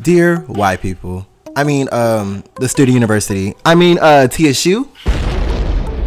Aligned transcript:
Dear 0.00 0.42
white 0.42 0.80
people, 0.80 1.26
I 1.56 1.64
mean, 1.64 1.88
um, 1.90 2.44
the 2.60 2.68
Student 2.68 2.94
University, 2.94 3.56
I 3.64 3.74
mean, 3.74 3.98
uh, 3.98 4.28
TSU. 4.28 4.88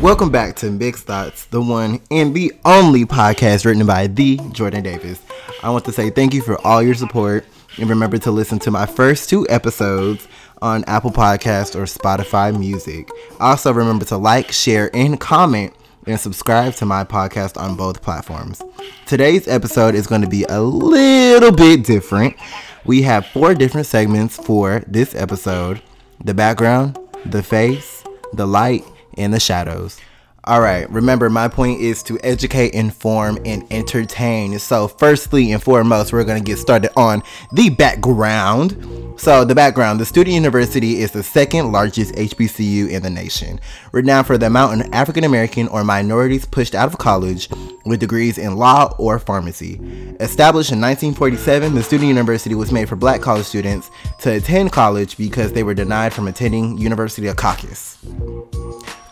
Welcome 0.02 0.32
back 0.32 0.56
to 0.58 0.71
Mixed 0.71 1.04
Thoughts, 1.04 1.44
the 1.47 1.60
one 1.62 1.99
and 2.09 2.33
the 2.33 2.54
only 2.63 3.04
podcast 3.04 3.65
written 3.65 3.85
by 3.85 4.07
the 4.07 4.38
Jourdan 4.38 4.83
Davis. 4.83 5.21
I 5.62 5.71
want 5.71 5.83
to 5.85 5.91
say 5.91 6.09
thank 6.09 6.33
you 6.33 6.41
for 6.41 6.57
all 6.65 6.81
your 6.81 6.96
support 6.96 7.43
and 7.77 7.89
remember 7.89 8.17
to 8.19 8.31
listen 8.31 8.59
to 8.59 8.71
my 8.71 8.85
first 8.85 9.29
two 9.29 9.46
episodes 9.49 10.26
on 10.62 10.85
Apple 10.85 11.12
Podcast 11.12 11.76
or 11.76 11.83
Spotify 11.83 12.58
Music. 12.58 13.10
Also, 13.42 13.73
remember 13.73 14.05
to 14.05 14.15
like, 14.15 14.53
share, 14.53 14.89
and 14.96 15.19
comment 15.19 15.73
and 16.08 16.17
subscribe 16.17 16.76
to 16.76 16.85
my 16.85 17.03
podcast 17.03 17.59
on 17.59 17.76
both 17.76 18.02
platforms. 18.02 18.62
Today's 19.05 19.49
episode 19.49 19.95
is 19.95 20.08
going 20.08 20.21
to 20.21 20.30
be 20.30 20.45
a 20.45 20.62
little 20.62 21.52
bit 21.52 21.84
different. 21.84 22.38
We 22.86 23.04
have 23.04 23.27
four 23.27 23.54
different 23.54 23.86
segments 23.86 24.38
for 24.38 24.84
this 24.88 25.13
episode 25.13 25.81
the 26.23 26.34
background, 26.34 26.98
the 27.26 27.41
face, 27.41 28.03
the 28.34 28.48
light, 28.48 28.84
and 29.17 29.34
the 29.34 29.39
shadows. 29.39 29.99
All 30.45 30.59
right, 30.59 30.90
remember, 30.90 31.30
my 31.30 31.48
point 31.48 31.81
is 31.81 32.02
to 32.04 32.18
educate, 32.23 32.73
inform, 32.73 33.38
and 33.45 33.63
entertain. 33.72 34.58
So, 34.58 34.88
firstly 34.88 35.52
and 35.52 35.62
foremost, 35.62 36.12
we're 36.12 36.23
going 36.23 36.44
to 36.44 36.52
get 36.52 36.58
started 36.58 36.90
on 36.98 37.22
the 37.52 37.70
background. 37.70 39.20
So, 39.20 39.45
the 39.45 39.54
background 39.54 40.00
the 40.00 40.05
Student 40.05 40.34
University 40.34 41.02
is 41.02 41.12
the 41.12 41.22
second 41.22 41.72
largest 41.72 42.16
HBCU 42.16 42.90
in 42.90 43.04
the 43.04 43.09
nation, 43.12 43.59
renowned 43.91 44.26
for 44.26 44.40
the 44.40 44.48
amount 44.48 44.81
of 44.81 44.91
African 44.91 45.26
American 45.26 45.67
or 45.67 45.84
minorities 45.84 46.44
pushed 46.44 46.73
out 46.73 46.88
of 46.88 46.98
college 46.98 47.48
with 47.86 48.00
degrees 48.00 48.39
in 48.39 48.55
law 48.55 48.95
or 48.98 49.20
pharmacy. 49.20 49.80
Established 50.20 50.72
in 50.72 50.81
1947, 50.81 51.76
the 51.76 51.84
Student 51.84 52.08
University 52.08 52.55
was 52.55 52.72
made 52.72 52.89
for 52.89 52.95
black 52.95 53.22
college 53.22 53.45
students 53.45 53.92
to 54.22 54.38
attend 54.38 54.72
college 54.72 55.17
because 55.17 55.53
they 55.53 55.62
were 55.62 55.76
denied 55.76 56.14
from 56.14 56.28
attending 56.28 56.80
University 56.80 57.28
of 57.28 57.36
Caucasus. 57.36 58.00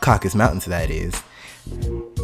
Caucasus 0.10 0.34
Mountains, 0.34 0.66
that 0.66 0.90
is. 0.90 1.14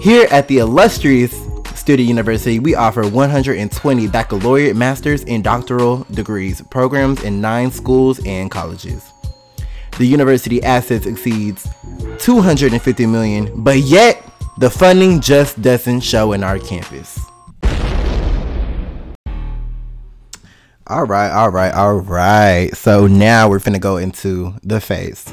Here 0.01 0.27
at 0.31 0.47
the 0.47 0.57
illustrious 0.57 1.39
Student 1.75 2.09
University, 2.09 2.57
we 2.57 2.73
offer 2.73 3.07
120 3.07 4.07
baccalaureate, 4.07 4.75
master's, 4.75 5.23
and 5.25 5.43
doctoral 5.43 6.03
degrees 6.09 6.63
programs 6.71 7.23
in 7.23 7.41
nine 7.41 7.69
schools 7.69 8.25
and 8.25 8.49
colleges. 8.49 9.07
The 9.99 10.05
university 10.07 10.63
assets 10.63 11.05
exceeds 11.05 11.67
250 12.17 13.05
million, 13.05 13.63
but 13.63 13.77
yet 13.77 14.19
the 14.57 14.71
funding 14.71 15.21
just 15.21 15.61
doesn't 15.61 15.99
show 15.99 16.33
in 16.33 16.43
our 16.43 16.57
campus. 16.57 17.19
All 20.87 21.05
right, 21.05 21.29
all 21.29 21.51
right, 21.51 21.71
all 21.71 21.99
right. 21.99 22.75
So 22.75 23.05
now 23.05 23.47
we're 23.47 23.59
gonna 23.59 23.77
go 23.77 23.97
into 23.97 24.55
the 24.63 24.81
face. 24.81 25.31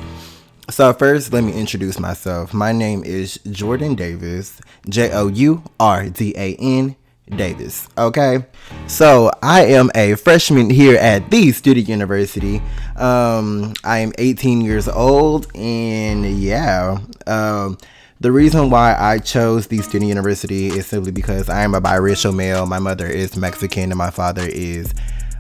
So 0.70 0.92
first, 0.92 1.32
let 1.32 1.42
me 1.42 1.52
introduce 1.52 1.98
myself. 1.98 2.54
My 2.54 2.70
name 2.70 3.02
is 3.04 3.38
Jourdan 3.46 3.96
Davis, 3.96 4.60
J 4.88 5.10
O 5.12 5.26
U 5.26 5.62
R 5.80 6.08
D 6.08 6.32
A 6.36 6.54
N 6.54 6.94
Davis. 7.28 7.88
Okay, 7.98 8.44
so 8.86 9.32
I 9.42 9.64
am 9.66 9.90
a 9.96 10.14
freshman 10.14 10.70
here 10.70 10.96
at 10.96 11.30
the 11.30 11.50
Student 11.50 11.88
University. 11.88 12.62
Um, 12.96 13.74
I 13.82 13.98
am 13.98 14.12
18 14.18 14.60
years 14.60 14.88
old, 14.88 15.48
and 15.56 16.24
yeah, 16.38 16.98
um, 17.26 17.76
the 18.20 18.30
reason 18.30 18.70
why 18.70 18.94
I 18.96 19.18
chose 19.18 19.66
the 19.66 19.78
Student 19.78 20.08
University 20.08 20.68
is 20.68 20.86
simply 20.86 21.10
because 21.10 21.48
I 21.48 21.62
am 21.62 21.74
a 21.74 21.80
biracial 21.80 22.34
male. 22.34 22.66
My 22.66 22.78
mother 22.78 23.06
is 23.06 23.36
Mexican, 23.36 23.90
and 23.90 23.96
my 23.98 24.10
father 24.10 24.46
is 24.46 24.94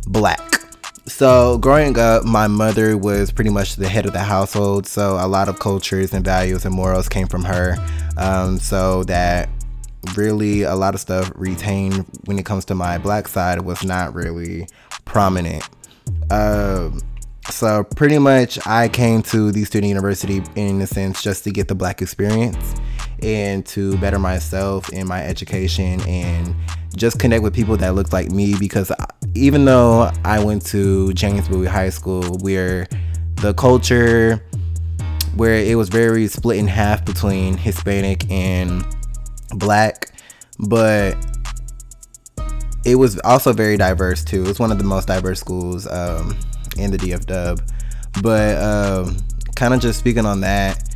black. 0.04 0.61
So, 1.06 1.58
growing 1.58 1.98
up, 1.98 2.24
my 2.24 2.46
mother 2.46 2.96
was 2.96 3.32
pretty 3.32 3.50
much 3.50 3.74
the 3.74 3.88
head 3.88 4.06
of 4.06 4.12
the 4.12 4.20
household. 4.20 4.86
So, 4.86 5.16
a 5.20 5.26
lot 5.26 5.48
of 5.48 5.58
cultures 5.58 6.12
and 6.12 6.24
values 6.24 6.64
and 6.64 6.74
morals 6.74 7.08
came 7.08 7.26
from 7.26 7.42
her. 7.44 7.76
Um, 8.16 8.58
so, 8.58 9.02
that 9.04 9.48
really 10.16 10.62
a 10.62 10.76
lot 10.76 10.94
of 10.94 11.00
stuff 11.00 11.32
retained 11.34 12.06
when 12.26 12.38
it 12.38 12.44
comes 12.44 12.64
to 12.66 12.74
my 12.74 12.98
black 12.98 13.26
side 13.26 13.62
was 13.62 13.82
not 13.84 14.14
really 14.14 14.68
prominent. 15.04 15.68
Um, 16.30 17.00
so, 17.50 17.82
pretty 17.82 18.18
much, 18.18 18.64
I 18.64 18.88
came 18.88 19.22
to 19.24 19.50
the 19.50 19.64
student 19.64 19.88
university 19.88 20.40
in 20.54 20.80
a 20.82 20.86
sense 20.86 21.20
just 21.20 21.42
to 21.44 21.50
get 21.50 21.66
the 21.66 21.74
black 21.74 22.00
experience 22.00 22.74
and 23.22 23.64
to 23.66 23.96
better 23.98 24.18
myself 24.18 24.92
in 24.92 25.06
my 25.06 25.22
education 25.24 26.00
and 26.02 26.54
just 26.96 27.18
connect 27.18 27.42
with 27.42 27.54
people 27.54 27.76
that 27.76 27.94
look 27.94 28.12
like 28.12 28.30
me 28.30 28.54
because 28.58 28.92
even 29.34 29.64
though 29.64 30.10
I 30.24 30.42
went 30.42 30.64
to 30.66 31.12
James 31.14 31.48
Bowie 31.48 31.66
High 31.66 31.90
School, 31.90 32.38
where 32.40 32.86
the 33.36 33.54
culture, 33.54 34.42
where 35.36 35.54
it 35.54 35.76
was 35.76 35.88
very 35.88 36.26
split 36.28 36.58
in 36.58 36.66
half 36.66 37.04
between 37.04 37.56
Hispanic 37.56 38.30
and 38.30 38.84
Black, 39.54 40.12
but 40.58 41.16
it 42.84 42.96
was 42.96 43.18
also 43.20 43.52
very 43.52 43.76
diverse 43.76 44.24
too. 44.24 44.42
It 44.42 44.48
was 44.48 44.58
one 44.58 44.72
of 44.72 44.78
the 44.78 44.84
most 44.84 45.08
diverse 45.08 45.40
schools 45.40 45.86
um, 45.86 46.36
in 46.76 46.90
the 46.90 46.98
DF 46.98 47.26
Dub. 47.26 47.60
But 48.22 48.62
um, 48.62 49.16
kind 49.56 49.72
of 49.72 49.80
just 49.80 49.98
speaking 49.98 50.26
on 50.26 50.40
that, 50.40 50.91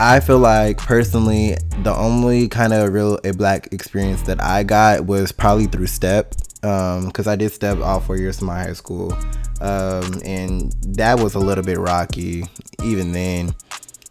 I 0.00 0.20
feel 0.20 0.38
like 0.38 0.78
personally, 0.78 1.56
the 1.82 1.92
only 1.92 2.46
kind 2.46 2.72
of 2.72 2.92
real 2.92 3.18
a 3.24 3.32
black 3.32 3.72
experience 3.72 4.22
that 4.22 4.40
I 4.40 4.62
got 4.62 5.06
was 5.06 5.32
probably 5.32 5.66
through 5.66 5.88
STEP, 5.88 6.36
because 6.60 7.26
um, 7.26 7.32
I 7.32 7.34
did 7.34 7.50
STEP 7.50 7.78
all 7.78 7.98
four 7.98 8.16
years 8.16 8.38
of 8.38 8.44
my 8.44 8.62
high 8.62 8.74
school, 8.74 9.12
um, 9.60 10.20
and 10.24 10.72
that 10.94 11.18
was 11.18 11.34
a 11.34 11.40
little 11.40 11.64
bit 11.64 11.78
rocky 11.78 12.44
even 12.84 13.10
then. 13.10 13.56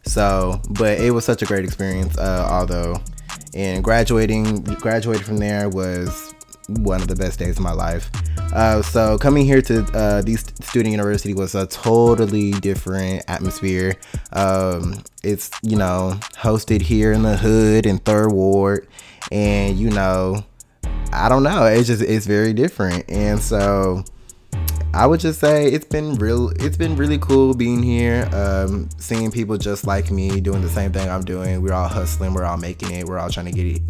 So, 0.03 0.61
but 0.71 0.99
it 0.99 1.11
was 1.11 1.23
such 1.23 1.41
a 1.41 1.45
great 1.45 1.63
experience, 1.63 2.17
uh, 2.17 2.45
although, 2.51 3.01
and 3.53 3.81
graduating, 3.81 4.63
graduating 4.63 5.23
from 5.23 5.37
there 5.37 5.69
was 5.69 6.26
one 6.67 7.01
of 7.01 7.07
the 7.07 7.15
best 7.15 7.39
days 7.39 7.57
of 7.57 7.63
my 7.63 7.71
life. 7.71 8.09
Uh, 8.53 8.81
so 8.81 9.17
coming 9.17 9.45
here 9.45 9.61
to 9.61 9.83
uh, 9.93 10.21
student 10.61 10.91
university 10.91 11.33
was 11.33 11.55
a 11.55 11.65
totally 11.67 12.51
different 12.51 13.23
atmosphere. 13.27 13.95
Um, 14.33 15.03
it's 15.23 15.51
you 15.61 15.77
know 15.77 16.19
hosted 16.35 16.81
here 16.81 17.11
in 17.11 17.23
the 17.23 17.37
hood 17.37 17.85
in 17.85 17.97
Third 17.99 18.31
Ward, 18.31 18.87
and 19.31 19.77
you 19.77 19.89
know, 19.89 20.45
I 21.11 21.29
don't 21.29 21.43
know. 21.43 21.65
It's 21.65 21.87
just 21.87 22.01
it's 22.01 22.25
very 22.25 22.53
different, 22.53 23.09
and 23.09 23.39
so. 23.39 24.03
I 24.93 25.05
would 25.05 25.19
just 25.19 25.39
say 25.39 25.67
it's 25.67 25.85
been 25.85 26.15
real. 26.15 26.49
It's 26.59 26.77
been 26.77 26.95
really 26.95 27.19
cool 27.19 27.53
being 27.53 27.83
here, 27.83 28.27
um, 28.33 28.89
seeing 28.97 29.29
people 29.29 29.55
just 29.57 29.85
like 29.85 30.09
me 30.09 30.39
doing 30.41 30.61
the 30.61 30.69
same 30.69 30.91
thing 30.91 31.07
I'm 31.07 31.23
doing. 31.23 31.61
We're 31.61 31.73
all 31.73 31.89
hustling. 31.89 32.33
We're 32.33 32.45
all 32.45 32.57
making 32.57 32.91
it. 32.91 33.05
We're 33.05 33.19
all 33.19 33.29
trying 33.29 33.45
to 33.45 33.51
get 33.51 33.67
it, 33.67 33.81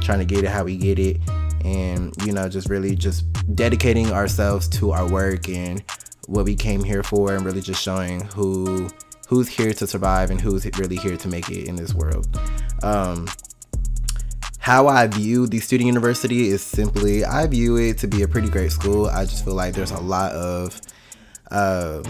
trying 0.00 0.20
to 0.20 0.24
get 0.24 0.44
it 0.44 0.48
how 0.48 0.64
we 0.64 0.78
get 0.78 0.98
it 0.98 1.20
and 1.64 2.14
you 2.24 2.32
know 2.32 2.48
just 2.48 2.68
really 2.68 2.94
just 2.94 3.24
dedicating 3.54 4.12
ourselves 4.12 4.68
to 4.68 4.92
our 4.92 5.08
work 5.10 5.48
and 5.48 5.82
what 6.26 6.44
we 6.44 6.54
came 6.54 6.82
here 6.82 7.02
for 7.02 7.34
and 7.34 7.44
really 7.44 7.60
just 7.60 7.82
showing 7.82 8.20
who 8.26 8.88
who's 9.28 9.48
here 9.48 9.72
to 9.72 9.86
survive 9.86 10.30
and 10.30 10.40
who's 10.40 10.64
really 10.78 10.96
here 10.96 11.16
to 11.16 11.28
make 11.28 11.48
it 11.50 11.66
in 11.66 11.76
this 11.76 11.94
world 11.94 12.26
um, 12.82 13.26
how 14.64 14.88
I 14.88 15.06
view 15.06 15.46
the 15.46 15.60
student 15.60 15.86
university 15.86 16.48
is 16.48 16.62
simply 16.62 17.22
I 17.22 17.46
view 17.46 17.76
it 17.76 17.98
to 17.98 18.08
be 18.08 18.22
a 18.22 18.28
pretty 18.28 18.48
great 18.48 18.72
school. 18.72 19.08
I 19.08 19.26
just 19.26 19.44
feel 19.44 19.52
like 19.52 19.74
there's 19.74 19.90
a 19.90 20.00
lot 20.00 20.32
of 20.32 20.80
uh, 21.50 22.02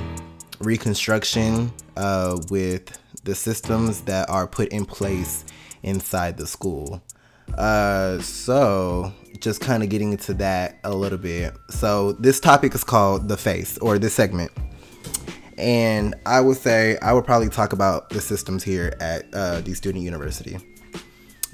reconstruction 0.60 1.72
uh, 1.96 2.38
with 2.50 2.96
the 3.24 3.34
systems 3.34 4.02
that 4.02 4.30
are 4.30 4.46
put 4.46 4.68
in 4.68 4.86
place 4.86 5.44
inside 5.82 6.36
the 6.36 6.46
school. 6.46 7.02
Uh, 7.56 8.18
so 8.20 9.12
just 9.40 9.60
kind 9.60 9.82
of 9.82 9.88
getting 9.88 10.12
into 10.12 10.34
that 10.34 10.78
a 10.84 10.94
little 10.94 11.18
bit. 11.18 11.54
So 11.68 12.12
this 12.12 12.40
topic 12.40 12.74
is 12.74 12.84
called 12.84 13.28
the 13.28 13.36
face 13.36 13.78
or 13.78 13.98
this 13.98 14.14
segment. 14.14 14.50
And 15.56 16.14
I 16.26 16.40
would 16.40 16.56
say 16.56 16.98
I 16.98 17.12
would 17.12 17.24
probably 17.24 17.48
talk 17.48 17.72
about 17.72 18.10
the 18.10 18.20
systems 18.20 18.64
here 18.64 18.94
at 19.00 19.26
uh, 19.32 19.60
the 19.60 19.74
student 19.74 20.02
university. 20.02 20.58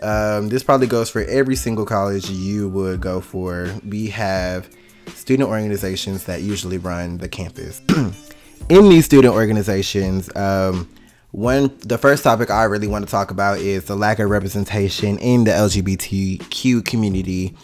Um, 0.03 0.49
this 0.49 0.63
probably 0.63 0.87
goes 0.87 1.11
for 1.11 1.23
every 1.25 1.57
single 1.57 1.85
college 1.85 2.31
you 2.31 2.69
would 2.71 3.01
go 3.01 3.21
for. 3.21 3.69
We 3.87 4.07
have 4.09 4.71
student 5.09 5.49
organizations 5.49 6.25
that 6.25 6.43
usually 6.43 6.79
run 6.79 7.19
the 7.19 7.29
campus. 7.29 7.83
In 8.69 8.89
these 8.89 9.05
student 9.05 9.35
organizations, 9.35 10.35
um, 10.37 10.89
one 11.33 11.77
the 11.79 11.99
first 11.99 12.25
topic 12.25 12.51
I 12.51 12.65
really 12.65 12.89
want 12.89 13.05
to 13.05 13.11
talk 13.11 13.31
about 13.31 13.59
is 13.59 13.85
the 13.85 13.95
lack 13.95 14.19
of 14.19 14.31
representation 14.31 15.19
in 15.19 15.45
the 15.45 15.53
LGBTQ 15.53 16.85
community 16.85 17.57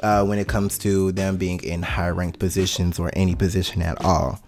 uh, 0.00 0.24
when 0.24 0.38
it 0.38 0.46
comes 0.46 0.76
to 0.78 1.12
them 1.12 1.36
being 1.36 1.62
in 1.62 1.82
high 1.82 2.10
ranked 2.10 2.38
positions 2.38 2.98
or 2.98 3.10
any 3.14 3.34
position 3.34 3.80
at 3.80 4.04
all. 4.04 4.40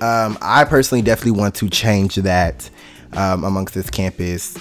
Um, 0.00 0.36
I 0.42 0.64
personally 0.64 1.02
definitely 1.02 1.40
want 1.40 1.54
to 1.56 1.70
change 1.70 2.16
that 2.16 2.68
um, 3.14 3.44
amongst 3.44 3.74
this 3.74 3.88
campus 3.88 4.58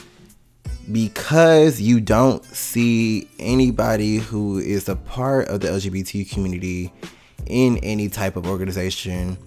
because 0.92 1.82
you 1.82 2.00
don't 2.00 2.44
see 2.46 3.28
anybody 3.40 4.18
who 4.18 4.60
is 4.60 4.88
a 4.88 4.96
part 4.96 5.48
of 5.48 5.62
the 5.62 5.68
LGBT 5.68 6.30
community 6.32 6.94
in 7.48 7.78
any 7.80 8.08
type 8.08 8.36
of 8.36 8.48
organization 8.48 9.38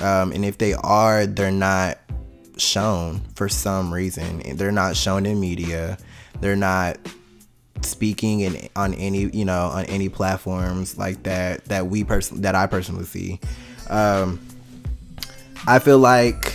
Um, 0.00 0.32
and 0.32 0.44
if 0.44 0.58
they 0.58 0.74
are, 0.74 1.26
they're 1.26 1.50
not 1.50 1.98
shown 2.58 3.20
for 3.34 3.48
some 3.48 3.92
reason. 3.92 4.56
They're 4.56 4.72
not 4.72 4.96
shown 4.96 5.26
in 5.26 5.40
media. 5.40 5.98
They're 6.40 6.56
not 6.56 6.98
speaking 7.82 8.40
in 8.40 8.68
on 8.76 8.94
any 8.94 9.28
you 9.36 9.44
know 9.44 9.66
on 9.66 9.84
any 9.86 10.08
platforms 10.08 10.96
like 10.96 11.24
that 11.24 11.64
that 11.64 11.88
we 11.88 12.04
person 12.04 12.42
that 12.42 12.54
I 12.54 12.66
personally 12.66 13.04
see. 13.04 13.40
Um, 13.88 14.40
I 15.66 15.78
feel 15.78 15.98
like 15.98 16.54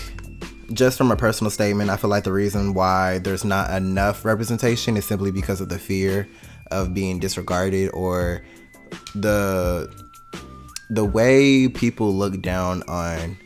just 0.73 0.97
from 0.97 1.11
a 1.11 1.15
personal 1.15 1.51
statement, 1.51 1.89
I 1.89 1.97
feel 1.97 2.09
like 2.09 2.23
the 2.23 2.33
reason 2.33 2.73
why 2.73 3.19
there's 3.19 3.45
not 3.45 3.71
enough 3.71 4.25
representation 4.25 4.97
is 4.97 5.05
simply 5.05 5.31
because 5.31 5.61
of 5.61 5.69
the 5.69 5.79
fear 5.79 6.27
of 6.71 6.93
being 6.93 7.19
disregarded 7.19 7.89
or 7.93 8.43
the 9.15 9.93
the 10.89 11.03
way 11.03 11.67
people 11.67 12.13
look 12.13 12.41
down 12.41 12.83
on 12.83 13.37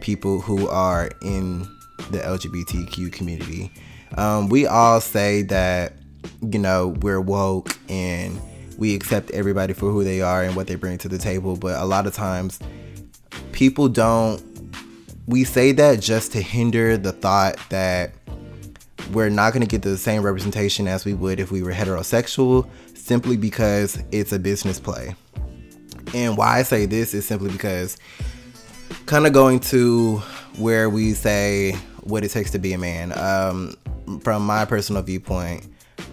people 0.00 0.40
who 0.40 0.68
are 0.68 1.10
in 1.22 1.66
the 2.10 2.18
LGBTQ 2.18 3.12
community. 3.12 3.70
Um, 4.16 4.48
we 4.48 4.66
all 4.66 5.00
say 5.00 5.42
that 5.42 5.94
you 6.40 6.58
know 6.58 6.88
we're 7.00 7.20
woke 7.20 7.76
and 7.88 8.40
we 8.78 8.94
accept 8.94 9.30
everybody 9.30 9.72
for 9.72 9.90
who 9.90 10.04
they 10.04 10.20
are 10.20 10.42
and 10.42 10.54
what 10.54 10.66
they 10.66 10.74
bring 10.74 10.98
to 10.98 11.08
the 11.08 11.18
table, 11.18 11.56
but 11.56 11.80
a 11.80 11.84
lot 11.84 12.06
of 12.06 12.14
times 12.14 12.58
people 13.52 13.88
don't 13.88 14.42
we 15.26 15.42
say 15.42 15.72
that 15.72 16.00
just 16.00 16.32
to 16.32 16.40
hinder 16.40 16.96
the 16.96 17.12
thought 17.12 17.56
that 17.70 18.12
we're 19.12 19.28
not 19.28 19.52
going 19.52 19.62
to 19.62 19.68
get 19.68 19.82
the 19.82 19.96
same 19.96 20.22
representation 20.22 20.86
as 20.88 21.04
we 21.04 21.14
would 21.14 21.40
if 21.40 21.50
we 21.50 21.62
were 21.62 21.72
heterosexual 21.72 22.68
simply 22.94 23.36
because 23.36 24.02
it's 24.12 24.32
a 24.32 24.38
business 24.38 24.80
play. 24.80 25.14
And 26.14 26.36
why 26.36 26.58
I 26.58 26.62
say 26.62 26.86
this 26.86 27.14
is 27.14 27.26
simply 27.26 27.50
because 27.50 27.96
kind 29.06 29.26
of 29.26 29.32
going 29.32 29.60
to 29.60 30.18
where 30.58 30.88
we 30.88 31.12
say 31.12 31.76
what 32.06 32.24
it 32.24 32.30
takes 32.30 32.50
to 32.52 32.58
be 32.58 32.72
a 32.72 32.78
man. 32.78 33.16
Um, 33.18 33.74
from 34.22 34.44
my 34.46 34.64
personal 34.64 35.02
viewpoint, 35.02 35.66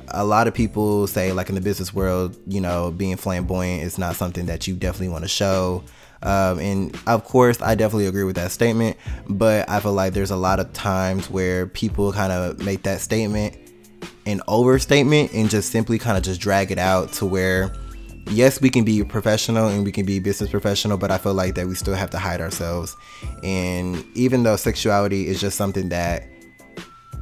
a 0.10 0.26
lot 0.26 0.48
of 0.48 0.54
people 0.54 1.08
say, 1.08 1.32
like 1.32 1.50
in 1.50 1.56
the 1.56 1.62
business 1.62 1.94
world, 1.94 2.38
you 2.48 2.62
know, 2.62 2.92
being 2.92 3.16
flamboyant 3.18 3.84
is 3.84 3.98
not 3.98 4.16
something 4.16 4.46
that 4.48 4.68
you 4.68 4.76
definitely 4.76 5.10
want 5.10 5.24
to 5.24 5.30
show. 5.30 5.84
Um, 6.22 6.60
and 6.60 6.98
of 7.06 7.26
course, 7.26 7.62
I 7.62 7.76
definitely 7.76 8.08
agree 8.08 8.24
with 8.24 8.38
that 8.38 8.52
statement, 8.52 8.98
but 9.28 9.70
I 9.70 9.80
feel 9.82 9.94
like 9.94 10.14
there's 10.14 10.32
a 10.32 10.38
lot 10.38 10.60
of 10.60 10.72
times 10.72 11.30
where 11.30 11.68
people 11.68 12.14
kind 12.14 12.32
of 12.32 12.60
make 12.60 12.84
that 12.84 13.02
statement 13.02 13.58
an 14.26 14.42
overstatement 14.48 15.34
and 15.34 15.50
just 15.50 15.70
simply 15.70 16.00
kind 16.00 16.18
of 16.18 16.24
just 16.24 16.40
drag 16.40 16.72
it 16.72 16.80
out 16.80 17.12
to 17.14 17.26
where 17.26 17.74
yes 18.28 18.62
we 18.62 18.70
can 18.70 18.84
be 18.84 19.04
professional 19.04 19.68
and 19.68 19.84
we 19.84 19.92
can 19.92 20.06
be 20.06 20.20
business 20.20 20.50
professional 20.50 20.98
but 20.98 21.12
i 21.12 21.18
feel 21.18 21.34
like 21.34 21.56
that 21.56 21.68
we 21.68 21.76
still 21.76 21.94
have 21.94 22.10
to 22.10 22.18
hide 22.18 22.42
ourselves 22.42 22.96
and 23.44 24.04
even 24.16 24.44
though 24.44 24.56
sexuality 24.56 25.28
is 25.28 25.40
just 25.40 25.58
something 25.58 25.90
that 25.90 26.28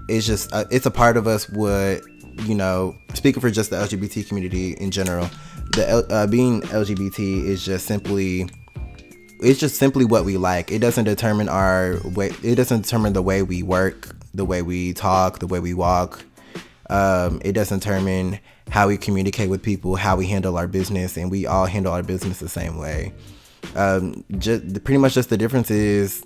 is 0.07 0.25
just 0.25 0.51
uh, 0.53 0.65
it's 0.69 0.85
a 0.85 0.91
part 0.91 1.17
of 1.17 1.27
us 1.27 1.49
what 1.49 2.01
you 2.43 2.55
know 2.55 2.95
speaking 3.13 3.41
for 3.41 3.49
just 3.49 3.69
the 3.69 3.75
lgbt 3.75 4.27
community 4.27 4.73
in 4.73 4.91
general 4.91 5.29
the 5.73 6.05
uh, 6.09 6.27
being 6.27 6.61
lgbt 6.61 7.43
is 7.45 7.65
just 7.65 7.85
simply 7.85 8.47
it's 9.41 9.59
just 9.59 9.75
simply 9.75 10.05
what 10.05 10.23
we 10.23 10.37
like. 10.37 10.71
It 10.71 10.79
doesn't 10.79 11.05
determine 11.05 11.49
our 11.49 11.99
way. 12.13 12.31
It 12.43 12.55
doesn't 12.55 12.81
determine 12.83 13.13
the 13.13 13.21
way 13.21 13.41
we 13.41 13.63
work, 13.63 14.15
the 14.33 14.45
way 14.45 14.61
we 14.61 14.93
talk, 14.93 15.39
the 15.39 15.47
way 15.47 15.59
we 15.59 15.73
walk. 15.73 16.23
Um, 16.91 17.41
it 17.43 17.53
doesn't 17.53 17.79
determine 17.79 18.39
how 18.69 18.87
we 18.87 18.97
communicate 18.97 19.49
with 19.49 19.63
people, 19.63 19.95
how 19.95 20.15
we 20.15 20.27
handle 20.27 20.57
our 20.57 20.67
business, 20.67 21.17
and 21.17 21.31
we 21.31 21.45
all 21.45 21.65
handle 21.65 21.93
our 21.93 22.03
business 22.03 22.39
the 22.39 22.49
same 22.49 22.77
way. 22.77 23.13
Um, 23.75 24.23
just 24.37 24.83
pretty 24.83 24.97
much 24.97 25.13
just 25.13 25.29
the 25.29 25.37
difference 25.37 25.71
is 25.71 26.23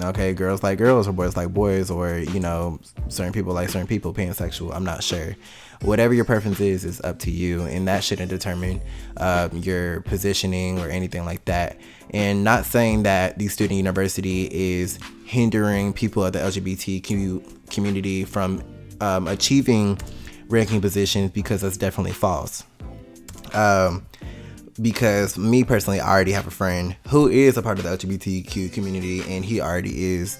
okay, 0.00 0.32
girls 0.32 0.62
like 0.62 0.78
girls 0.78 1.08
or 1.08 1.12
boys 1.12 1.36
like 1.36 1.52
boys, 1.52 1.90
or 1.90 2.18
you 2.18 2.38
know, 2.38 2.78
certain 3.08 3.32
people 3.32 3.54
like 3.54 3.70
certain 3.70 3.88
people, 3.88 4.14
pansexual. 4.14 4.74
I'm 4.74 4.84
not 4.84 5.02
sure 5.02 5.34
whatever 5.82 6.12
your 6.12 6.24
preference 6.24 6.60
is 6.60 6.84
is 6.84 7.00
up 7.02 7.18
to 7.20 7.30
you 7.30 7.62
and 7.62 7.86
that 7.86 8.02
shouldn't 8.02 8.30
determine 8.30 8.80
um, 9.18 9.50
your 9.58 10.00
positioning 10.02 10.78
or 10.80 10.88
anything 10.88 11.24
like 11.24 11.44
that 11.44 11.78
and 12.10 12.42
not 12.42 12.64
saying 12.64 13.04
that 13.04 13.38
the 13.38 13.46
student 13.48 13.76
university 13.76 14.48
is 14.50 14.98
hindering 15.24 15.92
people 15.92 16.24
of 16.24 16.32
the 16.32 16.38
lgbtq 16.38 17.70
community 17.70 18.24
from 18.24 18.62
um, 19.00 19.28
achieving 19.28 19.98
ranking 20.48 20.80
positions 20.80 21.30
because 21.30 21.60
that's 21.60 21.76
definitely 21.76 22.12
false 22.12 22.64
um, 23.54 24.04
because 24.80 25.36
me 25.36 25.64
personally 25.64 26.00
i 26.00 26.08
already 26.08 26.32
have 26.32 26.46
a 26.46 26.50
friend 26.50 26.96
who 27.08 27.28
is 27.28 27.56
a 27.56 27.62
part 27.62 27.78
of 27.78 27.84
the 27.84 27.90
lgbtq 27.90 28.72
community 28.72 29.20
and 29.28 29.44
he 29.44 29.60
already 29.60 30.14
is 30.14 30.38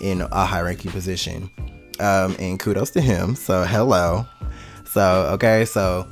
in 0.00 0.20
a 0.20 0.44
high 0.44 0.60
ranking 0.60 0.90
position 0.90 1.50
um, 2.00 2.34
and 2.38 2.60
kudos 2.60 2.90
to 2.90 3.00
him 3.00 3.34
so 3.34 3.64
hello 3.64 4.26
so, 4.94 5.28
okay, 5.32 5.64
so 5.64 6.06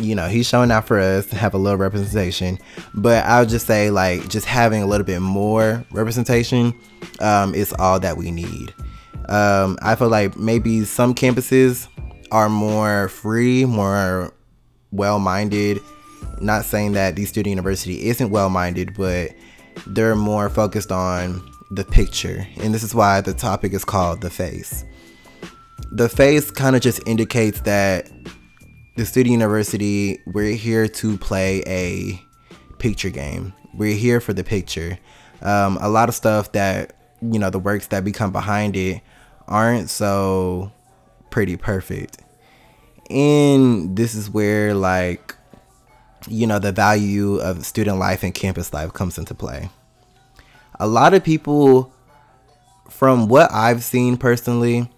you 0.00 0.16
know, 0.16 0.26
he's 0.26 0.48
showing 0.48 0.72
out 0.72 0.88
for 0.88 0.98
us 0.98 1.26
to 1.26 1.36
have 1.36 1.54
a 1.54 1.58
little 1.58 1.78
representation. 1.78 2.58
But 2.94 3.24
I'll 3.26 3.46
just 3.46 3.64
say, 3.64 3.90
like, 3.90 4.28
just 4.28 4.44
having 4.44 4.82
a 4.82 4.86
little 4.86 5.06
bit 5.06 5.20
more 5.20 5.84
representation 5.92 6.74
um, 7.20 7.54
is 7.54 7.72
all 7.78 8.00
that 8.00 8.16
we 8.16 8.32
need. 8.32 8.74
Um, 9.28 9.78
I 9.82 9.94
feel 9.94 10.08
like 10.08 10.36
maybe 10.36 10.84
some 10.84 11.14
campuses 11.14 11.88
are 12.30 12.48
more 12.48 13.08
free, 13.08 13.64
more 13.64 14.32
well 14.90 15.18
minded. 15.18 15.80
Not 16.40 16.64
saying 16.64 16.92
that 16.92 17.16
the 17.16 17.24
student 17.24 17.50
university 17.50 18.06
isn't 18.06 18.30
well 18.30 18.50
minded, 18.50 18.94
but 18.96 19.30
they're 19.86 20.16
more 20.16 20.48
focused 20.48 20.90
on 20.90 21.48
the 21.70 21.84
picture. 21.84 22.46
And 22.58 22.74
this 22.74 22.82
is 22.82 22.94
why 22.94 23.20
the 23.20 23.34
topic 23.34 23.72
is 23.72 23.84
called 23.84 24.20
the 24.20 24.30
face 24.30 24.84
the 25.90 26.08
face 26.08 26.50
kind 26.50 26.74
of 26.74 26.82
just 26.82 27.06
indicates 27.06 27.60
that 27.60 28.10
the 28.96 29.06
City 29.06 29.30
University, 29.30 30.20
we're 30.26 30.54
here 30.54 30.88
to 30.88 31.16
play 31.18 31.62
a 31.66 32.20
picture 32.78 33.10
game. 33.10 33.52
We're 33.74 33.96
here 33.96 34.20
for 34.20 34.32
the 34.32 34.44
picture. 34.44 34.98
Um, 35.42 35.78
a 35.80 35.88
lot 35.88 36.08
of 36.08 36.14
stuff 36.14 36.52
that, 36.52 36.96
you 37.20 37.38
know, 37.38 37.50
the 37.50 37.58
works 37.58 37.88
that 37.88 38.04
become 38.04 38.32
behind 38.32 38.76
it 38.76 39.02
aren't 39.48 39.90
so 39.90 40.72
pretty 41.30 41.56
perfect. 41.56 42.18
And 43.10 43.96
this 43.96 44.14
is 44.14 44.30
where, 44.30 44.74
like, 44.74 45.34
you 46.28 46.46
know, 46.46 46.58
the 46.58 46.72
value 46.72 47.36
of 47.36 47.66
student 47.66 47.98
life 47.98 48.22
and 48.22 48.34
campus 48.34 48.72
life 48.72 48.92
comes 48.92 49.18
into 49.18 49.34
play. 49.34 49.68
A 50.80 50.86
lot 50.86 51.14
of 51.14 51.22
people, 51.22 51.92
from 52.88 53.28
what 53.28 53.52
I've 53.52 53.84
seen 53.84 54.16
personally, 54.16 54.90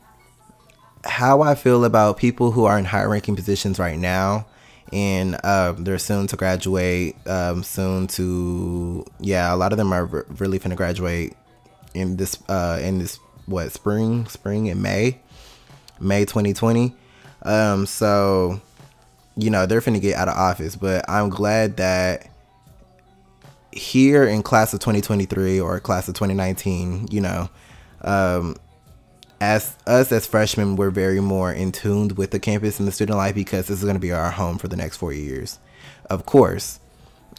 how 1.05 1.43
I 1.43 1.55
feel 1.55 1.85
about 1.85 2.17
people 2.17 2.53
who 2.53 2.65
are 2.65 2.79
in 2.79 2.85
high 2.85 3.05
ranking 3.05 3.37
positions 3.37 3.79
right 3.79 3.99
now 3.99 4.47
and 4.93 5.37
uh, 5.43 5.73
they're 5.77 5.99
soon 5.99 6.27
to 6.29 6.37
graduate, 6.37 7.17
um, 7.27 7.63
soon 7.63 8.07
to 8.09 9.05
yeah, 9.21 9.53
a 9.53 9.57
lot 9.57 9.73
of 9.73 9.79
them 9.79 9.93
are 9.93 10.07
re- 10.07 10.23
really 10.39 10.59
finna 10.59 10.77
graduate 10.77 11.37
in 11.95 12.17
this 12.17 12.39
uh, 12.49 12.79
in 12.81 12.99
this 12.99 13.19
what 13.47 13.73
spring, 13.73 14.27
spring 14.27 14.67
in 14.67 14.83
May, 14.83 15.19
May 16.01 16.25
2020. 16.25 16.95
Um, 17.43 17.87
so 17.87 18.61
you 19.37 19.51
know 19.51 19.67
they're 19.67 19.81
finna 19.81 20.01
get 20.01 20.17
out 20.17 20.29
of 20.29 20.37
office, 20.37 20.77
but 20.77 21.09
I'm 21.09 21.29
glad 21.29 21.77
that 21.77 22.29
here 23.73 24.25
in 24.25 24.43
class 24.43 24.73
of 24.73 24.81
2023 24.81 25.61
or 25.61 25.79
class 25.81 26.09
of 26.09 26.15
2019, 26.15 27.09
you 27.11 27.21
know, 27.21 27.49
um, 28.03 28.57
as 29.41 29.77
us 29.87 30.11
as 30.13 30.27
freshmen, 30.27 30.77
we're 30.77 30.91
very 30.91 31.21
more 31.21 31.53
in 31.53 31.73
tuned 31.73 32.17
with 32.17 32.31
the 32.31 32.41
campus 32.41 32.79
and 32.79 32.89
the 32.89 32.93
student 32.93 33.19
life 33.19 33.35
because 33.35 33.69
this 33.69 33.79
is 33.79 33.85
going 33.85 33.97
to 33.97 34.01
be 34.01 34.13
our 34.13 34.31
home 34.31 34.59
for 34.59 34.69
the 34.69 34.77
next 34.77 34.97
four 34.97 35.13
years, 35.13 35.59
of 36.09 36.25
course. 36.25 36.81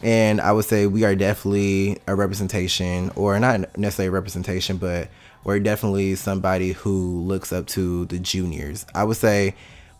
And 0.00 0.40
I 0.40 0.52
would 0.52 0.64
say 0.64 0.86
we 0.86 1.04
are 1.04 1.16
definitely 1.16 1.98
a 2.06 2.14
representation, 2.14 3.10
or 3.16 3.38
not 3.40 3.76
necessarily 3.76 4.08
a 4.08 4.12
representation, 4.12 4.76
but 4.76 5.08
we're 5.44 5.60
definitely 5.60 6.14
somebody 6.14 6.72
who 6.72 7.20
looks 7.20 7.52
up 7.52 7.66
to 7.68 8.06
the 8.06 8.18
juniors. 8.18 8.84
I 8.94 9.04
would 9.04 9.16
say 9.16 9.54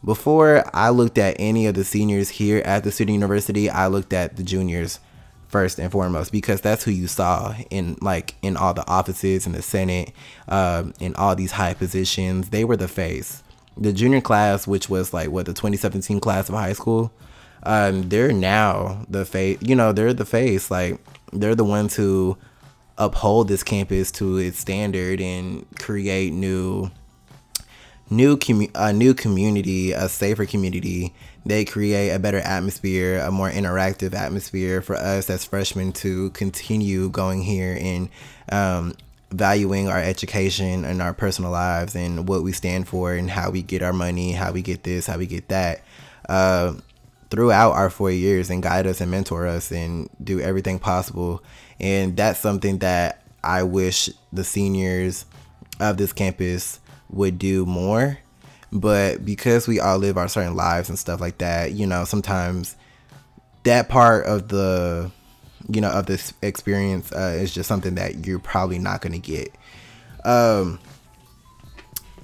before 0.05 0.65
I 0.75 0.91
looked 0.91 1.19
at 1.19 1.37
any 1.39 1.67
of 1.67 1.75
the 1.75 1.85
seniors 1.85 2.29
here 2.29 2.63
at 2.65 2.85
the 2.85 2.93
student 2.93 3.15
university, 3.15 3.69
I 3.69 3.89
looked 3.89 4.13
at 4.13 4.37
the 4.37 4.43
juniors 4.43 5.01
first 5.49 5.79
and 5.79 5.91
foremost 5.91 6.31
because 6.31 6.61
that's 6.61 6.85
who 6.85 6.91
you 6.91 7.07
saw 7.07 7.55
in 7.71 7.97
like 8.03 8.35
in 8.43 8.57
all 8.57 8.75
the 8.75 8.87
offices 8.87 9.47
in 9.47 9.53
the 9.53 9.63
senate 9.63 10.13
um, 10.49 10.93
in 11.01 11.15
all 11.17 11.35
these 11.35 11.53
high 11.53 11.75
positions. 11.75 12.51
They 12.51 12.65
were 12.65 12.77
the 12.77 12.89
face. 12.89 13.43
The 13.77 13.93
junior 13.93 14.21
class 14.21 14.67
which 14.67 14.89
was 14.89 15.15
like 15.15 15.31
what 15.31 15.47
the 15.47 15.55
2017 15.55 16.21
class 16.21 16.49
of 16.49 16.55
high 16.55 16.75
school 16.75 17.13
um, 17.63 18.09
they're 18.09 18.33
now 18.33 19.05
the 19.09 19.25
face 19.25 19.59
you 19.61 19.75
know 19.75 19.93
they're 19.93 20.15
the 20.15 20.27
face. 20.27 20.71
Like 20.71 21.01
they're 21.33 21.55
the 21.55 21.65
ones 21.65 21.97
who 21.97 22.37
uphold 22.99 23.49
this 23.49 23.63
campus 23.63 24.11
to 24.13 24.37
its 24.37 24.59
standard 24.59 25.21
and 25.21 25.67
create 25.79 26.33
new 26.33 26.91
new 28.11 28.37
commu- 28.37 28.71
a 28.75 28.93
new 28.93 29.15
community, 29.15 29.93
a 29.93 30.09
safer 30.09 30.47
community. 30.47 31.15
They 31.47 31.65
create 31.65 32.11
a 32.11 32.19
better 32.19 32.39
atmosphere, 32.39 33.21
a 33.21 33.31
more 33.31 33.51
interactive 33.51 34.15
atmosphere 34.15 34.83
for 34.83 34.97
us 34.97 35.31
as 35.31 35.45
freshmen 35.45 35.93
to 35.95 36.31
continue 36.31 37.09
going 37.09 37.43
here 37.43 37.79
and 37.81 38.09
um, 38.51 38.95
valuing 39.31 39.89
our 39.89 39.99
education 39.99 40.85
and 40.85 41.01
our 41.01 41.15
personal 41.15 41.51
lives 41.51 41.95
and 41.95 42.29
what 42.29 42.43
we 42.43 42.53
stand 42.53 42.89
for 42.89 43.15
and 43.15 43.31
how 43.31 43.51
we 43.51 43.63
get 43.63 43.83
our 43.83 43.93
money, 43.93 44.33
how 44.33 44.53
we 44.53 44.63
get 44.63 44.83
this, 44.83 45.07
how 45.07 45.17
we 45.19 45.27
get 45.27 45.49
that. 45.49 45.83
Uh, 46.29 46.75
throughout 47.31 47.73
our 47.73 47.91
four 47.91 48.11
years 48.11 48.49
and 48.49 48.63
guide 48.63 48.87
us 48.87 49.01
and 49.01 49.11
mentor 49.11 49.47
us 49.47 49.71
and 49.71 50.09
do 50.23 50.41
everything 50.41 50.79
possible. 50.79 51.43
And 51.81 52.17
that's 52.17 52.41
something 52.41 52.79
that 52.79 53.23
I 53.43 53.63
wish 53.63 54.11
the 54.33 54.45
seniors 54.45 55.25
of 55.81 55.97
this 55.97 56.13
campus 56.13 56.81
would 57.11 57.39
do 57.39 57.65
more. 57.67 58.19
But 58.73 59.25
because 59.25 59.67
we 59.67 59.81
all 59.81 59.99
live 59.99 60.19
our 60.19 60.29
certain 60.29 60.55
lives 60.55 60.89
and 60.89 60.99
stuff 60.99 61.21
like 61.21 61.39
that, 61.39 61.73
you 61.73 61.87
know, 61.87 62.05
sometimes 62.05 62.77
that 63.65 63.89
part 63.89 64.27
of 64.27 64.49
the, 64.49 65.11
you 65.69 65.81
know, 65.81 65.91
of 65.91 66.07
this 66.07 66.35
experience 66.43 67.13
uh, 67.13 67.37
is 67.39 67.55
just 67.55 67.69
something 67.69 67.95
that 67.95 68.27
you're 68.27 68.39
probably 68.39 68.79
not 68.79 69.01
going 69.01 69.13
to 69.13 69.19
get. 69.19 69.55
Um, 70.25 70.79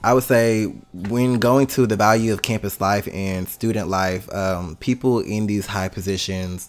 I 0.02 0.12
would 0.12 0.24
say 0.24 0.66
when 0.92 1.38
going 1.38 1.66
to 1.68 1.86
the 1.86 1.96
value 1.96 2.34
of 2.34 2.42
campus 2.42 2.78
life 2.78 3.08
and 3.10 3.48
student 3.48 3.88
life, 3.88 4.30
um, 4.34 4.76
people 4.76 5.20
in 5.20 5.46
these 5.46 5.66
high 5.66 5.88
positions 5.88 6.68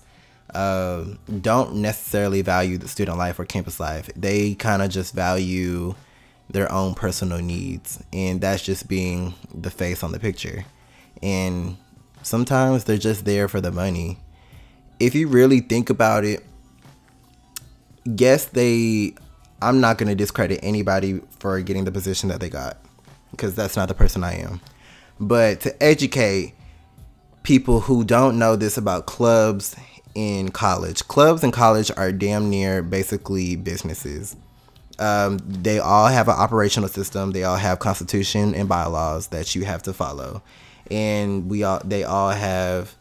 uh, 0.56 1.04
don't 1.42 1.76
necessarily 1.76 2.42
value 2.42 2.78
the 2.78 2.88
student 2.88 3.18
life 3.18 3.38
or 3.38 3.46
campus 3.46 3.80
life. 3.80 4.10
They 4.16 4.56
kind 4.56 4.82
of 4.82 4.90
just 4.90 5.14
value 5.14 5.96
their 6.50 6.72
own 6.72 6.96
personal 6.96 7.40
needs, 7.40 8.02
and 8.14 8.40
that's 8.40 8.64
just 8.64 8.88
being 8.88 9.34
the 9.54 9.70
face 9.70 10.02
on 10.02 10.14
the 10.14 10.20
picture. 10.20 10.66
And 11.22 11.78
sometimes 12.24 12.86
they're 12.86 12.98
just 12.98 13.26
there 13.26 13.48
for 13.48 13.60
the 13.60 13.72
money. 13.72 14.18
If 15.00 15.14
you 15.14 15.28
really 15.28 15.60
think 15.60 15.90
about 15.90 16.24
it, 16.24 16.44
yes, 18.06 18.46
they. 18.46 19.14
I'm 19.62 19.82
not 19.82 19.98
going 19.98 20.10
to 20.10 20.16
discredit 20.16 20.60
anybody 20.64 21.22
for 21.40 21.60
getting 21.62 21.86
the 21.86 21.92
position 21.92 22.30
that 22.30 22.40
they 22.40 22.50
got 22.50 22.78
because 23.32 23.56
that's 23.56 23.76
not 23.76 23.88
the 23.88 23.94
person 23.94 24.24
I 24.24 24.36
am. 24.36 24.62
But 25.20 25.62
to 25.62 25.84
educate 25.84 26.54
people 27.44 27.80
who 27.80 28.04
don't 28.04 28.38
know 28.38 28.56
this 28.56 28.78
about 28.78 29.06
clubs 29.06 29.76
in 30.16 30.50
college, 30.50 31.08
clubs 31.08 31.44
in 31.44 31.52
college 31.52 31.92
are 31.96 32.12
damn 32.12 32.50
near 32.50 32.82
basically 32.82 33.56
businesses. 33.56 34.36
Um, 34.98 35.40
they 35.46 35.78
all 35.78 36.08
have 36.08 36.30
an 36.30 36.36
operational 36.36 36.90
system. 36.90 37.32
They 37.32 37.44
all 37.44 37.58
have 37.58 37.80
constitution 37.80 38.56
and 38.56 38.68
bylaws 38.70 39.28
that 39.28 39.54
you 39.54 39.66
have 39.66 39.84
to 39.84 39.94
follow, 39.94 40.42
and 40.90 41.50
we 41.50 41.64
all 41.64 41.82
they 41.84 42.04
all 42.04 42.30
have 42.30 42.96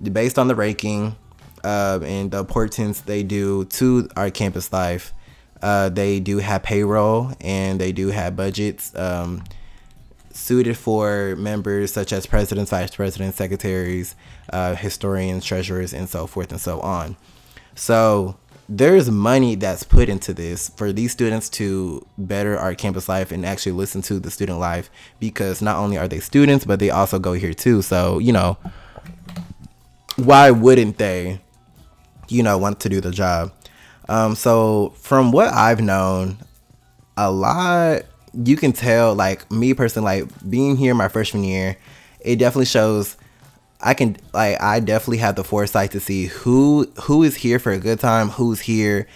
based 0.00 0.38
on 0.38 0.48
the 0.48 0.54
ranking 0.54 1.16
uh, 1.64 2.00
and 2.02 2.30
the 2.30 2.38
importance 2.38 3.00
they 3.00 3.22
do 3.22 3.64
to 3.64 4.08
our 4.16 4.30
campus 4.30 4.72
life. 4.72 5.12
Uh, 5.60 5.88
they 5.88 6.20
do 6.20 6.38
have 6.38 6.62
payroll 6.62 7.32
and 7.40 7.80
they 7.80 7.90
do 7.90 8.08
have 8.08 8.36
budgets. 8.36 8.94
Um, 8.94 9.42
suited 10.32 10.76
for 10.76 11.34
members 11.36 11.92
such 11.92 12.12
as 12.12 12.26
presidents, 12.26 12.70
vice 12.70 12.94
presidents, 12.94 13.36
secretaries, 13.36 14.14
uh, 14.52 14.74
historians, 14.74 15.44
treasurers, 15.44 15.92
and 15.92 16.08
so 16.08 16.26
forth 16.26 16.50
and 16.50 16.60
so 16.60 16.80
on. 16.80 17.16
So 17.74 18.36
there's 18.68 19.10
money 19.10 19.54
that's 19.54 19.82
put 19.82 20.08
into 20.08 20.34
this 20.34 20.68
for 20.70 20.92
these 20.92 21.12
students 21.12 21.48
to 21.48 22.06
better 22.18 22.58
our 22.58 22.74
campus 22.74 23.08
life 23.08 23.32
and 23.32 23.46
actually 23.46 23.72
listen 23.72 24.02
to 24.02 24.20
the 24.20 24.30
student 24.30 24.58
life 24.58 24.90
because 25.18 25.62
not 25.62 25.76
only 25.76 25.96
are 25.96 26.08
they 26.08 26.20
students, 26.20 26.64
but 26.64 26.78
they 26.78 26.90
also 26.90 27.18
go 27.18 27.32
here 27.32 27.54
too. 27.54 27.80
So, 27.80 28.18
you 28.18 28.32
know, 28.32 28.58
why 30.16 30.50
wouldn't 30.50 30.98
they, 30.98 31.40
you 32.28 32.42
know, 32.42 32.58
want 32.58 32.80
to 32.80 32.88
do 32.88 33.00
the 33.00 33.10
job? 33.10 33.52
Um, 34.08 34.34
so, 34.34 34.94
from 34.96 35.32
what 35.32 35.52
I've 35.52 35.80
known, 35.80 36.38
a 37.16 37.30
lot 37.30 38.02
you 38.32 38.56
can 38.56 38.72
tell 38.72 39.14
like 39.14 39.50
me 39.50 39.74
personally 39.74 40.22
like 40.22 40.50
being 40.50 40.76
here 40.76 40.94
my 40.94 41.08
freshman 41.08 41.44
year 41.44 41.76
it 42.20 42.36
definitely 42.36 42.66
shows 42.66 43.16
i 43.80 43.94
can 43.94 44.16
like 44.32 44.60
i 44.60 44.80
definitely 44.80 45.18
have 45.18 45.36
the 45.36 45.44
foresight 45.44 45.90
to 45.90 46.00
see 46.00 46.26
who 46.26 46.84
who 47.02 47.22
is 47.22 47.36
here 47.36 47.58
for 47.58 47.72
a 47.72 47.78
good 47.78 48.00
time 48.00 48.28
who's 48.28 48.60
here 48.60 49.06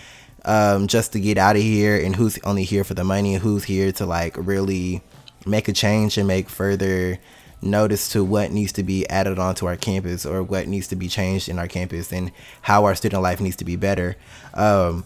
um, 0.45 0.89
just 0.89 1.13
to 1.13 1.21
get 1.21 1.39
out 1.39 1.55
of 1.55 1.63
here 1.63 1.97
and 1.97 2.17
who's 2.17 2.39
only 2.43 2.65
here 2.65 2.83
for 2.83 2.95
the 2.95 3.05
money 3.05 3.35
and 3.35 3.43
who's 3.43 3.65
here 3.65 3.93
to 3.93 4.07
like 4.07 4.35
really 4.37 5.01
make 5.47 5.69
a 5.69 5.73
change 5.73 6.19
and 6.19 6.27
make 6.27 6.49
further 6.49 7.19
notice 7.63 8.09
to 8.11 8.25
what 8.25 8.51
needs 8.51 8.73
to 8.73 8.83
be 8.83 9.09
added 9.09 9.39
onto 9.39 9.67
our 9.67 9.77
campus 9.77 10.27
or 10.27 10.43
what 10.43 10.67
needs 10.67 10.89
to 10.89 10.97
be 10.97 11.09
changed 11.09 11.49
in 11.49 11.59
our 11.59 11.69
campus 11.69 12.13
and 12.13 12.33
how 12.63 12.85
our 12.85 12.95
student 12.95 13.23
life 13.23 13.41
needs 13.41 13.57
to 13.57 13.65
be 13.65 13.77
better. 13.77 14.17
Um, 14.55 15.05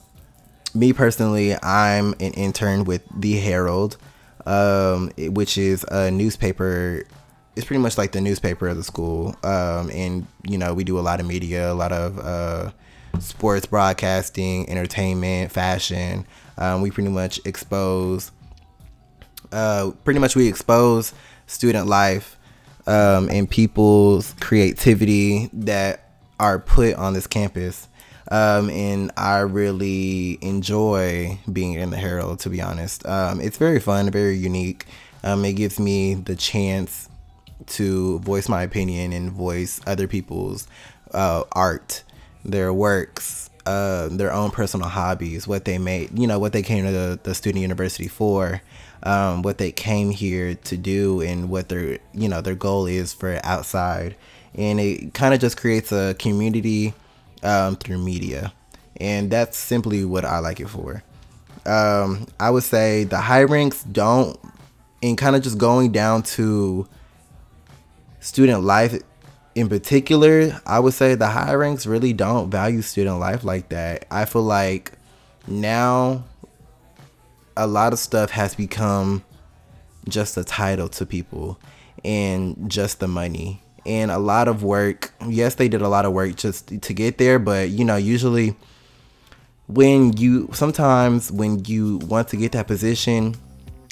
me 0.77 0.93
personally, 0.93 1.55
I'm 1.63 2.13
an 2.21 2.33
intern 2.33 2.85
with 2.85 3.03
the 3.15 3.39
Herald, 3.39 3.97
um, 4.45 5.11
which 5.17 5.59
is 5.59 5.85
a 5.85 6.11
newspaper. 6.11 7.05
It's 7.57 7.67
pretty 7.67 7.83
much 7.83 7.97
like 7.97 8.13
the 8.13 8.21
newspaper 8.21 8.69
of 8.69 8.77
the 8.77 8.85
school, 8.85 9.35
um, 9.43 9.91
and 9.91 10.27
you 10.45 10.59
know 10.59 10.75
we 10.75 10.85
do 10.85 10.99
a 10.99 11.01
lot 11.01 11.21
of 11.21 11.27
media, 11.27 11.73
a 11.73 11.75
lot 11.75 11.93
of 11.93 12.19
uh, 12.19 12.71
sports 13.19 13.67
broadcasting, 13.67 14.69
entertainment, 14.69 15.51
fashion. 15.51 16.27
Um, 16.59 16.83
we 16.83 16.91
pretty 16.91 17.11
much 17.11 17.41
expose, 17.45 18.31
uh, 19.53 19.93
pretty 20.05 20.21
much 20.21 20.37
we 20.37 20.49
expose 20.49 21.15
student 21.47 21.87
life 21.87 22.39
um, 22.87 23.29
and 23.31 23.49
people's 23.49 24.35
creativity 24.41 25.49
that 25.53 26.11
are 26.39 26.59
put 26.59 26.95
on 26.95 27.15
this 27.15 27.27
campus 27.27 27.89
um, 28.29 28.71
and 28.71 29.11
I 29.17 29.39
really 29.39 30.39
enjoy 30.43 31.39
being 31.53 31.75
in 31.75 31.91
the 31.91 31.97
Herald. 31.97 32.41
To 32.41 32.51
be 32.51 32.61
honest, 32.61 33.07
um, 33.07 33.41
it's 33.41 33.57
very 33.57 33.81
fun, 33.81 34.11
very 34.11 34.37
unique. 34.37 34.87
Um, 35.23 35.45
it 35.45 35.55
gives 35.55 35.81
me 35.81 36.15
the 36.15 36.37
chance 36.37 37.09
to 37.67 38.19
voice 38.21 38.49
my 38.49 38.63
opinion 38.63 39.13
and 39.13 39.31
voice 39.31 39.81
other 39.87 40.07
people's 40.07 40.69
uh, 41.13 41.45
art, 41.53 42.05
their 42.45 42.73
works, 42.73 43.51
uh, 43.67 44.09
their 44.09 44.33
own 44.33 44.51
personal 44.51 44.89
hobbies, 44.89 45.49
what 45.49 45.65
they 45.65 45.79
made, 45.79 46.17
you 46.17 46.27
know, 46.27 46.39
what 46.39 46.53
they 46.53 46.63
came 46.63 46.85
to 46.85 46.93
the, 46.93 47.21
the 47.23 47.35
student 47.35 47.63
university 47.63 48.09
for, 48.09 48.63
um, 49.03 49.43
what 49.43 49.59
they 49.59 49.73
came 49.73 50.11
here 50.11 50.55
to 50.55 50.77
do, 50.77 51.21
and 51.21 51.49
what 51.49 51.69
their, 51.69 51.99
you 52.13 52.29
know, 52.29 52.41
their 52.41 52.55
goal 52.55 52.87
is 52.87 53.13
for 53.13 53.41
outside. 53.43 54.15
And 54.55 54.79
it 54.79 55.15
kind 55.15 55.35
of 55.35 55.41
just 55.41 55.57
creates 55.57 55.93
a 55.93 56.15
community 56.19 56.95
um, 57.43 57.77
through 57.77 57.99
media. 57.99 58.53
And 58.99 59.31
that's 59.31 59.59
simply 59.59 60.05
what 60.05 60.25
I 60.25 60.39
like 60.39 60.61
it 60.61 60.69
for. 60.69 61.03
Um, 61.67 62.27
I 62.39 62.51
would 62.51 62.63
say 62.63 63.05
the 63.05 63.19
high 63.19 63.43
ranks 63.43 63.83
don't, 63.83 64.39
and 65.03 65.19
kind 65.19 65.37
of 65.37 65.43
just 65.43 65.59
going 65.59 65.93
down 65.93 66.23
to 66.23 66.89
student 68.21 68.63
life 68.63 68.99
in 69.57 69.69
particular, 69.69 70.61
I 70.67 70.79
would 70.79 70.93
say 70.93 71.15
the 71.15 71.29
high 71.29 71.55
ranks 71.55 71.87
really 71.87 72.13
don't 72.13 72.51
value 72.51 72.83
student 72.83 73.19
life 73.19 73.43
like 73.43 73.71
that. 73.71 74.05
I 74.11 74.27
feel 74.27 74.43
like 74.43 74.93
now 75.47 76.25
a 77.57 77.67
lot 77.67 77.95
of 77.95 77.99
stuff 77.99 78.31
has 78.31 78.55
become 78.55 79.25
just 80.09 80.37
a 80.37 80.45
title 80.45 80.89
to 80.91 81.07
people 81.07 81.59
and 82.05 82.71
just 82.71 83.01
the 83.01 83.09
money 83.09 83.63
and 83.87 84.11
a 84.11 84.19
lot 84.19 84.49
of 84.49 84.63
work. 84.63 85.13
Yes, 85.27 85.55
they 85.55 85.69
did 85.69 85.83
a 85.83 85.89
lot 85.89 86.05
of 86.05 86.13
work 86.13 86.37
just 86.37 86.69
to 86.69 86.93
get 86.95 87.19
there, 87.19 87.39
but 87.39 87.71
you 87.71 87.85
know, 87.85 87.97
usually 87.97 88.57
when 89.69 90.17
you 90.17 90.49
sometimes 90.53 91.31
when 91.33 91.65
you 91.65 91.99
want 91.99 92.29
to 92.29 92.37
get 92.37 92.53
that 92.53 92.67
position, 92.67 93.35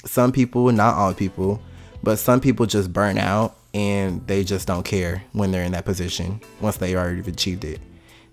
some 0.05 0.31
people, 0.31 0.71
not 0.71 0.95
all 0.95 1.13
people, 1.13 1.61
but 2.03 2.17
some 2.17 2.39
people 2.39 2.65
just 2.65 2.93
burn 2.93 3.17
out 3.17 3.55
and 3.73 4.25
they 4.27 4.43
just 4.43 4.67
don't 4.67 4.85
care 4.85 5.23
when 5.33 5.51
they're 5.51 5.63
in 5.63 5.73
that 5.73 5.85
position 5.85 6.39
once 6.61 6.77
they 6.77 6.95
already 6.95 7.29
achieved 7.29 7.65
it. 7.65 7.79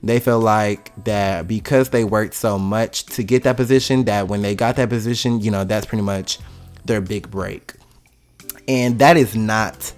They 0.05 0.19
feel 0.19 0.41
like 0.41 0.93
that 1.05 1.47
because 1.47 1.91
they 1.91 2.05
worked 2.05 2.35
so 2.35 2.59
much 2.59 3.07
to 3.07 3.23
get 3.23 3.45
that 3.45 3.57
position 3.57 4.05
that 4.05 4.29
when 4.29 4.43
they 4.43 4.55
got 4.55 4.77
that 4.77 4.89
position, 4.89 5.41
you 5.41 5.51
know, 5.51 5.65
that's 5.65 5.87
pretty 5.87 6.03
much 6.03 6.39
their 6.85 7.01
big 7.01 7.31
break. 7.31 7.75
And 8.67 8.99
that 8.99 9.17
is 9.17 9.37
not 9.37 9.93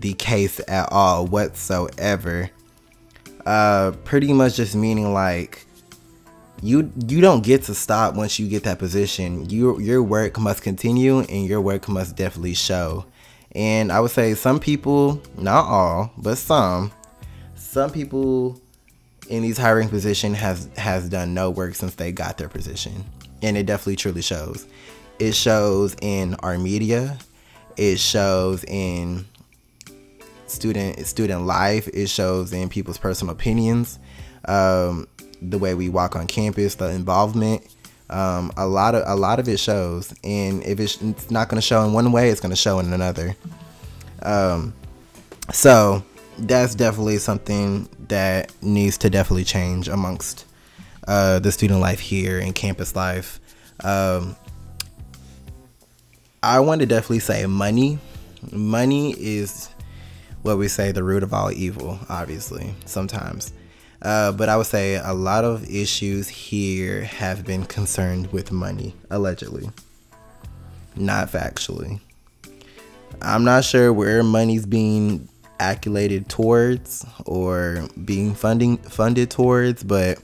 the 0.00 0.14
case 0.14 0.60
at 0.68 0.90
all 0.92 1.26
whatsoever. 1.26 2.50
Uh, 3.44 3.92
pretty 4.04 4.32
much 4.32 4.56
just 4.56 4.74
meaning 4.74 5.12
like 5.12 5.64
you 6.62 6.90
you 7.06 7.20
don't 7.20 7.44
get 7.44 7.62
to 7.64 7.74
stop 7.74 8.14
once 8.14 8.38
you 8.38 8.48
get 8.48 8.64
that 8.64 8.78
position. 8.78 9.48
Your 9.50 9.80
your 9.80 10.02
work 10.02 10.38
must 10.38 10.62
continue 10.62 11.20
and 11.20 11.46
your 11.46 11.60
work 11.60 11.88
must 11.88 12.16
definitely 12.16 12.54
show. 12.54 13.04
And 13.52 13.90
I 13.90 14.00
would 14.00 14.10
say 14.10 14.34
some 14.34 14.60
people, 14.60 15.22
not 15.38 15.64
all, 15.66 16.12
but 16.18 16.36
some, 16.36 16.92
some 17.54 17.90
people 17.90 18.60
in 19.30 19.42
these 19.42 19.56
hiring 19.58 19.88
position 19.88 20.34
has 20.34 20.68
has 20.76 21.08
done 21.08 21.32
no 21.32 21.50
work 21.50 21.74
since 21.74 21.94
they 21.94 22.12
got 22.12 22.36
their 22.38 22.48
position, 22.48 23.04
and 23.42 23.56
it 23.56 23.66
definitely 23.66 23.96
truly 23.96 24.22
shows. 24.22 24.66
It 25.18 25.34
shows 25.34 25.96
in 26.02 26.34
our 26.40 26.58
media 26.58 27.18
It 27.76 27.98
shows 27.98 28.64
in 28.64 29.26
student 30.46 31.06
student 31.06 31.46
life. 31.46 31.88
It 31.88 32.08
shows 32.08 32.52
in 32.52 32.68
people's 32.68 32.98
personal 32.98 33.32
opinions, 33.32 33.98
um, 34.46 35.06
the 35.42 35.58
way 35.58 35.74
we 35.74 35.88
walk 35.88 36.16
on 36.16 36.26
campus, 36.26 36.74
the 36.76 36.90
involvement. 36.90 37.66
Um, 38.08 38.52
a 38.56 38.66
lot 38.66 38.94
of 38.94 39.02
a 39.06 39.16
lot 39.16 39.40
of 39.40 39.48
it 39.48 39.58
shows, 39.58 40.14
and 40.22 40.62
if 40.64 40.78
it's, 40.78 41.02
it's 41.02 41.30
not 41.30 41.48
going 41.48 41.60
to 41.60 41.66
show 41.66 41.84
in 41.84 41.92
one 41.92 42.12
way, 42.12 42.30
it's 42.30 42.40
going 42.40 42.50
to 42.50 42.56
show 42.56 42.78
in 42.78 42.92
another. 42.92 43.34
Um, 44.22 44.74
so 45.52 46.04
that's 46.38 46.74
definitely 46.74 47.18
something 47.18 47.88
that 48.08 48.52
needs 48.62 48.98
to 48.98 49.10
definitely 49.10 49.44
change 49.44 49.88
amongst 49.88 50.44
uh, 51.08 51.38
the 51.40 51.50
student 51.50 51.80
life 51.80 52.00
here 52.00 52.38
and 52.38 52.54
campus 52.54 52.94
life. 52.94 53.40
Um, 53.82 54.36
I 56.42 56.60
want 56.60 56.80
to 56.80 56.86
definitely 56.86 57.20
say 57.20 57.44
money. 57.46 57.98
Money 58.52 59.14
is 59.18 59.68
what 60.46 60.58
we 60.58 60.68
say 60.68 60.92
the 60.92 61.02
root 61.02 61.22
of 61.24 61.34
all 61.34 61.50
evil, 61.50 61.98
obviously, 62.08 62.72
sometimes. 62.84 63.52
Uh, 64.00 64.30
but 64.30 64.48
I 64.48 64.56
would 64.56 64.66
say 64.66 64.94
a 64.94 65.12
lot 65.12 65.44
of 65.44 65.68
issues 65.68 66.28
here 66.28 67.02
have 67.02 67.44
been 67.44 67.66
concerned 67.66 68.32
with 68.32 68.52
money, 68.52 68.94
allegedly, 69.10 69.68
not 70.94 71.28
factually. 71.28 72.00
I'm 73.20 73.44
not 73.44 73.64
sure 73.64 73.92
where 73.92 74.22
money's 74.22 74.66
being 74.66 75.28
accolated 75.58 76.28
towards 76.28 77.04
or 77.24 77.88
being 78.04 78.34
funding 78.34 78.76
funded 78.76 79.30
towards, 79.30 79.82
but 79.82 80.18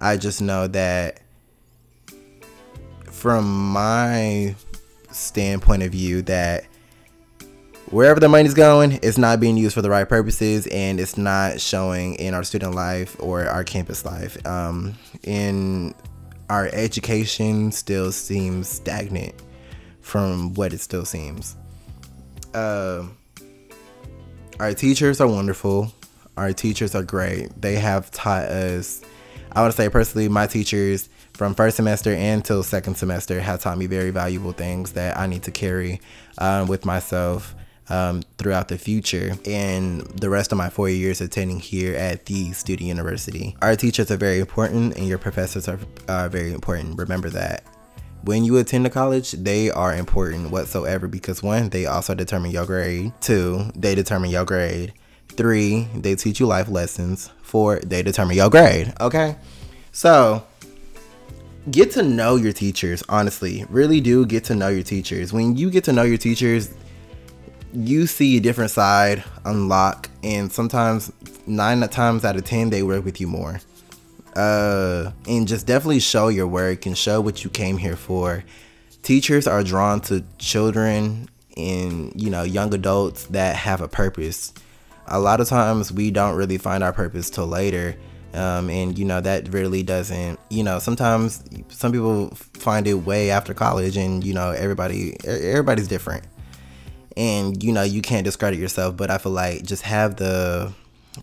I 0.00 0.16
just 0.16 0.42
know 0.42 0.66
that 0.68 1.20
from 3.04 3.72
my 3.72 4.56
standpoint 5.12 5.82
of 5.82 5.92
view 5.92 6.22
that 6.22 6.64
wherever 7.90 8.18
the 8.18 8.28
money's 8.28 8.54
going, 8.54 8.98
it's 9.02 9.18
not 9.18 9.40
being 9.40 9.56
used 9.56 9.74
for 9.74 9.82
the 9.82 9.90
right 9.90 10.08
purposes 10.08 10.66
and 10.68 10.98
it's 10.98 11.16
not 11.16 11.60
showing 11.60 12.14
in 12.14 12.34
our 12.34 12.42
student 12.42 12.74
life 12.74 13.16
or 13.20 13.46
our 13.46 13.64
campus 13.64 14.04
life. 14.04 14.44
Um, 14.46 14.94
in 15.22 15.94
our 16.50 16.68
education 16.72 17.72
still 17.72 18.12
seems 18.12 18.68
stagnant 18.68 19.34
from 20.00 20.54
what 20.54 20.72
it 20.72 20.80
still 20.80 21.04
seems. 21.04 21.56
Uh, 22.54 23.04
our 24.58 24.72
teachers 24.72 25.20
are 25.20 25.28
wonderful. 25.28 25.92
Our 26.36 26.52
teachers 26.52 26.94
are 26.94 27.02
great. 27.02 27.60
They 27.60 27.74
have 27.74 28.10
taught 28.10 28.44
us, 28.44 29.02
I 29.52 29.62
would 29.62 29.74
say 29.74 29.88
personally, 29.88 30.28
my 30.28 30.46
teachers 30.46 31.08
from 31.34 31.54
first 31.54 31.76
semester 31.76 32.12
until 32.12 32.62
second 32.62 32.96
semester 32.96 33.40
have 33.40 33.60
taught 33.60 33.78
me 33.78 33.86
very 33.86 34.10
valuable 34.10 34.52
things 34.52 34.92
that 34.92 35.18
I 35.18 35.26
need 35.26 35.42
to 35.44 35.50
carry 35.50 36.00
um, 36.38 36.66
with 36.66 36.84
myself 36.86 37.54
um, 37.88 38.22
throughout 38.38 38.68
the 38.68 38.78
future 38.78 39.36
and 39.44 40.02
the 40.02 40.28
rest 40.28 40.52
of 40.52 40.58
my 40.58 40.70
four 40.70 40.88
years 40.88 41.20
attending 41.20 41.60
here 41.60 41.94
at 41.94 42.26
the 42.26 42.52
student 42.52 42.88
university. 42.88 43.56
Our 43.62 43.76
teachers 43.76 44.10
are 44.10 44.16
very 44.16 44.40
important 44.40 44.96
and 44.96 45.06
your 45.06 45.18
professors 45.18 45.68
are 45.68 45.78
uh, 46.08 46.28
very 46.28 46.52
important. 46.52 46.98
Remember 46.98 47.30
that. 47.30 47.64
When 48.22 48.44
you 48.44 48.56
attend 48.56 48.86
a 48.86 48.90
college, 48.90 49.32
they 49.32 49.70
are 49.70 49.94
important 49.94 50.50
whatsoever 50.50 51.06
because 51.06 51.42
one, 51.42 51.68
they 51.68 51.86
also 51.86 52.14
determine 52.14 52.50
your 52.50 52.66
grade. 52.66 53.12
Two, 53.20 53.70
they 53.76 53.94
determine 53.94 54.30
your 54.30 54.44
grade. 54.44 54.92
Three, 55.28 55.86
they 55.94 56.16
teach 56.16 56.40
you 56.40 56.46
life 56.46 56.68
lessons. 56.68 57.30
Four, 57.42 57.78
they 57.80 58.02
determine 58.02 58.36
your 58.36 58.50
grade. 58.50 58.92
Okay? 59.00 59.36
So, 59.92 60.44
get 61.70 61.92
to 61.92 62.02
know 62.02 62.36
your 62.36 62.52
teachers, 62.52 63.02
honestly. 63.08 63.64
Really 63.68 64.00
do 64.00 64.26
get 64.26 64.44
to 64.44 64.56
know 64.56 64.68
your 64.68 64.82
teachers. 64.82 65.32
When 65.32 65.56
you 65.56 65.70
get 65.70 65.84
to 65.84 65.92
know 65.92 66.02
your 66.02 66.18
teachers, 66.18 66.74
you 67.72 68.06
see 68.06 68.36
a 68.36 68.40
different 68.40 68.70
side 68.70 69.24
unlock 69.44 70.10
and 70.22 70.52
sometimes 70.52 71.12
nine 71.46 71.80
times 71.88 72.24
out 72.24 72.36
of 72.36 72.44
ten 72.44 72.70
they 72.70 72.82
work 72.82 73.04
with 73.04 73.20
you 73.20 73.26
more. 73.26 73.60
Uh 74.34 75.12
and 75.26 75.48
just 75.48 75.66
definitely 75.66 76.00
show 76.00 76.28
your 76.28 76.46
work 76.46 76.86
and 76.86 76.96
show 76.96 77.20
what 77.20 77.44
you 77.44 77.50
came 77.50 77.78
here 77.78 77.96
for. 77.96 78.44
Teachers 79.02 79.46
are 79.46 79.62
drawn 79.62 80.00
to 80.02 80.24
children 80.38 81.28
and 81.56 82.12
you 82.20 82.30
know 82.30 82.42
young 82.42 82.72
adults 82.74 83.24
that 83.26 83.56
have 83.56 83.80
a 83.80 83.88
purpose. 83.88 84.52
A 85.08 85.20
lot 85.20 85.40
of 85.40 85.48
times 85.48 85.92
we 85.92 86.10
don't 86.10 86.36
really 86.36 86.58
find 86.58 86.82
our 86.82 86.92
purpose 86.92 87.30
till 87.30 87.46
later 87.46 87.96
um, 88.36 88.68
and 88.68 88.98
you 88.98 89.04
know 89.04 89.20
that 89.20 89.52
really 89.52 89.82
doesn't 89.82 90.38
you 90.50 90.62
know 90.62 90.78
sometimes 90.78 91.42
some 91.68 91.92
people 91.92 92.28
find 92.54 92.86
it 92.86 92.94
way 92.94 93.30
after 93.30 93.54
college 93.54 93.96
and 93.96 94.24
you 94.24 94.34
know 94.34 94.50
everybody 94.50 95.16
everybody's 95.24 95.88
different 95.88 96.24
and 97.16 97.62
you 97.62 97.72
know 97.72 97.82
you 97.82 98.02
can't 98.02 98.24
discredit 98.24 98.58
yourself 98.58 98.96
but 98.96 99.10
i 99.10 99.18
feel 99.18 99.32
like 99.32 99.62
just 99.62 99.82
have 99.82 100.16
the 100.16 100.72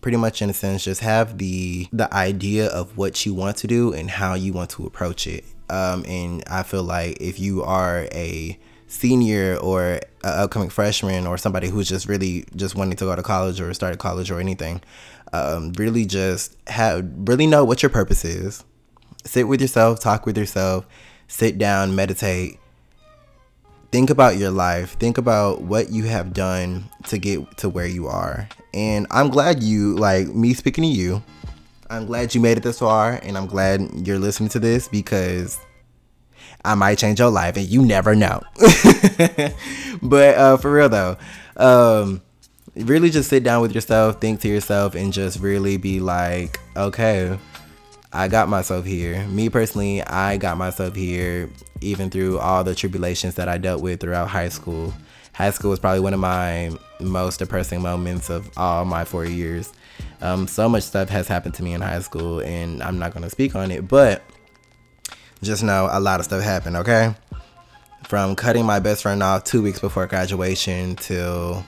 pretty 0.01 0.17
much 0.17 0.41
in 0.41 0.49
a 0.49 0.53
sense 0.53 0.83
just 0.83 1.01
have 1.01 1.37
the 1.37 1.87
the 1.91 2.11
idea 2.13 2.67
of 2.67 2.97
what 2.97 3.25
you 3.25 3.33
want 3.33 3.57
to 3.57 3.67
do 3.67 3.93
and 3.93 4.09
how 4.09 4.33
you 4.33 4.51
want 4.53 4.69
to 4.71 4.85
approach 4.85 5.27
it. 5.27 5.43
Um, 5.69 6.03
and 6.07 6.43
i 6.47 6.63
feel 6.63 6.83
like 6.83 7.17
if 7.21 7.39
you 7.39 7.63
are 7.63 8.07
a 8.11 8.57
senior 8.87 9.57
or 9.57 10.01
upcoming 10.23 10.69
freshman 10.69 11.25
or 11.25 11.37
somebody 11.37 11.67
who's 11.67 11.89
just 11.89 12.07
really 12.07 12.45
just 12.55 12.75
wanting 12.75 12.95
to 12.97 13.05
go 13.05 13.15
to 13.15 13.23
college 13.23 13.59
or 13.59 13.73
start 13.73 13.93
a 13.93 13.97
college 13.97 14.29
or 14.29 14.39
anything 14.39 14.81
um, 15.31 15.73
really 15.73 16.05
just 16.05 16.55
have 16.67 17.07
really 17.15 17.47
know 17.47 17.65
what 17.65 17.81
your 17.81 17.89
purpose 17.89 18.23
is. 18.23 18.63
Sit 19.25 19.47
with 19.47 19.61
yourself 19.61 19.99
talk 19.99 20.25
with 20.25 20.37
yourself 20.37 20.85
sit 21.27 21.57
down 21.57 21.95
meditate 21.95 22.59
think 23.93 24.09
about 24.09 24.37
your 24.37 24.49
life 24.49 24.97
think 24.97 25.19
about 25.19 25.61
what 25.61 25.91
you 25.91 26.05
have 26.05 26.33
done 26.33 26.83
to 27.05 27.19
get 27.19 27.55
to 27.57 27.69
where 27.69 27.85
you 27.85 28.07
are. 28.07 28.49
And 28.73 29.05
i'm 29.11 29.29
glad 29.29 29.61
you 29.61 29.95
like 29.95 30.27
me 30.29 30.55
speaking 30.55 30.83
to 30.83 30.87
you 30.87 31.21
i'm 31.91 32.07
glad 32.07 32.33
you 32.33 32.41
made 32.41 32.57
it 32.57 32.63
this 32.63 32.79
far 32.79 33.19
and 33.21 33.37
i'm 33.37 33.45
glad 33.45 33.87
you're 34.07 34.17
listening 34.17 34.49
to 34.49 34.59
this 34.59 34.87
because 34.87 35.59
i 36.65 36.73
might 36.73 36.97
change 36.97 37.19
your 37.19 37.29
life 37.29 37.55
and 37.55 37.67
you 37.67 37.85
never 37.85 38.15
know. 38.15 38.41
But 40.01 40.37
uh, 40.39 40.57
for 40.57 40.73
real 40.73 40.89
though 40.89 41.17
um, 41.55 42.23
really 42.75 43.11
just 43.11 43.29
sit 43.29 43.43
down 43.43 43.61
with 43.61 43.75
yourself 43.75 44.19
think 44.19 44.41
to 44.41 44.47
yourself 44.47 44.95
and 44.95 45.13
just 45.13 45.39
really 45.39 45.77
be 45.77 45.99
like 45.99 46.59
okay 46.75 47.37
I 48.13 48.27
got 48.27 48.47
myself 48.47 48.85
here. 48.85 49.25
Me 49.27 49.49
personally, 49.49 50.03
I 50.03 50.37
got 50.37 50.57
myself 50.57 50.95
here 50.95 51.49
even 51.81 52.11
through 52.11 52.37
all 52.37 52.63
the 52.63 52.75
tribulations 52.75 53.35
that 53.35 53.49
I 53.49 53.57
dealt 53.57 53.81
with 53.81 53.99
throughout 53.99 54.29
high 54.29 54.49
school. 54.49 54.93
High 55.33 55.49
school 55.49 55.71
was 55.71 55.79
probably 55.79 55.99
one 55.99 56.13
of 56.13 56.19
my 56.19 56.71
most 57.01 57.39
depressing 57.39 57.81
moments 57.81 58.29
of 58.29 58.55
all 58.55 58.85
my 58.85 59.03
four 59.03 59.25
years. 59.25 59.73
Um, 60.21 60.47
so 60.47 60.69
much 60.69 60.83
stuff 60.83 61.09
has 61.09 61.27
happened 61.27 61.55
to 61.55 61.63
me 61.63 61.73
in 61.73 61.81
high 61.81 62.01
school, 62.01 62.39
and 62.39 62.83
I'm 62.83 62.99
not 62.99 63.13
going 63.13 63.23
to 63.23 63.31
speak 63.31 63.55
on 63.55 63.71
it, 63.71 63.87
but 63.87 64.21
just 65.41 65.63
know 65.63 65.89
a 65.91 65.99
lot 65.99 66.19
of 66.19 66.25
stuff 66.25 66.43
happened, 66.43 66.77
okay? 66.77 67.15
From 68.03 68.35
cutting 68.35 68.65
my 68.65 68.79
best 68.79 69.01
friend 69.01 69.23
off 69.23 69.43
two 69.43 69.63
weeks 69.63 69.79
before 69.79 70.05
graduation 70.05 70.95
till 70.97 71.65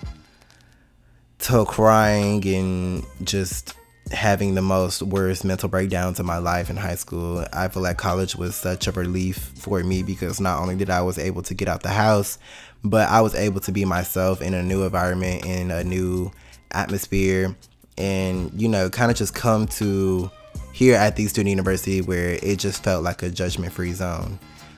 till 1.40 1.66
crying 1.66 2.46
and 2.48 3.06
just 3.24 3.74
having 4.12 4.56
the 4.56 4.62
most 4.62 5.02
worst 5.02 5.44
mental 5.44 5.68
breakdowns 5.68 6.20
in 6.20 6.26
my 6.26 6.38
life 6.38 6.70
in 6.70 6.78
high 6.78 6.96
school. 6.96 7.46
I 7.52 7.68
feel 7.68 7.82
like 7.82 7.98
college 7.98 8.36
was 8.36 8.56
such 8.56 8.88
a 8.88 8.92
relief 8.92 9.38
for 9.56 9.84
me 9.84 10.04
because 10.04 10.40
not 10.40 10.62
only 10.62 10.76
did 10.76 10.90
I 10.90 11.02
was 11.02 11.18
able 11.18 11.42
to 11.44 11.54
get 11.54 11.68
out 11.68 11.82
the 11.82 11.90
house, 11.90 12.38
but 12.84 13.10
I 13.10 13.22
was 13.22 13.34
able 13.34 13.62
to 13.62 13.72
be 13.72 13.84
myself 13.84 14.42
in 14.42 14.54
a 14.54 14.62
new 14.62 14.84
environment, 14.84 15.46
in 15.46 15.72
a 15.72 15.84
new 15.84 16.32
atmosphere, 16.72 17.56
and 17.98 18.52
you 18.60 18.68
know, 18.68 18.90
kind 18.90 19.10
of 19.10 19.18
just 19.18 19.34
come 19.34 19.68
to 19.68 20.30
here 20.72 20.96
at 20.96 21.16
the 21.16 21.26
student 21.28 21.50
university 21.50 22.02
where 22.02 22.38
it 22.44 22.60
just 22.60 22.84
felt 22.84 23.04
like 23.04 23.24
a 23.24 23.30
judgment-free 23.30 23.94
zone. 23.94 24.38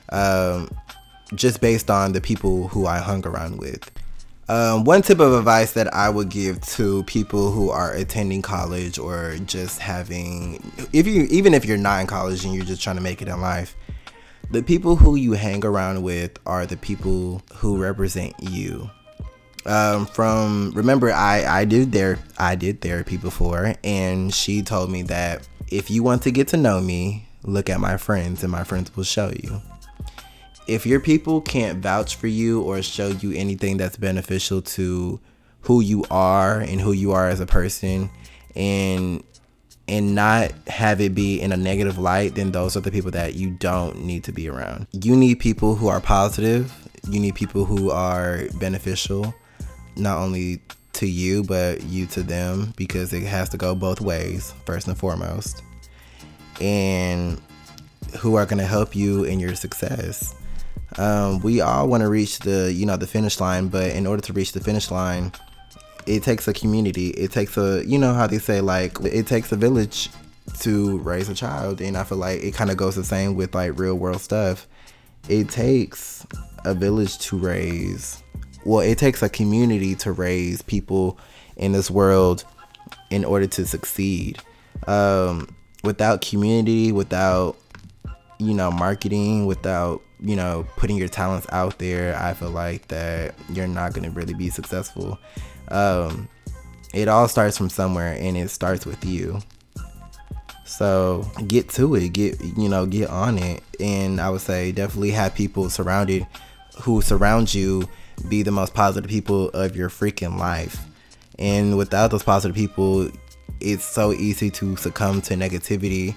Um, 0.09 0.69
just 1.35 1.59
based 1.59 1.89
on 1.89 2.13
the 2.13 2.21
people 2.21 2.67
who 2.69 2.85
I 2.85 2.99
hung 2.99 3.25
around 3.25 3.57
with. 3.57 3.91
Um, 4.49 4.85
one 4.85 5.01
tip 5.01 5.19
of 5.19 5.33
advice 5.33 5.73
that 5.73 5.93
I 5.93 6.09
would 6.09 6.29
give 6.29 6.61
to 6.67 7.03
people 7.03 7.51
who 7.51 7.69
are 7.69 7.91
attending 7.91 8.41
college 8.41 8.97
or 8.97 9.35
just 9.45 9.79
having, 9.79 10.71
if 10.93 11.05
you 11.05 11.27
even 11.29 11.53
if 11.53 11.65
you're 11.65 11.77
not 11.77 11.99
in 11.99 12.07
college 12.07 12.45
and 12.45 12.55
you're 12.55 12.63
just 12.63 12.81
trying 12.81 12.95
to 12.95 13.01
make 13.01 13.21
it 13.21 13.27
in 13.27 13.41
life, 13.41 13.75
the 14.49 14.63
people 14.63 14.95
who 14.95 15.15
you 15.15 15.33
hang 15.33 15.65
around 15.65 16.01
with 16.01 16.39
are 16.45 16.65
the 16.65 16.77
people 16.77 17.41
who 17.55 17.77
represent 17.77 18.33
you. 18.39 18.89
Um, 19.65 20.05
from 20.05 20.71
remember, 20.73 21.11
I 21.11 21.43
I 21.45 21.65
did 21.65 21.91
there 21.91 22.17
I 22.37 22.55
did 22.55 22.79
therapy 22.79 23.17
before, 23.17 23.75
and 23.83 24.33
she 24.33 24.61
told 24.61 24.89
me 24.89 25.01
that 25.03 25.45
if 25.69 25.91
you 25.91 26.03
want 26.03 26.21
to 26.21 26.31
get 26.31 26.47
to 26.49 26.57
know 26.57 26.79
me, 26.79 27.27
look 27.43 27.69
at 27.69 27.81
my 27.81 27.97
friends, 27.97 28.43
and 28.43 28.51
my 28.53 28.63
friends 28.63 28.95
will 28.95 29.03
show 29.03 29.29
you 29.43 29.61
if 30.67 30.85
your 30.85 30.99
people 30.99 31.41
can't 31.41 31.79
vouch 31.79 32.15
for 32.15 32.27
you 32.27 32.61
or 32.61 32.81
show 32.81 33.09
you 33.09 33.31
anything 33.33 33.77
that's 33.77 33.97
beneficial 33.97 34.61
to 34.61 35.19
who 35.61 35.81
you 35.81 36.05
are 36.11 36.59
and 36.59 36.81
who 36.81 36.91
you 36.91 37.11
are 37.11 37.29
as 37.29 37.39
a 37.39 37.45
person 37.45 38.09
and 38.55 39.23
and 39.89 40.13
not 40.13 40.51
have 40.67 40.99
it 40.99 41.15
be 41.15 41.39
in 41.39 41.51
a 41.53 41.57
negative 41.57 41.97
light 41.97 42.35
then 42.35 42.51
those 42.51 42.75
are 42.75 42.81
the 42.81 42.91
people 42.91 43.11
that 43.11 43.35
you 43.35 43.49
don't 43.51 44.03
need 44.03 44.23
to 44.23 44.31
be 44.33 44.49
around 44.49 44.85
you 44.91 45.15
need 45.15 45.39
people 45.39 45.75
who 45.75 45.87
are 45.87 46.01
positive 46.01 46.73
You 47.09 47.19
need 47.19 47.35
people 47.35 47.63
who 47.63 47.89
are 47.89 48.43
beneficial, 48.55 49.33
not 49.95 50.17
only 50.17 50.61
to 50.93 51.07
you, 51.07 51.43
but 51.43 51.83
you 51.83 52.05
to 52.07 52.23
them, 52.23 52.73
because 52.75 53.13
it 53.13 53.23
has 53.23 53.49
to 53.49 53.57
go 53.57 53.75
both 53.75 54.01
ways, 54.01 54.53
first 54.65 54.87
and 54.87 54.97
foremost. 54.97 55.61
And 56.59 57.39
who 58.19 58.35
are 58.35 58.45
going 58.45 58.57
to 58.57 58.65
help 58.65 58.95
you 58.95 59.23
in 59.23 59.39
your 59.39 59.55
success. 59.55 60.35
Um, 60.97 61.39
we 61.41 61.61
all 61.61 61.87
want 61.87 62.01
to 62.01 62.09
reach 62.09 62.39
the, 62.39 62.73
you 62.73 62.85
know, 62.85 62.97
the 62.97 63.07
finish 63.07 63.39
line, 63.39 63.67
but 63.67 63.91
in 63.91 64.07
order 64.07 64.21
to 64.23 64.33
reach 64.33 64.53
the 64.53 64.59
finish 64.59 64.89
line, 64.89 65.31
it 66.05 66.23
takes 66.23 66.47
a 66.47 66.53
community. 66.53 67.09
It 67.09 67.31
takes 67.31 67.57
a, 67.57 67.83
you 67.85 67.97
know, 67.97 68.13
how 68.13 68.27
they 68.27 68.39
say, 68.39 68.61
like, 68.61 68.97
it 69.03 69.27
takes 69.27 69.51
a 69.51 69.55
village 69.55 70.09
to 70.59 70.97
raise 70.99 71.29
a 71.29 71.35
child. 71.35 71.81
And 71.81 71.97
I 71.97 72.03
feel 72.03 72.17
like 72.17 72.41
it 72.41 72.53
kind 72.53 72.71
of 72.71 72.77
goes 72.77 72.95
the 72.95 73.03
same 73.03 73.35
with 73.35 73.53
like 73.53 73.77
real 73.77 73.95
world 73.95 74.21
stuff. 74.21 74.67
It 75.29 75.49
takes 75.49 76.25
a 76.65 76.73
village 76.73 77.17
to 77.19 77.37
raise, 77.37 78.23
well, 78.65 78.79
it 78.79 78.97
takes 78.97 79.21
a 79.21 79.29
community 79.29 79.93
to 79.95 80.11
raise 80.11 80.61
people 80.61 81.19
in 81.57 81.73
this 81.73 81.91
world 81.91 82.45
in 83.09 83.25
order 83.25 83.47
to 83.47 83.65
succeed. 83.65 84.39
Um, 84.87 85.53
without 85.83 86.21
community, 86.21 86.91
without, 86.91 87.57
you 88.39 88.53
know, 88.53 88.71
marketing, 88.71 89.45
without, 89.45 90.01
you 90.19 90.35
know, 90.35 90.65
putting 90.77 90.97
your 90.97 91.07
talents 91.07 91.47
out 91.51 91.77
there, 91.77 92.15
I 92.17 92.33
feel 92.33 92.49
like 92.49 92.87
that 92.87 93.35
you're 93.49 93.67
not 93.67 93.93
going 93.93 94.03
to 94.03 94.11
really 94.11 94.33
be 94.33 94.49
successful. 94.49 95.19
Um, 95.69 96.27
it 96.93 97.07
all 97.07 97.27
starts 97.27 97.57
from 97.57 97.69
somewhere 97.69 98.17
and 98.19 98.37
it 98.37 98.49
starts 98.49 98.85
with 98.85 99.03
you. 99.05 99.39
So 100.65 101.29
get 101.47 101.69
to 101.69 101.95
it, 101.95 102.09
get 102.09 102.41
you 102.57 102.67
know, 102.67 102.85
get 102.85 103.09
on 103.09 103.37
it, 103.37 103.63
and 103.79 104.19
I 104.19 104.29
would 104.29 104.41
say 104.41 104.71
definitely 104.71 105.11
have 105.11 105.33
people 105.33 105.69
surrounded 105.69 106.27
who 106.81 107.01
surround 107.01 107.53
you 107.53 107.87
be 108.27 108.43
the 108.43 108.51
most 108.51 108.73
positive 108.73 109.09
people 109.09 109.49
of 109.49 109.75
your 109.75 109.89
freaking 109.89 110.37
life. 110.37 110.85
And 111.39 111.77
without 111.77 112.11
those 112.11 112.23
positive 112.23 112.55
people, 112.55 113.09
it's 113.59 113.85
so 113.85 114.11
easy 114.11 114.49
to 114.51 114.75
succumb 114.75 115.21
to 115.23 115.35
negativity 115.35 116.15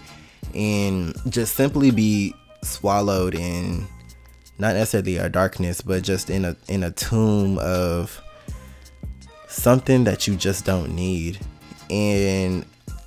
and 0.55 1.15
just 1.29 1.55
simply 1.55 1.91
be 1.91 2.35
swallowed 2.63 3.35
in 3.35 3.87
not 4.59 4.75
necessarily 4.75 5.17
a 5.17 5.29
darkness, 5.29 5.81
but 5.81 6.03
just 6.03 6.31
in 6.31 6.45
a 6.45 6.57
in 6.69 6.83
a 6.83 6.91
tomb 6.91 7.59
of 7.59 8.21
something 9.49 10.05
that 10.05 10.27
you 10.27 10.37
just 10.37 10.65
don't 10.65 10.95
need. 10.95 11.39
And 11.89 12.65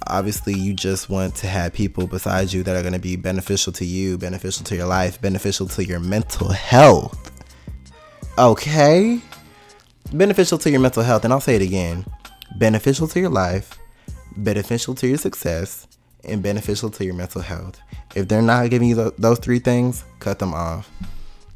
obviously 0.08 0.54
you 0.54 0.74
just 0.74 1.10
want 1.10 1.36
to 1.36 1.48
have 1.48 1.74
people 1.74 2.08
beside 2.08 2.52
you 2.52 2.64
that 2.64 2.76
are 2.76 2.82
going 2.82 2.94
to 2.94 3.00
be 3.00 3.16
beneficial 3.16 3.72
to 3.74 3.86
you, 3.86 4.18
beneficial 4.18 4.66
to 4.66 4.76
your 4.76 4.88
life, 4.88 5.22
beneficial 5.22 5.68
to 5.68 5.86
your 5.86 6.00
mental 6.00 6.50
health. 6.50 7.32
Okay? 8.38 9.22
Beneficial 10.12 10.58
to 10.58 10.70
your 10.70 10.82
mental 10.82 11.04
health. 11.04 11.24
And 11.24 11.32
I'll 11.32 11.40
say 11.40 11.56
it 11.56 11.62
again 11.62 12.06
beneficial 12.56 13.08
to 13.08 13.20
your 13.20 13.30
life, 13.30 13.80
beneficial 14.38 14.96
to 14.96 15.08
your 15.08 15.18
success, 15.18 15.88
and 16.24 16.42
beneficial 16.42 16.90
to 16.92 17.06
your 17.06 17.14
mental 17.14 17.42
health. 17.42 17.80
If 18.16 18.28
they're 18.28 18.42
not 18.42 18.70
giving 18.70 18.90
you 18.90 18.96
th- 18.96 19.14
those 19.18 19.40
three 19.40 19.60
things, 19.60 20.04
cut 20.20 20.40
them 20.40 20.54
off. 20.54 20.90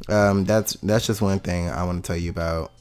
Um, 0.09 0.45
that's 0.45 0.73
that's 0.75 1.07
just 1.07 1.21
one 1.21 1.39
thing 1.39 1.69
I 1.69 1.83
want 1.83 2.03
to 2.03 2.07
tell 2.07 2.17
you 2.17 2.29
about 2.29 2.71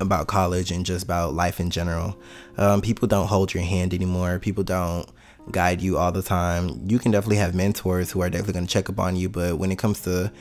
about 0.00 0.26
college 0.26 0.70
and 0.70 0.84
just 0.84 1.04
about 1.04 1.34
life 1.34 1.60
in 1.60 1.70
general. 1.70 2.16
Um, 2.58 2.80
people 2.80 3.06
don't 3.06 3.26
hold 3.26 3.54
your 3.54 3.62
hand 3.62 3.94
anymore. 3.94 4.38
People 4.38 4.64
don't 4.64 5.08
guide 5.50 5.80
you 5.80 5.98
all 5.98 6.10
the 6.10 6.22
time. 6.22 6.80
You 6.88 6.98
can 6.98 7.12
definitely 7.12 7.36
have 7.36 7.54
mentors 7.54 8.10
who 8.10 8.20
are 8.20 8.30
definitely 8.30 8.54
going 8.54 8.66
to 8.66 8.72
check 8.72 8.88
up 8.88 8.98
on 8.98 9.14
you, 9.14 9.28
but 9.28 9.58
when 9.58 9.70
it 9.70 9.78
comes 9.78 10.00
to 10.02 10.32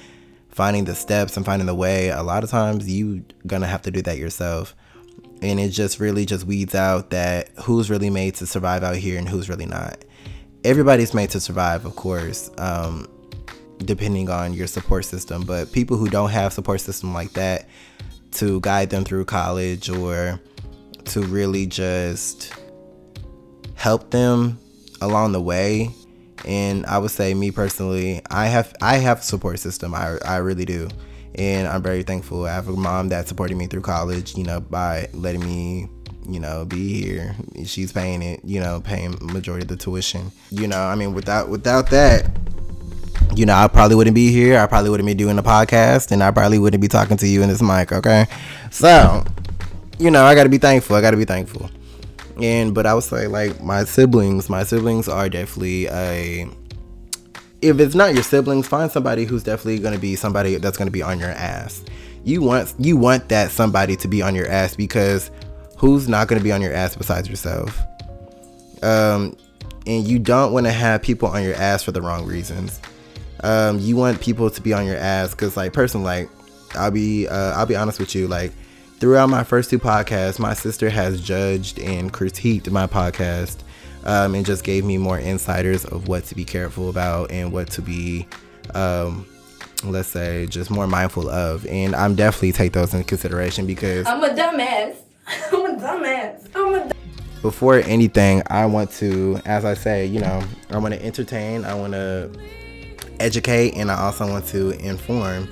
finding 0.54 0.86
the 0.86 0.96
steps 0.96 1.36
and 1.36 1.46
finding 1.46 1.66
the 1.66 1.76
way, 1.76 2.10
a 2.10 2.22
lot 2.22 2.44
of 2.44 2.50
times 2.50 2.90
you 2.90 3.26
gonna 3.48 3.68
have 3.68 3.82
to 3.82 3.92
do 3.92 4.02
that 4.04 4.18
yourself. 4.18 4.76
And 5.42 5.60
it 5.60 5.70
just 5.70 6.00
really 6.00 6.26
just 6.26 6.46
weeds 6.46 6.76
out 6.76 7.10
that 7.10 7.50
who's 7.64 7.90
really 7.90 8.10
made 8.10 8.36
to 8.36 8.46
survive 8.46 8.84
out 8.84 8.96
here 8.96 9.18
and 9.18 9.28
who's 9.28 9.50
really 9.50 9.66
not. 9.66 10.06
Everybody's 10.64 11.14
made 11.14 11.30
to 11.32 11.40
survive, 11.40 11.86
of 11.86 11.96
course, 11.96 12.50
um, 12.58 13.08
depending 13.80 14.30
on 14.30 14.54
your 14.54 14.68
support 14.68 15.06
system. 15.06 15.44
But 15.44 15.72
people 15.72 15.98
who 15.98 16.08
don't 16.08 16.30
have 16.30 16.54
support 16.54 16.82
system 16.82 17.14
like 17.14 17.34
that, 17.34 17.68
to 18.34 18.60
guide 18.62 18.90
them 18.90 19.04
through 19.04 19.26
college 19.26 19.90
or 19.90 20.40
to 21.06 21.22
really 21.22 21.66
just 21.66 22.54
help 23.76 24.12
them 24.12 24.60
along 25.02 25.32
the 25.32 25.42
way. 25.42 25.90
And 26.46 26.86
i 26.88 26.98
would 26.98 27.12
say 27.12 27.34
me 27.34 27.52
personally 27.52 28.22
i 28.30 28.48
have 28.48 28.74
i 28.82 28.98
have 28.98 29.20
a 29.20 29.24
support 29.24 29.60
system. 29.60 29.94
I, 29.94 30.18
I 30.26 30.38
really 30.38 30.66
do. 30.66 30.90
And 31.36 31.68
i'm 31.68 31.82
very 31.82 32.04
thankful. 32.04 32.46
I 32.46 32.54
have 32.54 32.68
a 32.68 32.74
mom 32.74 33.10
that 33.10 33.28
supported 33.28 33.56
me 33.56 33.68
through 33.68 33.82
college 33.82 34.36
you 34.36 34.44
know 34.44 34.60
by 34.60 35.10
letting 35.14 35.42
me 35.46 35.90
you 36.28 36.40
know 36.40 36.66
be 36.66 37.02
here 37.02 37.36
she's 37.66 37.92
paying 37.92 38.22
it 38.22 38.40
you 38.44 38.60
know 38.60 38.82
paying 38.82 39.18
majority 39.22 39.64
of 39.64 39.68
the 39.68 39.76
tuition 39.76 40.32
you 40.52 40.68
know 40.68 40.80
i 40.80 40.96
mean 40.96 41.14
without 41.14 41.50
without 41.50 41.90
that 41.90 42.30
you 43.36 43.46
know, 43.46 43.54
I 43.54 43.68
probably 43.68 43.96
wouldn't 43.96 44.16
be 44.16 44.32
here. 44.32 44.60
I 44.60 44.68
probably 44.68 44.90
wouldn't 44.90 45.08
be 45.08 45.14
doing 45.14 45.36
the 45.36 45.44
podcast, 45.44 46.12
and 46.12 46.24
I 46.24 46.32
probably 46.32 46.60
wouldn't 46.60 46.82
be 46.82 46.88
talking 46.88 47.18
to 47.18 47.28
you 47.28 47.42
in 47.42 47.50
this 47.50 47.62
mic. 47.62 47.92
Okay, 47.92 48.28
so 48.70 49.24
you 50.00 50.12
know, 50.12 50.24
I 50.24 50.36
got 50.36 50.44
to 50.44 50.50
be 50.50 50.58
thankful. 50.58 50.96
I 50.96 51.02
got 51.02 51.12
to 51.12 51.18
be 51.18 51.26
thankful. 51.26 51.70
And 52.42 52.74
but 52.74 52.86
I 52.86 52.94
would 52.94 53.04
say 53.04 53.28
like 53.28 53.62
my 53.62 53.84
siblings, 53.86 54.50
my 54.50 54.64
siblings 54.64 55.08
are 55.08 55.30
definitely 55.30 55.88
a. 55.88 56.48
If 57.62 57.80
it's 57.80 57.96
not 57.96 58.14
your 58.14 58.24
siblings, 58.24 58.68
find 58.68 58.92
somebody 58.92 59.24
who's 59.24 59.44
definitely 59.44 59.80
going 59.80 59.94
to 59.94 60.00
be 60.00 60.16
somebody 60.16 60.58
that's 60.58 60.78
going 60.78 60.88
to 60.88 60.92
be 60.92 61.02
on 61.02 61.20
your 61.20 61.30
ass. 61.30 61.84
You 62.24 62.42
want 62.42 62.74
you 62.78 62.98
want 62.98 63.30
that 63.30 63.52
somebody 63.52 63.96
to 63.98 64.08
be 64.08 64.22
on 64.22 64.36
your 64.36 64.48
ass 64.48 64.76
because 64.76 65.32
who's 65.78 66.08
not 66.08 66.28
going 66.28 66.40
to 66.40 66.44
be 66.44 66.52
on 66.52 66.62
your 66.62 66.74
ass 66.74 66.96
besides 66.96 67.30
yourself? 67.30 67.80
Um, 68.82 69.36
and 69.86 70.08
you 70.08 70.20
don't 70.20 70.54
want 70.54 70.66
to 70.66 70.72
have 70.72 71.02
people 71.02 71.30
on 71.30 71.44
your 71.44 71.56
ass 71.56 71.84
for 71.84 71.92
the 71.92 72.02
wrong 72.02 72.26
reasons. 72.26 72.80
Um, 73.44 73.80
you 73.80 73.96
want 73.96 74.22
people 74.22 74.50
to 74.50 74.62
be 74.62 74.74
on 74.74 74.86
your 74.86 74.98
ass 74.98 75.32
because 75.32 75.58
like 75.58 75.74
personally 75.74 76.06
like 76.06 76.30
i'll 76.76 76.92
be 76.92 77.28
uh, 77.28 77.54
i'll 77.58 77.66
be 77.66 77.76
honest 77.76 78.00
with 78.00 78.16
you 78.16 78.28
like 78.28 78.52
throughout 79.00 79.30
my 79.30 79.44
first 79.44 79.70
two 79.70 79.78
podcasts 79.78 80.40
my 80.40 80.54
sister 80.54 80.90
has 80.90 81.22
judged 81.22 81.78
and 81.80 82.14
critiqued 82.14 82.70
my 82.72 82.88
podcast 82.88 83.58
um, 84.06 84.34
and 84.34 84.46
just 84.46 84.64
gave 84.64 84.86
me 84.86 84.98
more 84.98 85.20
insiders 85.20 85.86
of 85.86 86.08
what 86.08 86.24
to 86.26 86.36
be 86.36 86.46
careful 86.46 86.90
about 86.90 87.32
and 87.32 87.52
what 87.52 87.70
to 87.70 87.82
be 87.82 88.26
um, 88.76 89.26
let's 89.84 90.08
say 90.08 90.46
just 90.46 90.72
more 90.72 90.88
mindful 90.88 91.30
of. 91.30 91.66
And 91.68 91.96
i'm 91.96 92.16
definitely 92.16 92.54
take 92.54 92.72
those 92.72 92.94
into 92.94 93.06
consideration 93.06 93.68
because 93.68 94.08
i'm 94.08 94.24
a 94.24 94.30
dumbass 94.30 95.03
i'm 95.52 95.66
a 95.66 95.80
dumbass 95.80 96.48
i'm 96.56 96.90
a 96.90 96.94
before 97.42 97.80
anything 97.80 98.42
i 98.48 98.66
want 98.66 98.90
to 98.90 99.40
as 99.46 99.66
i 99.66 99.74
say 99.74 100.06
you 100.06 100.20
know 100.20 100.42
i 100.70 100.78
want 100.78 100.94
to 100.94 101.06
entertain 101.06 101.66
i 101.66 101.74
want 101.74 101.94
to 101.94 102.32
educate 103.20 103.74
and 103.76 103.92
I 103.92 104.00
also 104.00 104.28
want 104.30 104.46
to 104.48 104.72
inform. 104.72 105.50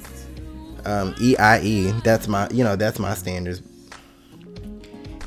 Um, 0.86 1.14
EIE, 1.22 1.92
that's 2.04 2.28
my, 2.28 2.50
you 2.50 2.64
know, 2.64 2.76
that's 2.76 3.00
my 3.00 3.14
standards. 3.14 3.62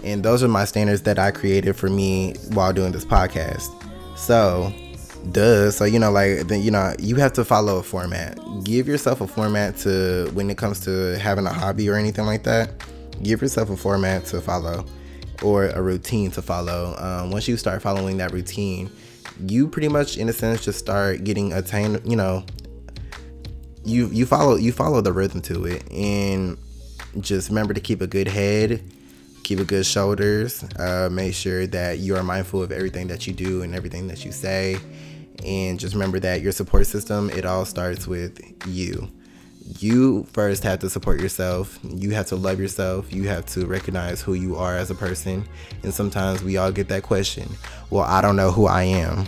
And 0.03 0.23
those 0.23 0.43
are 0.43 0.49
my 0.49 0.65
standards 0.65 1.03
that 1.03 1.19
I 1.19 1.31
created 1.31 1.77
for 1.77 1.89
me 1.89 2.35
while 2.53 2.73
doing 2.73 2.93
this 2.93 3.05
podcast. 3.05 3.71
So, 4.17 4.73
duh. 5.31 5.71
So, 5.71 5.85
you 5.85 5.99
know, 5.99 6.11
like, 6.11 6.51
you 6.51 6.71
know, 6.71 6.95
you 6.99 7.17
have 7.17 7.33
to 7.35 7.45
follow 7.45 7.79
a 7.79 7.83
format. 7.83 8.39
Give 8.65 8.89
yourself 8.89 9.21
a 9.21 9.27
format 9.27 9.77
to, 9.79 10.29
when 10.35 10.51
it 10.51 10.59
comes 10.59 10.81
to 10.81 11.19
having 11.19 11.47
a 11.47 11.53
hobby 11.53 11.89
or 11.89 11.95
anything 11.95 12.27
like 12.27 12.43
that, 12.43 12.71
give 13.23 13.43
yourself 13.43 13.71
a 13.71 13.77
format 13.77 14.25
to 14.27 14.41
follow 14.41 14.85
or 15.43 15.69
a 15.69 15.83
routine 15.83 16.31
to 16.33 16.43
follow. 16.43 16.97
Um, 16.99 17.31
once 17.31 17.49
you 17.49 17.57
start 17.57 17.83
following 17.83 18.17
that 18.19 18.33
routine, 18.33 18.91
you 19.41 19.69
pretty 19.69 19.89
much 19.89 20.17
in 20.17 20.29
a 20.29 20.33
sense 20.33 20.65
just 20.65 20.79
start 20.79 21.25
getting 21.25 21.53
attained 21.53 22.01
you 22.05 22.17
know 22.17 22.45
you 23.85 24.07
you 24.09 24.27
follow 24.27 24.57
you 24.57 24.73
follow 24.73 25.01
the 25.01 25.13
rhythm 25.13 25.41
to 25.41 25.65
it 25.67 25.91
and 25.93 26.57
just 27.21 27.49
remember 27.49 27.75
to 27.75 27.81
keep 27.81 28.01
a 28.01 28.07
good 28.07 28.29
head 28.29 28.83
keep 29.43 29.59
a 29.59 29.65
good 29.65 29.85
shoulders 29.85 30.65
uh, 30.79 31.09
make 31.11 31.35
sure 31.35 31.67
that 31.67 31.99
you 31.99 32.17
are 32.17 32.23
mindful 32.23 32.63
of 32.63 32.73
everything 32.73 33.09
that 33.09 33.27
you 33.27 33.33
do 33.33 33.63
and 33.63 33.75
everything 33.75 34.07
that 34.07 34.25
you 34.25 34.33
say 34.33 34.77
and 35.45 35.79
just 35.79 35.95
remember 35.95 36.19
that 36.19 36.41
your 36.41 36.53
support 36.53 36.87
system 36.87 37.29
it 37.31 37.45
all 37.45 37.65
starts 37.65 38.07
with 38.07 38.41
you 38.69 39.09
you 39.65 40.25
first 40.25 40.63
have 40.63 40.81
to 40.81 40.91
support 40.91 41.21
yourself. 41.21 41.79
You 41.83 42.11
have 42.11 42.27
to 42.27 42.37
love 42.37 42.61
yourself. 42.61 43.13
You 43.13 43.29
have 43.29 43.47
to 43.47 43.67
recognize 43.67 44.21
who 44.21 44.35
you 44.35 44.57
are 44.57 44.77
as 44.77 44.91
a 44.91 44.95
person. 44.95 45.45
And 45.83 45.93
sometimes 45.93 46.43
we 46.43 46.57
all 46.57 46.71
get 46.71 46.89
that 46.89 47.03
question 47.03 47.49
well, 47.91 48.05
I 48.05 48.21
don't 48.21 48.37
know 48.37 48.51
who 48.51 48.67
I 48.67 48.83
am. 48.83 49.27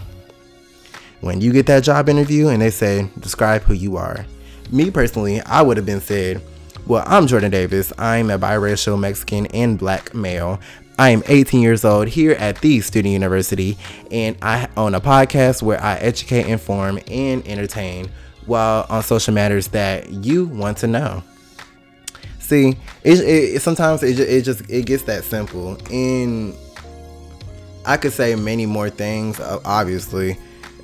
When 1.20 1.40
you 1.40 1.53
get 1.53 1.66
that 1.66 1.85
job 1.85 2.09
interview 2.09 2.49
and 2.49 2.61
they 2.61 2.70
say, 2.70 3.09
describe 3.18 3.62
who 3.62 3.75
you 3.75 3.96
are, 3.96 4.27
me 4.70 4.90
personally, 4.90 5.40
I 5.42 5.62
would 5.62 5.77
have 5.77 5.87
been 5.87 6.01
said, 6.01 6.42
well, 6.87 7.05
I'm 7.07 7.27
Jourdan 7.27 7.51
Davis. 7.51 7.92
I'm 7.99 8.31
a 8.31 8.38
biracial 8.38 8.99
Mexican 8.99 9.46
and 9.46 9.79
black 9.79 10.14
male. 10.14 10.61
I 10.99 11.11
am 11.11 11.22
18 11.27 11.61
years 11.61 11.85
old 11.85 12.09
here 12.09 12.33
at 12.33 12.61
the 12.61 12.81
Student 12.81 13.12
University, 13.12 13.77
and 14.11 14.37
I 14.40 14.68
own 14.77 14.94
a 14.94 15.01
podcast 15.01 15.62
where 15.62 15.83
I 15.83 15.96
educate, 15.96 16.46
inform, 16.46 16.99
and 17.09 17.46
entertain 17.46 18.09
while 18.47 18.87
on 18.89 19.03
social 19.03 19.35
matters 19.35 19.69
that 19.69 20.11
you 20.11 20.47
want 20.47 20.79
to 20.79 20.87
know. 20.87 21.23
See, 22.39 22.77
it, 23.03 23.21
it 23.21 23.63
sometimes 23.63 24.03
it 24.03 24.15
just, 24.15 24.29
it 24.29 24.43
just 24.43 24.71
it 24.71 24.87
gets 24.87 25.03
that 25.05 25.25
simple, 25.25 25.77
and 25.93 26.55
I 27.85 27.97
could 27.97 28.13
say 28.13 28.35
many 28.37 28.67
more 28.67 28.89
things, 28.89 29.41
obviously, 29.41 30.39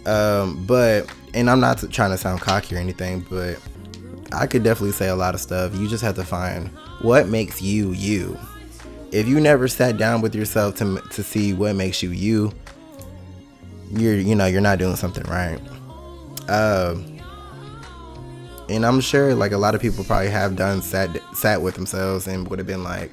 um, 0.06 0.64
but 0.66 1.08
and 1.34 1.48
I'm 1.48 1.60
not 1.60 1.78
trying 1.90 2.10
to 2.10 2.18
sound 2.18 2.40
cocky 2.40 2.74
or 2.74 2.78
anything, 2.78 3.24
but 3.30 3.60
I 4.32 4.46
could 4.46 4.62
definitely 4.62 4.92
say 4.92 5.08
a 5.08 5.14
lot 5.14 5.34
of 5.34 5.40
stuff. 5.40 5.74
You 5.76 5.88
just 5.88 6.02
have 6.02 6.16
to 6.16 6.24
find 6.24 6.68
what 7.00 7.28
makes 7.28 7.62
you 7.62 7.92
you. 7.92 8.38
If 9.12 9.28
you 9.28 9.40
never 9.40 9.68
sat 9.68 9.98
down 9.98 10.20
with 10.20 10.34
yourself 10.34 10.76
to 10.76 11.00
to 11.10 11.22
see 11.22 11.52
what 11.52 11.76
makes 11.76 12.02
you 12.02 12.10
you, 12.10 12.52
you're 13.90 14.16
you 14.16 14.34
know 14.34 14.46
you're 14.46 14.60
not 14.60 14.78
doing 14.78 14.96
something 14.96 15.24
right. 15.24 15.60
Um, 16.48 17.11
and 18.72 18.86
I'm 18.86 19.00
sure 19.00 19.34
like 19.34 19.52
a 19.52 19.58
lot 19.58 19.74
of 19.74 19.80
people 19.80 20.04
probably 20.04 20.30
have 20.30 20.56
done 20.56 20.82
sat 20.82 21.10
sat 21.34 21.62
with 21.62 21.74
themselves 21.74 22.26
and 22.26 22.48
would 22.48 22.58
have 22.58 22.66
been 22.66 22.84
like, 22.84 23.10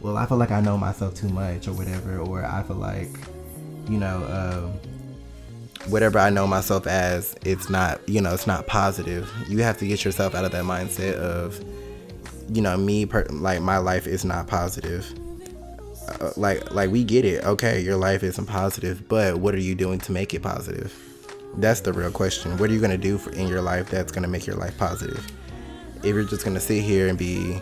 well, 0.00 0.16
I 0.16 0.26
feel 0.26 0.38
like 0.38 0.50
I 0.50 0.60
know 0.60 0.76
myself 0.76 1.14
too 1.14 1.28
much 1.28 1.66
or 1.66 1.72
whatever, 1.72 2.18
or 2.18 2.44
I 2.44 2.62
feel 2.62 2.76
like, 2.76 3.10
you 3.88 3.98
know, 3.98 4.22
uh, 4.24 4.70
whatever 5.88 6.18
I 6.18 6.30
know 6.30 6.46
myself 6.46 6.86
as, 6.86 7.34
it's 7.44 7.68
not, 7.68 8.06
you 8.08 8.20
know, 8.20 8.32
it's 8.32 8.46
not 8.46 8.66
positive. 8.66 9.30
You 9.48 9.58
have 9.58 9.78
to 9.78 9.86
get 9.86 10.04
yourself 10.04 10.34
out 10.34 10.44
of 10.44 10.52
that 10.52 10.64
mindset 10.64 11.14
of, 11.14 11.62
you 12.52 12.62
know, 12.62 12.76
me, 12.76 13.06
per- 13.06 13.26
like 13.30 13.60
my 13.60 13.78
life 13.78 14.06
is 14.06 14.24
not 14.24 14.46
positive. 14.46 15.12
Uh, 16.20 16.30
like, 16.36 16.72
like 16.72 16.90
we 16.90 17.04
get 17.04 17.24
it. 17.24 17.44
Okay, 17.44 17.80
your 17.80 17.96
life 17.96 18.22
isn't 18.22 18.46
positive, 18.46 19.08
but 19.08 19.38
what 19.38 19.54
are 19.54 19.60
you 19.60 19.74
doing 19.74 19.98
to 20.00 20.12
make 20.12 20.32
it 20.32 20.42
positive? 20.42 21.07
That's 21.58 21.80
the 21.80 21.92
real 21.92 22.12
question. 22.12 22.56
What 22.56 22.70
are 22.70 22.72
you 22.72 22.80
gonna 22.80 22.96
do 22.96 23.18
for, 23.18 23.30
in 23.32 23.48
your 23.48 23.60
life 23.60 23.90
that's 23.90 24.12
gonna 24.12 24.28
make 24.28 24.46
your 24.46 24.54
life 24.54 24.78
positive? 24.78 25.26
If 25.98 26.14
you're 26.14 26.22
just 26.22 26.44
gonna 26.44 26.60
sit 26.60 26.84
here 26.84 27.08
and 27.08 27.18
be, 27.18 27.60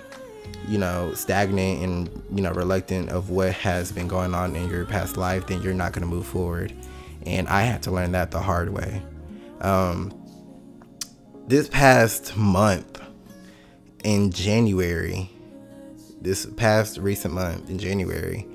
you 0.69 0.77
know, 0.77 1.15
stagnant 1.15 1.83
and 1.83 2.23
you 2.31 2.43
know 2.43 2.53
reluctant 2.53 3.09
of 3.09 3.31
what 3.31 3.55
has 3.55 3.91
been 3.91 4.07
going 4.07 4.35
on 4.35 4.55
in 4.55 4.69
your 4.69 4.85
past 4.85 5.17
life, 5.17 5.47
then 5.47 5.63
you're 5.63 5.73
not 5.73 5.95
gonna 5.95 6.07
move 6.07 6.27
forward. 6.27 6.75
And 7.25 7.49
I 7.49 7.63
had 7.63 7.83
to 7.85 7.91
learn 7.91 8.13
that 8.13 8.31
the 8.31 8.39
hard 8.39 8.69
way. 8.69 9.03
Um, 9.63 10.13
this 11.47 11.67
past 11.67 12.37
month 12.37 13.01
in 14.05 14.31
January, 14.31 15.31
this 16.21 16.45
past 16.45 16.99
recent 16.99 17.33
month 17.33 17.71
in 17.71 17.79
January, 17.79 18.47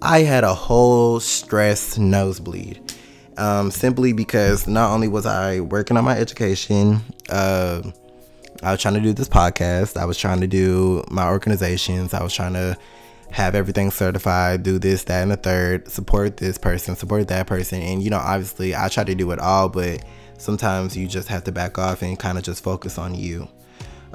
I 0.00 0.20
had 0.20 0.44
a 0.44 0.54
whole 0.54 1.20
stress 1.20 1.98
nosebleed 1.98 2.94
um, 3.38 3.70
simply 3.70 4.12
because 4.12 4.66
not 4.66 4.90
only 4.90 5.08
was 5.08 5.24
I 5.24 5.60
working 5.60 5.96
on 5.96 6.04
my 6.04 6.18
education, 6.18 7.00
uh, 7.30 7.82
I 8.62 8.72
was 8.72 8.82
trying 8.82 8.94
to 8.94 9.00
do 9.00 9.12
this 9.12 9.28
podcast, 9.28 9.96
I 9.96 10.04
was 10.04 10.18
trying 10.18 10.40
to 10.40 10.48
do 10.48 11.04
my 11.08 11.28
organizations, 11.28 12.12
I 12.12 12.22
was 12.22 12.34
trying 12.34 12.54
to 12.54 12.76
have 13.30 13.54
everything 13.54 13.90
certified, 13.90 14.64
do 14.64 14.78
this, 14.78 15.04
that, 15.04 15.22
and 15.22 15.30
the 15.30 15.36
third, 15.36 15.88
support 15.88 16.38
this 16.38 16.58
person, 16.58 16.96
support 16.96 17.28
that 17.28 17.46
person. 17.46 17.80
And, 17.80 18.02
you 18.02 18.10
know, 18.10 18.18
obviously 18.18 18.74
I 18.74 18.88
try 18.88 19.04
to 19.04 19.14
do 19.14 19.30
it 19.30 19.38
all, 19.38 19.68
but 19.68 20.04
sometimes 20.38 20.96
you 20.96 21.06
just 21.06 21.28
have 21.28 21.44
to 21.44 21.52
back 21.52 21.78
off 21.78 22.02
and 22.02 22.18
kind 22.18 22.38
of 22.38 22.44
just 22.44 22.64
focus 22.64 22.98
on 22.98 23.14
you. 23.14 23.46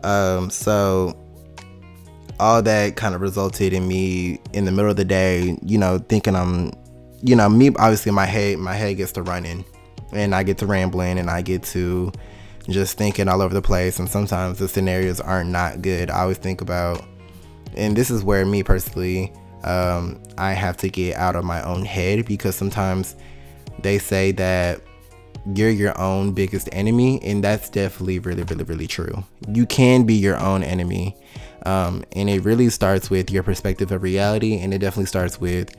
Um, 0.04 0.50
so 0.50 1.18
all 2.40 2.62
that 2.62 2.98
kind 2.98 3.16
of 3.16 3.22
resulted 3.22 3.72
in 3.72 3.88
me 3.88 4.40
in 4.52 4.66
the 4.66 4.72
middle 4.72 4.92
of 4.92 4.98
the 4.98 5.06
day, 5.06 5.58
you 5.62 5.78
know, 5.78 6.00
thinking 6.00 6.36
I'm 6.36 6.72
you 7.24 7.36
know, 7.36 7.48
me 7.50 7.70
obviously 7.70 8.12
my 8.12 8.26
head 8.26 8.60
my 8.60 8.74
head 8.74 8.98
gets 8.98 9.14
to 9.14 9.24
running 9.24 9.66
and 10.12 10.36
I 10.36 10.44
get 10.44 10.58
to 10.60 10.68
rambling 10.68 11.18
and 11.18 11.30
I 11.30 11.42
get 11.42 11.64
to 11.64 12.12
just 12.70 12.98
thinking 12.98 13.28
all 13.28 13.42
over 13.42 13.54
the 13.54 13.62
place 13.62 14.00
and 14.00 14.10
sometimes 14.10 14.60
the 14.60 14.68
scenarios 14.68 15.20
aren't 15.20 15.50
not 15.50 15.82
good. 15.82 16.10
I 16.10 16.22
always 16.22 16.38
think 16.38 16.62
about 16.62 17.04
and 17.76 17.96
this 17.96 18.12
is 18.12 18.24
where 18.24 18.46
me 18.46 18.62
personally 18.62 19.32
um, 19.64 20.22
I 20.38 20.52
have 20.52 20.76
to 20.78 20.90
get 20.90 21.16
out 21.16 21.36
of 21.38 21.46
my 21.46 21.64
own 21.64 21.86
head 21.86 22.26
because 22.26 22.56
sometimes 22.56 23.16
they 23.82 23.98
say 23.98 24.34
that 24.34 24.82
you're 25.56 25.70
your 25.70 26.00
own 26.00 26.34
biggest 26.34 26.70
enemy 26.72 27.22
and 27.24 27.44
that's 27.44 27.70
definitely 27.70 28.20
really 28.20 28.44
really 28.44 28.64
really 28.64 28.88
true 28.88 29.24
you 29.50 29.66
can 29.66 30.04
be 30.04 30.14
your 30.14 30.38
own 30.38 30.64
enemy 30.64 31.18
um, 31.66 32.04
and 32.14 32.30
it 32.30 32.44
really 32.44 32.70
starts 32.70 33.10
with 33.10 33.30
your 33.30 33.44
perspective 33.44 33.92
of 33.92 34.04
reality 34.04 34.60
and 34.60 34.74
it 34.74 34.80
definitely 34.80 35.06
starts 35.06 35.42
with 35.42 35.76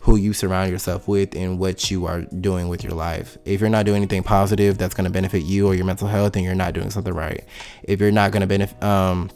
who 0.00 0.16
you 0.16 0.32
surround 0.32 0.70
yourself 0.70 1.08
with 1.08 1.34
and 1.34 1.58
what 1.58 1.90
you 1.90 2.06
are 2.06 2.22
doing 2.22 2.68
with 2.68 2.84
your 2.84 2.92
life. 2.92 3.36
If 3.44 3.60
you're 3.60 3.70
not 3.70 3.84
doing 3.84 3.98
anything 3.98 4.22
positive 4.22 4.78
that's 4.78 4.94
going 4.94 5.04
to 5.04 5.10
benefit 5.10 5.42
you 5.42 5.66
or 5.66 5.74
your 5.74 5.84
mental 5.84 6.08
health, 6.08 6.32
then 6.32 6.44
you're 6.44 6.54
not 6.54 6.72
doing 6.72 6.90
something 6.90 7.12
right. 7.12 7.44
If 7.82 8.00
you're 8.00 8.12
not 8.12 8.30
going 8.30 8.42
to 8.42 8.46
benefit, 8.46 8.82
um, 8.82 9.30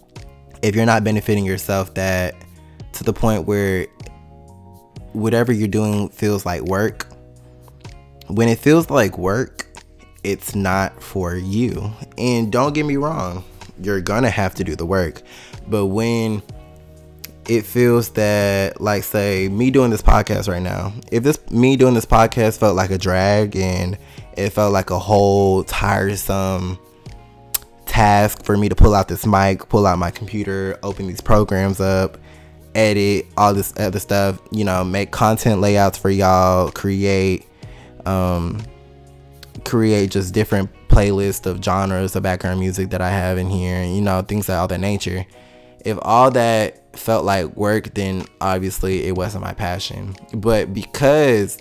if 0.63 0.75
you're 0.75 0.87
not 0.87 1.05
benefiting 1.05 1.45
yourself, 1.45 1.95
that 1.95 2.35
to 2.93 3.05
the 3.05 3.13
point 3.13 3.47
where 3.47 3.87
whatever 5.13 5.53
you're 5.53 5.69
doing 5.69 6.09
feels 6.09 6.47
like 6.47 6.63
work. 6.63 7.07
When 8.29 8.49
it 8.49 8.59
feels 8.59 8.89
like 8.89 9.19
work, 9.19 9.67
it's 10.25 10.55
not 10.55 11.03
for 11.03 11.35
you. 11.35 11.93
And 12.17 12.51
don't 12.53 12.75
get 12.75 12.87
me 12.87 12.97
wrong, 12.97 13.45
you're 13.81 14.01
gonna 14.01 14.31
have 14.31 14.55
to 14.55 14.65
do 14.65 14.77
the 14.77 14.87
work. 14.87 15.23
But 15.69 15.87
when 15.87 16.43
it 17.49 17.63
feels 17.63 18.11
that 18.11 18.81
like 18.81 19.03
say 19.03 19.49
me 19.49 19.71
doing 19.71 19.91
this 19.91 20.03
podcast 20.03 20.49
right 20.49 20.63
now 20.63 20.93
if 21.11 21.23
this 21.23 21.39
me 21.51 21.77
doing 21.77 21.95
this 21.95 22.07
podcast 22.07 22.59
felt 22.59 22.77
like 22.77 22.91
a 22.91 22.99
drag 22.99 23.57
and 23.57 23.99
it 24.37 24.51
felt 24.51 24.73
like 24.73 24.91
a 24.91 24.99
whole 24.99 25.65
tiresome 25.65 26.79
task 27.87 28.45
for 28.45 28.57
me 28.57 28.69
to 28.69 28.75
pull 28.75 28.95
out 28.95 29.09
this 29.09 29.27
mic 29.27 29.69
pull 29.69 29.87
out 29.87 29.99
my 29.99 30.11
computer 30.11 30.79
open 30.83 31.07
these 31.07 31.21
programs 31.21 31.81
up 31.81 32.17
edit 32.75 33.27
all 33.37 33.53
this 33.53 33.75
other 33.77 33.99
stuff 33.99 34.41
you 34.51 34.65
know 34.65 34.85
make 34.85 35.11
content 35.11 35.61
layouts 35.61 35.99
for 35.99 36.11
y'all 36.11 36.71
create 36.71 37.45
um 38.07 38.59
create 39.65 40.11
just 40.11 40.33
different 40.33 40.71
playlists 40.89 41.45
of 41.45 41.63
genres 41.63 42.15
of 42.17 42.23
background 42.23 42.61
music 42.61 42.91
that 42.91 43.03
i 43.03 43.11
have 43.11 43.37
in 43.37 43.51
here 43.51 43.85
you 43.85 44.01
know 44.01 44.23
things 44.23 44.49
of 44.49 44.55
all 44.55 44.69
that 44.69 44.79
nature 44.81 45.27
if 45.85 45.99
all 46.03 46.31
that 46.33 46.97
felt 46.99 47.25
like 47.25 47.57
work, 47.57 47.95
then 47.95 48.25
obviously 48.41 49.07
it 49.07 49.17
wasn't 49.17 49.45
my 49.45 49.55
passion. 49.55 50.17
But 50.35 50.73
because 50.75 51.59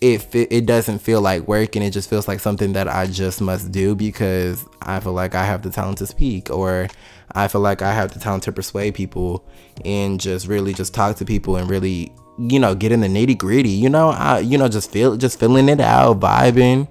it 0.00 0.26
it 0.32 0.66
doesn't 0.66 1.00
feel 1.00 1.20
like 1.20 1.48
work 1.48 1.74
and 1.74 1.84
it 1.84 1.90
just 1.90 2.08
feels 2.08 2.28
like 2.28 2.40
something 2.40 2.72
that 2.74 2.88
I 2.88 3.06
just 3.06 3.40
must 3.40 3.72
do 3.72 3.94
because 3.94 4.64
I 4.82 5.00
feel 5.00 5.12
like 5.12 5.34
I 5.34 5.44
have 5.44 5.62
the 5.62 5.70
talent 5.70 5.98
to 5.98 6.06
speak 6.06 6.50
or 6.50 6.88
I 7.32 7.48
feel 7.48 7.60
like 7.60 7.82
I 7.82 7.92
have 7.92 8.12
the 8.12 8.20
talent 8.20 8.44
to 8.44 8.52
persuade 8.52 8.94
people 8.94 9.44
and 9.84 10.20
just 10.20 10.46
really 10.46 10.72
just 10.72 10.94
talk 10.94 11.16
to 11.16 11.24
people 11.24 11.56
and 11.56 11.68
really 11.68 12.12
you 12.38 12.60
know 12.60 12.74
get 12.74 12.92
in 12.92 13.00
the 13.00 13.08
nitty 13.08 13.36
gritty 13.36 13.70
you 13.70 13.88
know 13.88 14.10
I 14.10 14.38
you 14.38 14.56
know 14.56 14.68
just 14.68 14.92
feel 14.92 15.16
just 15.16 15.40
feeling 15.40 15.68
it 15.68 15.80
out 15.80 16.20
vibing 16.20 16.88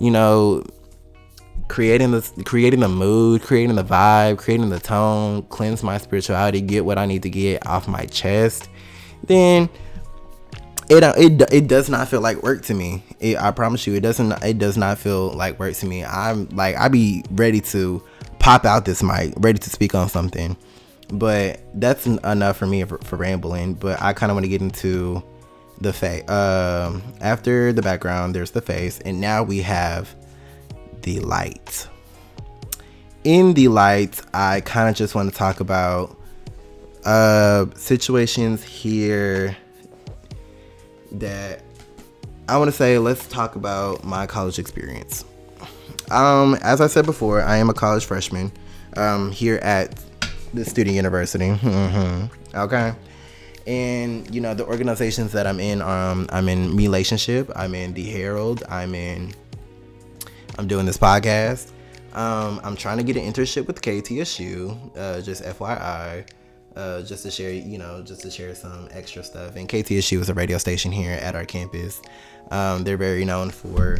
you 0.00 0.10
know 0.10 0.64
creating 1.68 2.10
the 2.10 2.42
creating 2.44 2.80
the 2.80 2.88
mood, 2.88 3.42
creating 3.42 3.76
the 3.76 3.84
vibe, 3.84 4.38
creating 4.38 4.70
the 4.70 4.80
tone, 4.80 5.42
cleanse 5.44 5.82
my 5.82 5.98
spirituality, 5.98 6.60
get 6.60 6.84
what 6.84 6.98
I 6.98 7.06
need 7.06 7.22
to 7.22 7.30
get 7.30 7.66
off 7.66 7.86
my 7.86 8.06
chest, 8.06 8.68
then 9.24 9.68
it 10.88 11.04
it 11.18 11.52
it 11.52 11.68
does 11.68 11.88
not 11.88 12.08
feel 12.08 12.20
like 12.20 12.42
work 12.42 12.62
to 12.64 12.74
me. 12.74 13.02
It, 13.20 13.36
I 13.36 13.50
promise 13.50 13.86
you, 13.86 13.94
it 13.94 14.00
doesn't. 14.00 14.32
It 14.42 14.58
does 14.58 14.76
not 14.76 14.98
feel 14.98 15.30
like 15.32 15.58
work 15.58 15.74
to 15.74 15.86
me. 15.86 16.04
I'm 16.04 16.48
like 16.48 16.76
I 16.76 16.88
be 16.88 17.22
ready 17.30 17.60
to 17.60 18.02
pop 18.38 18.64
out 18.64 18.84
this 18.84 19.02
mic, 19.02 19.34
ready 19.36 19.58
to 19.58 19.70
speak 19.70 19.94
on 19.94 20.08
something, 20.08 20.56
but 21.08 21.60
that's 21.74 22.06
enough 22.06 22.56
for 22.56 22.66
me 22.66 22.84
for, 22.84 22.98
for 22.98 23.16
rambling. 23.16 23.74
But 23.74 24.00
I 24.00 24.14
kind 24.14 24.30
of 24.30 24.36
want 24.36 24.44
to 24.44 24.50
get 24.50 24.62
into 24.62 25.22
the 25.80 25.92
face. 25.92 26.28
Um, 26.30 27.02
after 27.20 27.72
the 27.72 27.82
background, 27.82 28.34
there's 28.34 28.52
the 28.52 28.62
face, 28.62 28.98
and 29.00 29.20
now 29.20 29.42
we 29.42 29.60
have 29.62 30.14
the 31.02 31.20
light. 31.20 31.88
In 33.24 33.54
the 33.54 33.68
light, 33.68 34.20
I 34.32 34.60
kind 34.62 34.88
of 34.88 34.94
just 34.94 35.14
want 35.14 35.30
to 35.30 35.36
talk 35.36 35.60
about 35.60 36.16
uh, 37.04 37.66
situations 37.74 38.62
here 38.62 39.56
that 41.12 41.62
I 42.48 42.58
want 42.58 42.68
to 42.68 42.76
say. 42.76 42.98
Let's 42.98 43.26
talk 43.26 43.56
about 43.56 44.04
my 44.04 44.26
college 44.26 44.58
experience. 44.58 45.24
Um, 46.10 46.54
as 46.62 46.80
I 46.80 46.86
said 46.86 47.06
before, 47.06 47.42
I 47.42 47.56
am 47.58 47.68
a 47.68 47.74
college 47.74 48.04
freshman 48.04 48.52
um, 48.96 49.30
here 49.30 49.56
at 49.62 50.02
the 50.54 50.64
student 50.64 50.96
university. 50.96 51.50
Mm-hmm. 51.50 52.56
Okay. 52.56 52.94
And 53.66 54.34
you 54.34 54.40
know 54.40 54.54
the 54.54 54.64
organizations 54.64 55.32
that 55.32 55.46
I'm 55.46 55.60
in. 55.60 55.82
Um, 55.82 56.26
I'm 56.30 56.48
in 56.48 56.76
Relationship. 56.76 57.50
I'm 57.54 57.74
in 57.74 57.92
the 57.92 58.04
Herald. 58.04 58.64
I'm 58.68 58.94
in 58.94 59.34
I'm 60.58 60.66
doing 60.66 60.86
this 60.86 60.98
podcast. 60.98 61.70
Um, 62.14 62.60
I'm 62.64 62.76
trying 62.76 62.98
to 62.98 63.04
get 63.04 63.16
an 63.16 63.22
internship 63.22 63.68
with 63.68 63.80
KTSU, 63.80 64.96
uh, 64.96 65.20
just 65.20 65.44
FYI, 65.44 66.28
uh, 66.74 67.02
just 67.02 67.22
to 67.22 67.30
share, 67.30 67.52
you 67.52 67.78
know, 67.78 68.02
just 68.02 68.22
to 68.22 68.30
share 68.30 68.54
some 68.56 68.88
extra 68.90 69.22
stuff. 69.22 69.54
And 69.54 69.68
KTSU 69.68 70.20
is 70.20 70.28
a 70.28 70.34
radio 70.34 70.58
station 70.58 70.90
here 70.90 71.12
at 71.12 71.36
our 71.36 71.44
campus. 71.44 72.02
Um, 72.50 72.82
they're 72.82 72.96
very 72.96 73.24
known 73.24 73.50
for 73.50 73.98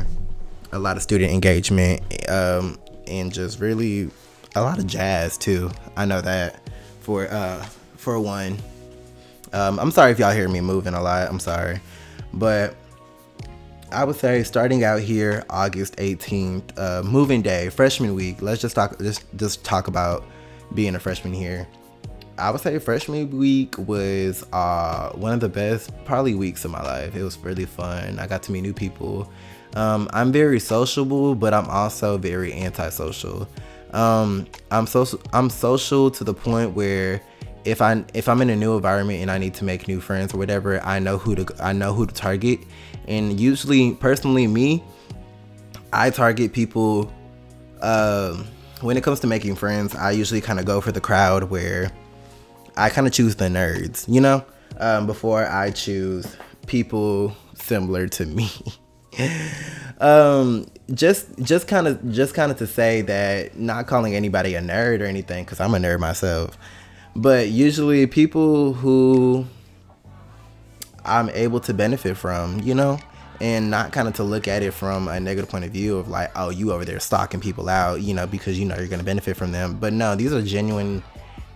a 0.73 0.79
lot 0.79 0.97
of 0.97 1.03
student 1.03 1.33
engagement 1.33 2.03
um, 2.29 2.77
and 3.07 3.33
just 3.33 3.61
really 3.61 4.11
a 4.57 4.63
lot 4.63 4.79
of 4.79 4.87
jazz 4.87 5.39
too. 5.39 5.71
I 5.97 6.07
know 6.07 6.21
that 6.21 6.61
for 7.01 7.29
uh 7.29 7.65
for 7.97 8.19
one. 8.21 8.59
Um, 9.53 9.79
I'm 9.79 9.91
sorry 9.91 10.13
if 10.13 10.19
y'all 10.19 10.33
hear 10.33 10.49
me 10.49 10.61
moving 10.61 10.95
a 10.95 11.01
lot. 11.01 11.29
I'm 11.29 11.41
sorry, 11.41 11.81
but 12.33 12.75
I 13.91 14.05
would 14.05 14.17
say 14.17 14.43
starting 14.43 14.85
out 14.85 15.01
here, 15.01 15.45
August 15.49 15.97
18th, 15.97 16.79
uh, 16.79 17.03
moving 17.03 17.41
day, 17.41 17.71
freshman 17.71 18.15
week. 18.15 18.43
Let's 18.43 18.61
just 18.61 18.75
talk. 18.75 18.99
Just 18.99 19.25
just 19.37 19.65
talk 19.65 19.89
about 19.89 20.25
being 20.75 20.95
a 20.95 20.99
freshman 20.99 21.33
here. 21.33 21.67
I 22.37 22.51
would 22.51 22.61
say 22.61 22.79
freshman 22.79 23.37
week 23.37 23.77
was 23.79 24.45
uh, 24.53 25.11
one 25.15 25.33
of 25.33 25.41
the 25.41 25.49
best 25.49 25.91
probably 26.05 26.35
weeks 26.35 26.65
of 26.65 26.71
my 26.71 26.83
life. 26.83 27.17
It 27.17 27.23
was 27.23 27.39
really 27.39 27.65
fun. 27.65 28.19
I 28.19 28.27
got 28.27 28.43
to 28.45 28.53
meet 28.53 28.61
new 28.61 28.75
people. 28.75 29.33
Um, 29.75 30.09
I'm 30.13 30.33
very 30.33 30.61
sociable, 30.61 31.35
but 31.35 31.55
I'm 31.55 31.67
also 31.67 32.19
very 32.19 32.53
antisocial. 32.53 33.49
Um, 33.93 34.47
I'm 34.71 34.87
social. 34.87 35.21
I'm 35.33 35.49
social 35.49 36.11
to 36.11 36.25
the 36.25 36.35
point 36.35 36.75
where 36.75 37.23
if 37.65 37.83
I 37.83 38.05
if 38.15 38.29
I'm 38.29 38.43
in 38.43 38.51
a 38.51 38.57
new 38.57 38.77
environment 38.77 39.21
and 39.21 39.31
I 39.31 39.39
need 39.39 39.55
to 39.55 39.65
make 39.65 39.89
new 39.89 40.01
friends 40.01 40.35
or 40.35 40.39
whatever, 40.39 40.83
I 40.85 40.99
know 40.99 41.19
who 41.19 41.35
to 41.35 41.47
I 41.61 41.73
know 41.73 41.93
who 41.93 42.07
to 42.07 42.15
target. 42.15 42.61
And 43.09 43.41
usually, 43.41 43.95
personally, 43.95 44.47
me, 44.47 44.85
I 45.93 46.11
target 46.11 46.53
people. 46.53 47.13
Um, 47.81 48.47
when 48.81 48.97
it 48.97 49.03
comes 49.03 49.21
to 49.21 49.27
making 49.27 49.57
friends, 49.57 49.97
I 49.97 50.13
usually 50.13 50.41
kind 50.41 50.61
of 50.61 50.65
go 50.67 50.81
for 50.81 50.93
the 50.93 51.01
crowd 51.01 51.45
where 51.45 51.91
I 52.77 52.91
kind 52.91 53.07
of 53.07 53.13
choose 53.13 53.35
the 53.35 53.47
nerds, 53.47 54.07
you 54.09 54.21
know, 54.21 54.45
um, 54.79 55.07
before 55.07 55.45
I 55.45 55.71
choose 55.71 56.37
people 56.67 57.35
similar 57.55 58.07
to 58.09 58.27
me. 58.27 58.51
um, 60.01 60.67
just 60.95 61.27
just 61.43 61.67
kind 61.67 61.89
of 61.89 62.13
just 62.13 62.35
kind 62.35 62.53
of 62.53 62.59
to 62.59 62.67
say 62.67 63.01
that 63.03 63.59
not 63.59 63.87
calling 63.87 64.15
anybody 64.15 64.55
a 64.55 64.61
nerd 64.61 65.01
or 65.01 65.07
anything 65.07 65.45
because 65.45 65.61
I'm 65.61 65.75
a 65.75 65.79
nerd 65.79 65.99
myself, 65.99 66.57
but 67.17 67.49
usually 67.49 68.07
people 68.07 68.75
who 68.75 69.47
I'm 71.09 71.31
able 71.31 71.61
to 71.61 71.75
benefit 71.75 72.17
from, 72.17 72.61
you 72.61 72.75
know, 72.75 72.99
and 73.41 73.71
not 73.71 73.93
kind 73.93 74.09
of 74.09 74.15
to 74.15 74.25
look 74.25 74.49
at 74.49 74.63
it 74.63 74.73
from 74.73 75.09
a 75.09 75.21
negative 75.21 75.51
point 75.51 75.65
of 75.65 75.71
view 75.71 75.97
of 75.97 76.09
like, 76.09 76.31
oh, 76.37 76.51
you 76.51 76.73
over 76.73 76.85
there 76.85 77.01
stalking 77.01 77.41
people 77.41 77.69
out, 77.69 78.01
you 78.01 78.15
know, 78.15 78.27
because 78.27 78.59
you 78.59 78.65
know 78.65 78.77
you're 78.77 78.89
gonna 78.89 79.03
benefit 79.03 79.37
from 79.37 79.53
them. 79.53 79.79
But 79.79 79.93
no, 79.93 80.15
these 80.17 80.33
are 80.33 80.43
genuine 80.43 81.03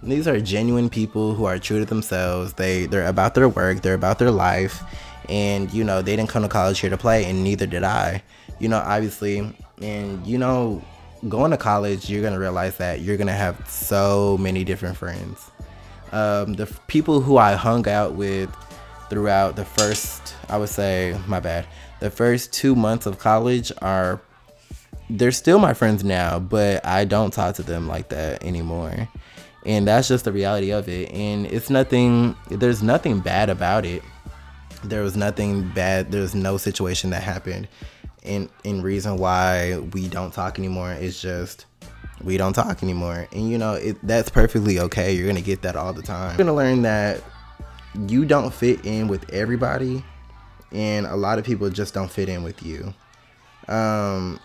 these 0.03 0.27
are 0.27 0.41
genuine 0.41 0.91
people 0.91 1.35
who 1.35 1.45
are 1.45 1.59
true 1.59 1.79
to 1.79 1.85
themselves. 1.85 2.55
They 2.55 2.87
they're 2.87 3.07
about 3.07 3.35
their 3.35 3.49
work, 3.49 3.83
they're 3.83 3.95
about 3.95 4.19
their 4.19 4.31
life, 4.31 4.83
and 5.29 5.73
you 5.73 5.85
know 5.85 6.03
they 6.03 6.17
didn't 6.17 6.29
come 6.29 6.43
to 6.43 6.49
college 6.49 6.81
here 6.81 6.91
to 6.91 6.97
play, 6.97 7.25
and 7.25 7.45
neither 7.45 7.67
did 7.67 7.85
I. 7.85 8.23
You 8.59 8.69
know, 8.69 8.79
obviously, 8.79 9.55
and 9.81 10.27
you 10.27 10.39
know, 10.39 10.83
going 11.29 11.53
to 11.53 11.57
college, 11.57 12.11
you're 12.11 12.23
gonna 12.23 12.39
realize 12.39 12.77
that 12.79 13.01
you're 13.01 13.17
gonna 13.17 13.33
have 13.33 13.69
so 13.69 14.37
many 14.39 14.65
different 14.65 14.97
friends. 14.97 15.51
Um, 16.11 16.55
the 16.55 16.67
people 16.89 17.21
who 17.21 17.39
I 17.39 17.55
hung 17.55 17.89
out 17.89 18.15
with 18.15 18.51
throughout 19.13 19.57
the 19.57 19.65
first, 19.67 20.35
I 20.49 20.57
would 20.57 20.71
say, 20.71 21.15
my 21.27 21.39
bad, 21.39 21.67
the 22.01 22.11
first 22.11 22.51
two 22.51 22.75
months 22.75 23.05
of 23.05 23.19
college 23.19 23.71
are 23.83 24.23
they're 25.11 25.33
still 25.33 25.59
my 25.59 25.75
friends 25.75 26.03
now, 26.03 26.39
but 26.39 26.85
I 26.87 27.05
don't 27.05 27.31
talk 27.31 27.57
to 27.57 27.63
them 27.63 27.89
like 27.89 28.09
that 28.09 28.43
anymore. 28.43 29.07
And 29.67 29.87
that's 29.87 30.09
just 30.09 30.25
the 30.25 30.33
reality 30.33 30.71
of 30.71 30.89
it. 30.89 31.13
And 31.13 31.45
it's 31.45 31.69
nothing 31.69 32.35
there's 32.49 32.83
nothing 32.83 33.21
bad 33.21 33.51
about 33.51 33.85
it. 33.85 34.03
There 34.83 35.03
was 35.03 35.15
nothing 35.15 35.69
bad 35.69 36.11
there's 36.11 36.35
no 36.35 36.57
situation 36.57 37.11
that 37.11 37.23
happened. 37.23 37.69
And 38.23 38.49
in 38.65 38.81
reason 38.81 39.19
why 39.19 39.77
we 39.93 40.09
don't 40.09 40.33
talk 40.33 40.59
anymore 40.59 40.95
is 40.95 41.21
just 41.21 41.67
we 42.23 42.39
don't 42.39 42.55
talk 42.55 42.83
anymore. 42.83 43.29
And 43.33 43.51
you 43.51 43.59
know 43.59 43.75
it, 43.75 43.99
that's 44.03 44.31
perfectly 44.31 44.79
okay. 44.79 45.13
You're 45.13 45.27
gonna 45.27 45.43
get 45.43 45.61
that 45.63 45.77
all 45.77 45.93
the 45.93 46.03
time. 46.03 46.31
You're 46.31 46.47
gonna 46.47 46.57
learn 46.57 46.81
that 46.83 47.23
you 48.09 48.25
don't 48.25 48.53
fit 48.53 48.85
in 48.85 49.09
with 49.09 49.29
everybody 49.31 50.05
and 50.71 51.07
a 51.07 51.17
lot 51.17 51.39
of 51.39 51.45
people 51.45 51.69
just 51.71 51.93
don't 51.95 52.11
fit 52.11 52.29
in 52.29 52.43
with 52.43 52.63
you. 52.63 52.95
Um 53.69 54.41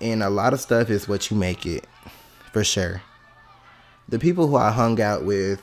and 0.00 0.22
a 0.22 0.30
lot 0.30 0.52
of 0.52 0.60
stuff 0.60 0.90
is 0.90 1.08
what 1.08 1.30
you 1.30 1.36
make 1.36 1.66
it 1.66 1.86
for 2.52 2.64
sure. 2.64 3.02
The 4.08 4.18
people 4.18 4.46
who 4.46 4.56
I 4.56 4.70
hung 4.70 5.00
out 5.00 5.24
with 5.24 5.62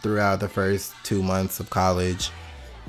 throughout 0.00 0.40
the 0.40 0.48
first 0.48 0.94
two 1.02 1.22
months 1.22 1.60
of 1.60 1.70
college, 1.70 2.30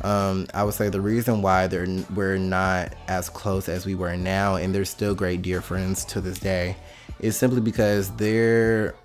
um, 0.04 0.48
I 0.54 0.64
would 0.64 0.74
say 0.74 0.90
the 0.90 1.02
reason 1.02 1.42
why 1.42 1.68
they're 1.68 1.88
we're 2.16 2.38
not 2.38 2.96
as 3.08 3.30
close 3.30 3.68
as 3.68 3.86
we 3.86 3.96
were 3.96 4.16
now, 4.16 4.56
and 4.56 4.74
they're 4.74 4.86
still 4.86 5.14
great 5.14 5.42
dear 5.42 5.62
friends 5.62 6.06
to 6.06 6.22
this 6.22 6.40
day, 6.40 6.78
is 7.20 7.36
simply 7.36 7.62
because 7.62 8.10
their 8.16 8.96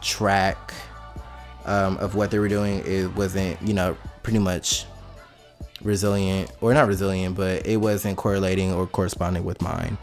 track 0.00 0.72
um, 1.66 1.96
of 1.98 2.14
what 2.14 2.30
they 2.30 2.38
were 2.38 2.48
doing 2.48 2.82
it 2.86 3.14
wasn't 3.14 3.60
you 3.62 3.74
know 3.74 3.96
pretty 4.22 4.38
much 4.38 4.86
resilient 5.84 6.50
or 6.60 6.74
not 6.74 6.88
resilient, 6.88 7.36
but 7.36 7.66
it 7.66 7.76
wasn't 7.76 8.16
correlating 8.16 8.72
or 8.72 8.86
corresponding 8.86 9.44
with 9.44 9.60
mine. 9.62 9.96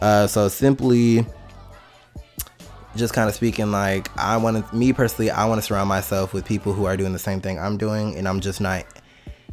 Uh, 0.00 0.26
so 0.26 0.48
simply 0.48 1.24
just 2.96 3.14
kind 3.14 3.28
of 3.28 3.34
speaking 3.34 3.70
like 3.70 4.08
i 4.16 4.36
want 4.36 4.56
to 4.66 4.76
me 4.76 4.92
personally 4.92 5.30
i 5.30 5.44
want 5.44 5.58
to 5.58 5.62
surround 5.62 5.88
myself 5.88 6.32
with 6.32 6.44
people 6.44 6.72
who 6.72 6.84
are 6.86 6.96
doing 6.96 7.12
the 7.12 7.18
same 7.18 7.40
thing 7.40 7.58
i'm 7.58 7.76
doing 7.76 8.16
and 8.16 8.26
i'm 8.26 8.40
just 8.40 8.60
not 8.60 8.84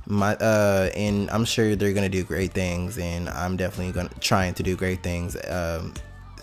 my 0.07 0.35
uh 0.37 0.89
and 0.95 1.29
i'm 1.29 1.45
sure 1.45 1.75
they're 1.75 1.93
gonna 1.93 2.09
do 2.09 2.23
great 2.23 2.53
things 2.53 2.97
and 2.97 3.29
i'm 3.29 3.55
definitely 3.55 3.91
gonna 3.91 4.09
trying 4.19 4.53
to 4.53 4.63
do 4.63 4.75
great 4.75 5.03
things 5.03 5.35
um 5.49 5.93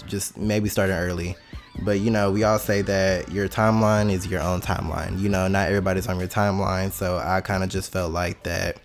just 0.06 0.36
maybe 0.36 0.68
starting 0.68 0.94
early 0.94 1.34
but 1.80 2.00
you 2.00 2.10
know 2.10 2.30
we 2.30 2.44
all 2.44 2.58
say 2.58 2.82
that 2.82 3.30
your 3.30 3.48
timeline 3.48 4.10
is 4.12 4.26
your 4.26 4.40
own 4.40 4.60
timeline 4.60 5.18
you 5.18 5.28
know 5.28 5.48
not 5.48 5.68
everybody's 5.68 6.06
on 6.06 6.18
your 6.18 6.28
timeline 6.28 6.92
so 6.92 7.18
i 7.24 7.40
kind 7.40 7.62
of 7.64 7.70
just 7.70 7.90
felt 7.90 8.12
like 8.12 8.42
that 8.42 8.78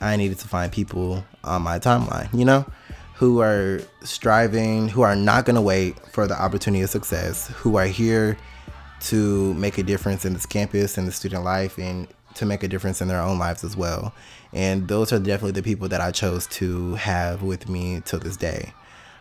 i 0.00 0.16
needed 0.16 0.38
to 0.38 0.46
find 0.46 0.70
people 0.70 1.24
on 1.44 1.62
my 1.62 1.78
timeline 1.78 2.32
you 2.36 2.44
know 2.44 2.64
who 3.20 3.42
are 3.42 3.82
striving, 4.02 4.88
who 4.88 5.02
are 5.02 5.14
not 5.14 5.44
going 5.44 5.54
to 5.54 5.60
wait 5.60 5.94
for 6.10 6.26
the 6.26 6.42
opportunity 6.42 6.82
of 6.82 6.88
success, 6.88 7.48
who 7.48 7.76
are 7.76 7.84
here 7.84 8.38
to 8.98 9.52
make 9.54 9.76
a 9.76 9.82
difference 9.82 10.24
in 10.24 10.32
this 10.32 10.46
campus 10.46 10.96
and 10.96 11.06
the 11.06 11.12
student 11.12 11.44
life 11.44 11.76
and 11.76 12.08
to 12.34 12.46
make 12.46 12.62
a 12.62 12.68
difference 12.68 13.02
in 13.02 13.08
their 13.08 13.20
own 13.20 13.38
lives 13.38 13.62
as 13.62 13.76
well. 13.76 14.14
And 14.54 14.88
those 14.88 15.12
are 15.12 15.18
definitely 15.18 15.52
the 15.52 15.62
people 15.62 15.86
that 15.88 16.00
I 16.00 16.12
chose 16.12 16.46
to 16.46 16.94
have 16.94 17.42
with 17.42 17.68
me 17.68 18.00
till 18.06 18.20
this 18.20 18.38
day. 18.38 18.72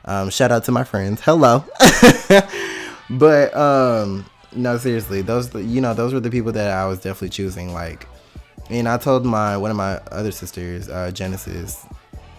Um, 0.06 0.30
shout 0.30 0.50
out 0.50 0.64
to 0.64 0.72
my 0.72 0.86
friends. 0.86 1.20
Hello. 1.20 1.66
but 3.10 3.56
um, 3.56 4.26
no, 4.54 4.78
seriously, 4.78 5.22
those 5.22 5.54
you 5.54 5.82
know 5.82 5.94
those 5.94 6.14
were 6.14 6.20
the 6.20 6.32
people 6.32 6.52
that 6.54 6.72
I 6.72 6.86
was 6.86 7.00
definitely 7.00 7.30
choosing. 7.30 7.74
Like, 7.74 8.08
and 8.70 8.88
I 8.88 8.98
told 8.98 9.26
my 9.26 9.58
one 9.58 9.72
of 9.72 9.78
my 9.78 9.98
other 10.12 10.32
sisters, 10.32 10.90
uh, 10.90 11.12
Genesis, 11.12 11.86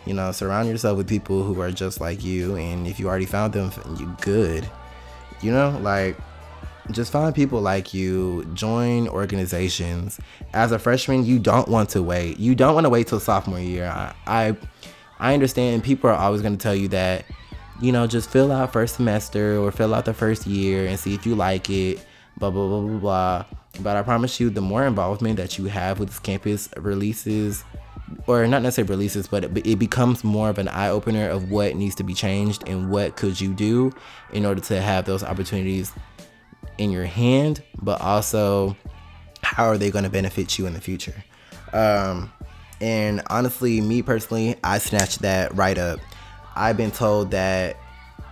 you 0.06 0.14
know, 0.14 0.33
surround 0.33 0.68
yourself 0.68 0.96
with 0.96 1.09
people 1.09 1.42
who 1.42 1.61
are 1.61 1.70
just 1.70 2.00
like 2.00 2.24
you. 2.24 2.56
And 2.56 2.87
if 2.87 2.98
you 2.98 3.09
already 3.09 3.26
found 3.26 3.52
them, 3.52 3.70
you 3.98 4.14
good. 4.20 4.68
You 5.40 5.52
know, 5.52 5.78
like 5.83 6.16
just 6.90 7.12
find 7.12 7.35
people 7.35 7.61
like 7.61 7.94
you. 7.94 8.44
Join 8.54 9.09
organizations. 9.09 10.20
As 10.52 10.72
a 10.72 10.78
freshman, 10.78 11.24
you 11.24 11.38
don't 11.38 11.68
want 11.68 11.90
to 11.90 12.02
wait. 12.02 12.38
You 12.38 12.54
don't 12.54 12.74
want 12.74 12.85
to 12.85 12.90
wait 12.90 13.06
till 13.06 13.20
sophomore 13.20 13.61
year. 13.61 13.87
I, 13.87 14.14
I, 14.26 14.56
I 15.18 15.35
understand 15.35 15.85
people 15.85 16.11
are 16.11 16.14
always 16.14 16.42
going 16.42 16.56
to 16.56 16.62
tell 16.62 16.74
you 16.74 16.88
that, 16.88 17.24
you 17.80 17.92
know, 17.92 18.06
just 18.06 18.30
fill 18.30 18.52
out 18.52 18.72
first 18.72 18.96
semester 18.96 19.58
or 19.58 19.70
fill 19.70 19.94
out 19.94 20.04
the 20.04 20.14
first 20.14 20.46
year 20.46 20.86
and 20.86 20.98
see 20.98 21.14
if 21.14 21.26
you 21.26 21.34
like 21.34 21.70
it. 21.70 22.04
Blah 22.38 22.50
blah 22.50 22.68
blah 22.68 22.80
blah 22.80 22.98
blah. 22.98 23.44
But 23.80 23.96
I 23.96 24.02
promise 24.02 24.40
you, 24.40 24.50
the 24.50 24.60
more 24.60 24.84
involvement 24.86 25.36
that 25.36 25.58
you 25.58 25.66
have 25.66 25.98
with 25.98 26.08
this 26.08 26.18
campus 26.18 26.68
releases 26.76 27.64
or 28.26 28.46
not 28.46 28.62
necessarily 28.62 28.90
releases, 28.90 29.28
but 29.28 29.44
it, 29.44 29.78
becomes 29.78 30.24
more 30.24 30.48
of 30.48 30.58
an 30.58 30.68
eye 30.68 30.88
opener 30.88 31.28
of 31.28 31.50
what 31.50 31.76
needs 31.76 31.94
to 31.96 32.02
be 32.02 32.14
changed 32.14 32.68
and 32.68 32.90
what 32.90 33.16
could 33.16 33.40
you 33.40 33.52
do 33.54 33.92
in 34.32 34.44
order 34.44 34.60
to 34.60 34.80
have 34.80 35.04
those 35.04 35.22
opportunities 35.22 35.92
in 36.78 36.90
your 36.90 37.04
hand, 37.04 37.62
but 37.80 38.00
also 38.00 38.76
how 39.42 39.64
are 39.64 39.78
they 39.78 39.90
going 39.90 40.04
to 40.04 40.10
benefit 40.10 40.58
you 40.58 40.66
in 40.66 40.74
the 40.74 40.80
future? 40.80 41.24
Um, 41.72 42.32
and 42.80 43.22
honestly, 43.28 43.80
me 43.80 44.02
personally, 44.02 44.56
I 44.64 44.78
snatched 44.78 45.22
that 45.22 45.54
right 45.54 45.78
up. 45.78 46.00
I've 46.55 46.77
been 46.77 46.90
told 46.90 47.31
that 47.33 47.77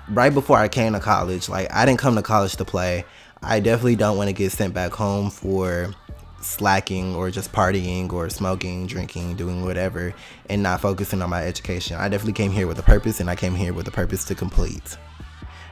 right 0.08 0.32
before 0.32 0.58
I 0.58 0.68
came 0.68 0.92
to 0.92 1.00
college, 1.00 1.48
like 1.48 1.72
I 1.72 1.86
didn't 1.86 1.98
come 1.98 2.16
to 2.16 2.22
college 2.22 2.56
to 2.56 2.64
play. 2.64 3.04
I 3.42 3.60
definitely 3.60 3.96
don't 3.96 4.16
want 4.16 4.28
to 4.28 4.32
get 4.32 4.52
sent 4.52 4.74
back 4.74 4.92
home 4.92 5.30
for 5.30 5.94
slacking 6.40 7.14
or 7.14 7.30
just 7.30 7.52
partying 7.52 8.12
or 8.12 8.28
smoking, 8.30 8.86
drinking, 8.86 9.36
doing 9.36 9.64
whatever, 9.64 10.14
and 10.48 10.62
not 10.62 10.80
focusing 10.80 11.22
on 11.22 11.30
my 11.30 11.44
education. 11.44 11.96
I 11.96 12.08
definitely 12.08 12.32
came 12.32 12.52
here 12.52 12.66
with 12.66 12.78
a 12.78 12.82
purpose, 12.82 13.20
and 13.20 13.30
I 13.30 13.36
came 13.36 13.54
here 13.54 13.72
with 13.72 13.86
a 13.88 13.90
purpose 13.90 14.24
to 14.26 14.34
complete. 14.34 14.96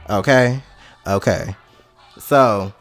Okay, 0.09 0.61
okay. 1.05 1.55
So, 2.19 2.73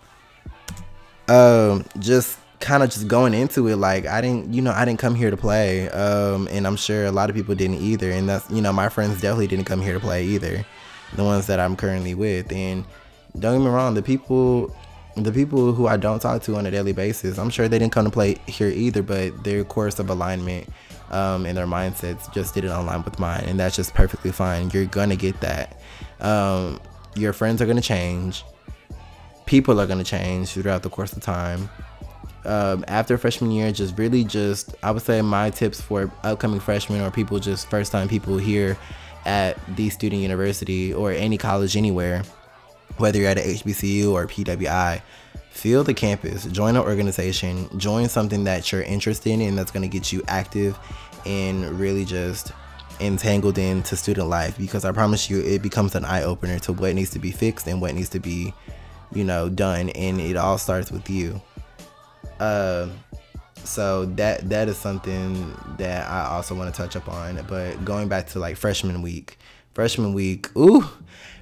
um, 1.29 1.85
just 1.99 2.39
kind 2.61 2.83
of 2.83 2.91
just 2.91 3.09
going 3.09 3.35
into 3.35 3.69
it 3.69 3.77
like 3.77 4.07
I 4.07 4.21
didn't, 4.21 4.53
you 4.53 4.63
know, 4.63 4.73
I 4.73 4.85
didn't 4.85 4.99
come 4.99 5.15
here 5.15 5.31
to 5.31 5.37
play, 5.37 5.89
um, 5.91 6.49
and 6.51 6.67
I'm 6.67 6.77
sure 6.77 7.05
a 7.05 7.13
lot 7.13 7.31
of 7.31 7.37
people 7.37 7.55
didn't 7.55 7.81
either, 7.81 8.11
and 8.11 8.29
that's, 8.29 8.51
you 8.51 8.63
know, 8.63 8.73
my 8.73 8.89
friends 8.89 9.21
definitely 9.21 9.49
didn't 9.49 9.67
come 9.67 9.81
here 9.83 9.95
to 9.95 10.01
play 10.01 10.25
either, 10.25 10.65
the 11.15 11.25
ones 11.25 11.47
that 11.47 11.61
I'm 11.61 11.77
currently 11.77 12.15
with, 12.15 12.51
and 12.53 12.85
don't 13.39 13.59
get 13.59 13.65
me 13.65 13.71
wrong, 13.71 13.95
the 13.95 14.03
people 14.03 14.75
the 15.17 15.33
people 15.33 15.73
who 15.73 15.87
I 15.87 15.97
don't 15.97 16.21
talk 16.21 16.43
to 16.43 16.57
on 16.57 16.67
a 16.67 16.71
daily 16.71 16.93
basis, 16.93 17.39
I'm 17.39 17.49
sure 17.49 17.69
they 17.69 17.79
didn't 17.79 17.93
come 17.93 18.05
to 18.05 18.11
play 18.11 18.37
here 18.47 18.69
either, 18.69 19.03
but 19.03 19.45
their 19.45 19.65
course 19.65 19.99
of 19.99 20.11
alignment 20.11 20.69
um, 21.11 21.47
and 21.47 21.57
their 21.57 21.67
mindsets 21.67 22.33
just 22.35 22.55
didn't 22.55 22.71
align 22.71 23.03
with 23.03 23.19
mine, 23.19 23.45
and 23.47 23.59
that's 23.59 23.77
just 23.77 23.95
perfectly 23.95 24.31
fine. 24.31 24.71
You're 24.71 24.85
gonna 24.85 25.17
get 25.17 25.41
that. 25.41 25.81
Um, 26.21 26.81
your 27.15 27.33
friends 27.33 27.63
are 27.63 27.67
gonna 27.67 27.81
change. 27.81 28.45
People 29.47 29.81
are 29.81 29.87
gonna 29.87 30.05
change 30.05 30.51
throughout 30.51 30.83
the 30.83 30.91
course 30.91 31.15
of 31.15 31.23
time. 31.23 31.71
Um, 32.47 32.85
after 32.87 33.19
freshman 33.19 33.51
year, 33.51 33.73
just 33.73 33.99
really 33.99 34.23
just 34.25 34.75
I 34.83 34.93
would 34.93 35.03
say 35.03 35.21
my 35.21 35.51
tips 35.51 35.81
for 35.81 36.11
upcoming 36.23 36.61
freshmen 36.61 37.01
or 37.01 37.11
people 37.11 37.41
just 37.41 37.69
first 37.69 37.91
time 37.93 38.09
people 38.09 38.39
here 38.39 38.79
at 39.25 39.59
the 39.77 39.91
student 39.91 40.23
university 40.23 40.95
or 40.95 41.11
any 41.11 41.37
college 41.37 41.77
anywhere, 41.77 42.23
whether 42.99 43.19
you're 43.19 43.29
at 43.29 43.39
a 43.39 43.41
HBCU 43.41 44.13
or 44.13 44.27
PWI, 44.27 45.03
feel 45.51 45.83
the 45.83 45.93
campus, 45.93 46.45
join 46.47 46.77
an 46.77 46.83
organization, 46.83 47.69
join 47.79 48.09
something 48.09 48.45
that 48.45 48.71
you're 48.71 48.83
interested 48.83 49.31
in 49.31 49.41
and 49.41 49.59
that's 49.59 49.73
going 49.73 49.83
to 49.83 49.89
get 49.89 50.13
you 50.13 50.23
active 50.29 50.79
and 51.27 51.79
really 51.79 52.05
just 52.05 52.53
entangled 53.01 53.59
into 53.59 53.97
student 53.97 54.29
life 54.29 54.57
because 54.57 54.85
I 54.85 54.93
promise 54.93 55.29
you 55.29 55.41
it 55.43 55.63
becomes 55.63 55.95
an 55.95 56.05
eye 56.05 56.23
opener 56.23 56.59
to 56.61 56.73
what 56.73 56.95
needs 56.95 57.11
to 57.11 57.19
be 57.19 57.33
fixed 57.33 57.67
and 57.67 57.81
what 57.81 57.95
needs 57.95 58.09
to 58.11 58.21
be, 58.21 58.55
you 59.13 59.25
know, 59.25 59.49
done 59.49 59.91
and 59.91 60.21
it 60.21 60.37
all 60.37 60.57
starts 60.57 60.93
with 60.93 61.11
you. 61.11 61.41
Uh, 62.41 62.89
so 63.65 64.07
that 64.07 64.49
that 64.49 64.69
is 64.69 64.77
something 64.77 65.55
that 65.79 66.09
I 66.09 66.27
also 66.27 66.55
want 66.55 66.75
to 66.75 66.81
touch 66.81 66.97
up 66.97 67.09
on. 67.09 67.45
But 67.49 67.85
going 67.85 68.09
back 68.09 68.29
to 68.29 68.39
like 68.39 68.57
freshman 68.57 69.03
week, 69.03 69.39
freshman 69.75 70.15
week, 70.15 70.55
ooh, 70.57 70.89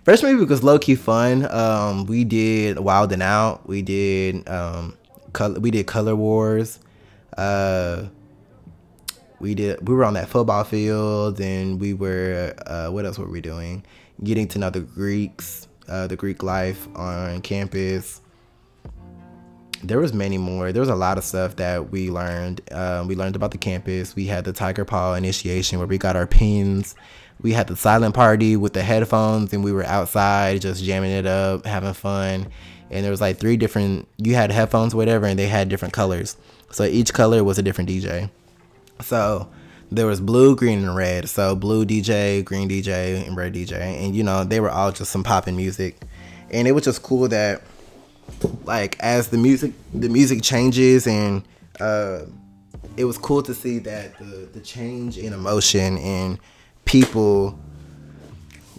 freshman 0.05 0.39
week 0.39 0.49
was 0.49 0.63
low 0.63 0.79
key 0.79 0.95
fun. 0.95 1.51
Um, 1.51 2.07
we 2.07 2.25
did 2.25 2.79
Wild 2.79 3.13
and 3.13 3.23
Out. 3.23 3.69
We 3.69 3.83
did 3.83 4.49
um, 4.49 4.97
color, 5.33 5.61
we 5.61 5.71
did 5.71 5.87
Color 5.87 6.17
Wars. 6.17 6.81
Uh, 7.37 8.07
we 9.41 9.55
did 9.55 9.87
we 9.87 9.95
were 9.95 10.05
on 10.05 10.15
that 10.15 10.29
football 10.29 10.65
field 10.65 11.41
and 11.41 11.81
we 11.81 11.93
were 11.93 12.55
uh, 12.67 12.89
what 12.89 13.05
else 13.05 13.19
were 13.19 13.29
we 13.29 13.41
doing? 13.41 13.85
Getting 14.23 14.49
to 14.49 14.59
know 14.59 14.71
the 14.71 14.81
Greeks, 14.81 15.69
uh, 15.89 16.07
the 16.07 16.17
Greek 16.17 16.43
life 16.43 16.89
on 16.97 17.43
campus 17.43 18.21
there 19.89 19.99
was 19.99 20.13
many 20.13 20.39
more. 20.39 20.73
There 20.73 20.81
was 20.81 20.89
a 20.89 20.95
lot 20.95 21.19
of 21.19 21.25
stuff 21.25 21.57
that 21.57 21.91
we 21.91 22.11
learned. 22.11 22.61
Um, 22.73 23.07
we 23.07 23.15
learned 23.15 23.37
about 23.37 23.51
the 23.51 23.59
campus. 23.59 24.17
We 24.17 24.27
had 24.27 24.45
the 24.45 24.53
Tiger 24.53 24.85
Paw 24.85 25.15
initiation 25.15 25.79
where 25.79 25.87
we 25.87 25.99
got 25.99 26.17
our 26.17 26.27
pins. 26.27 26.95
We 27.41 27.53
had 27.53 27.67
the 27.67 27.77
silent 27.77 28.15
party 28.15 28.57
with 28.57 28.73
the 28.73 28.83
headphones, 28.83 29.53
and 29.53 29.63
we 29.63 29.73
were 29.73 29.85
outside 29.85 30.63
just 30.63 30.83
jamming 30.83 31.11
it 31.11 31.27
up, 31.27 31.67
having 31.67 31.93
fun. 31.93 32.49
And 32.91 33.05
there 33.05 33.11
was 33.11 33.21
like 33.21 33.39
three 33.39 33.57
different. 33.57 34.09
You 34.17 34.35
had 34.35 34.51
headphones, 34.51 34.95
whatever, 34.95 35.27
and 35.27 35.39
they 35.39 35.49
had 35.49 35.69
different 35.69 35.93
colors. 35.93 36.37
So 36.71 36.85
each 36.85 37.13
color 37.13 37.45
was 37.45 37.59
a 37.59 37.63
different 37.63 37.91
DJ. 37.91 38.31
So 39.03 39.49
there 39.91 40.07
was 40.07 40.21
blue, 40.21 40.57
green, 40.57 40.79
and 40.79 40.97
red. 40.97 41.29
So 41.29 41.55
blue 41.55 41.85
DJ, 41.85 42.45
green 42.45 42.69
DJ, 42.69 43.27
and 43.27 43.37
red 43.37 43.55
DJ, 43.55 43.81
and 43.81 44.15
you 44.15 44.23
know 44.23 44.45
they 44.45 44.61
were 44.61 44.71
all 44.71 44.93
just 44.93 45.11
some 45.11 45.25
popping 45.25 45.57
music, 45.57 46.01
and 46.51 46.67
it 46.67 46.73
was 46.73 46.85
just 46.85 47.03
cool 47.03 47.29
that 47.29 47.63
like 48.65 48.97
as 49.01 49.29
the 49.29 49.39
music 49.39 49.73
the 49.93 50.09
music 50.09 50.43
changes 50.43 51.07
and 51.07 51.43
uh, 51.81 52.21
it 52.97 53.05
was 53.05 53.19
cool 53.19 53.43
to 53.43 53.55
see 53.55 53.79
that 53.79 54.17
the 54.19 54.49
the 54.53 54.61
change 54.61 55.19
in 55.19 55.33
emotion 55.33 55.99
and 55.99 56.39
people 56.85 57.59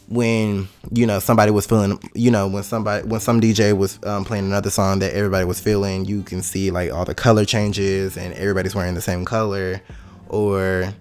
when 0.07 0.67
you 0.91 1.05
know 1.05 1.19
somebody 1.19 1.49
was 1.51 1.65
feeling 1.65 1.99
you 2.13 2.29
know 2.29 2.47
when 2.47 2.63
somebody 2.63 3.05
when 3.07 3.19
some 3.19 3.41
DJ 3.41 3.75
was 3.75 3.99
um, 4.03 4.23
playing 4.23 4.45
another 4.45 4.69
song 4.69 4.99
that 4.99 5.13
everybody 5.13 5.45
was 5.45 5.59
feeling 5.59 6.05
you 6.05 6.21
can 6.21 6.41
see 6.41 6.69
like 6.69 6.91
all 6.91 7.05
the 7.05 7.15
color 7.15 7.43
changes 7.43 8.15
and 8.15 8.33
everybody's 8.35 8.75
wearing 8.75 8.93
the 8.93 9.01
same 9.01 9.25
color 9.25 9.81
or 10.29 10.93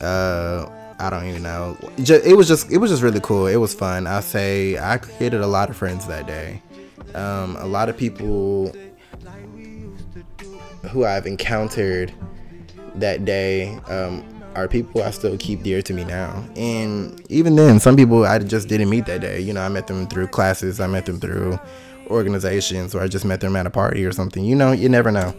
uh 0.00 0.66
I 0.96 1.10
don't 1.10 1.26
even 1.26 1.42
know. 1.42 1.76
It 1.98 2.36
was 2.36 2.46
just 2.46 2.70
it 2.70 2.78
was 2.78 2.90
just 2.90 3.02
really 3.02 3.20
cool. 3.20 3.48
It 3.48 3.56
was 3.56 3.74
fun. 3.74 4.06
I 4.06 4.20
say 4.20 4.78
I 4.78 4.98
created 4.98 5.40
a 5.40 5.46
lot 5.46 5.68
of 5.68 5.76
friends 5.76 6.06
that 6.06 6.26
day. 6.26 6.62
Um, 7.14 7.56
a 7.56 7.66
lot 7.66 7.88
of 7.88 7.96
people 7.96 8.74
who 10.90 11.04
I've 11.04 11.26
encountered 11.26 12.12
that 12.96 13.24
day 13.24 13.74
um, 13.88 14.24
are 14.54 14.68
people 14.68 15.02
I 15.02 15.10
still 15.10 15.36
keep 15.38 15.62
dear 15.62 15.82
to 15.82 15.92
me 15.92 16.04
now. 16.04 16.44
And 16.56 17.20
even 17.30 17.56
then, 17.56 17.80
some 17.80 17.96
people 17.96 18.24
I 18.24 18.38
just 18.38 18.68
didn't 18.68 18.90
meet 18.90 19.06
that 19.06 19.20
day. 19.20 19.40
You 19.40 19.52
know, 19.52 19.62
I 19.62 19.68
met 19.68 19.86
them 19.86 20.06
through 20.06 20.28
classes, 20.28 20.80
I 20.80 20.86
met 20.86 21.06
them 21.06 21.20
through 21.20 21.58
organizations, 22.08 22.94
or 22.94 23.02
I 23.02 23.08
just 23.08 23.24
met 23.24 23.40
them 23.40 23.56
at 23.56 23.66
a 23.66 23.70
party 23.70 24.04
or 24.04 24.12
something. 24.12 24.44
You 24.44 24.54
know, 24.54 24.72
you 24.72 24.88
never 24.88 25.10
know. 25.10 25.34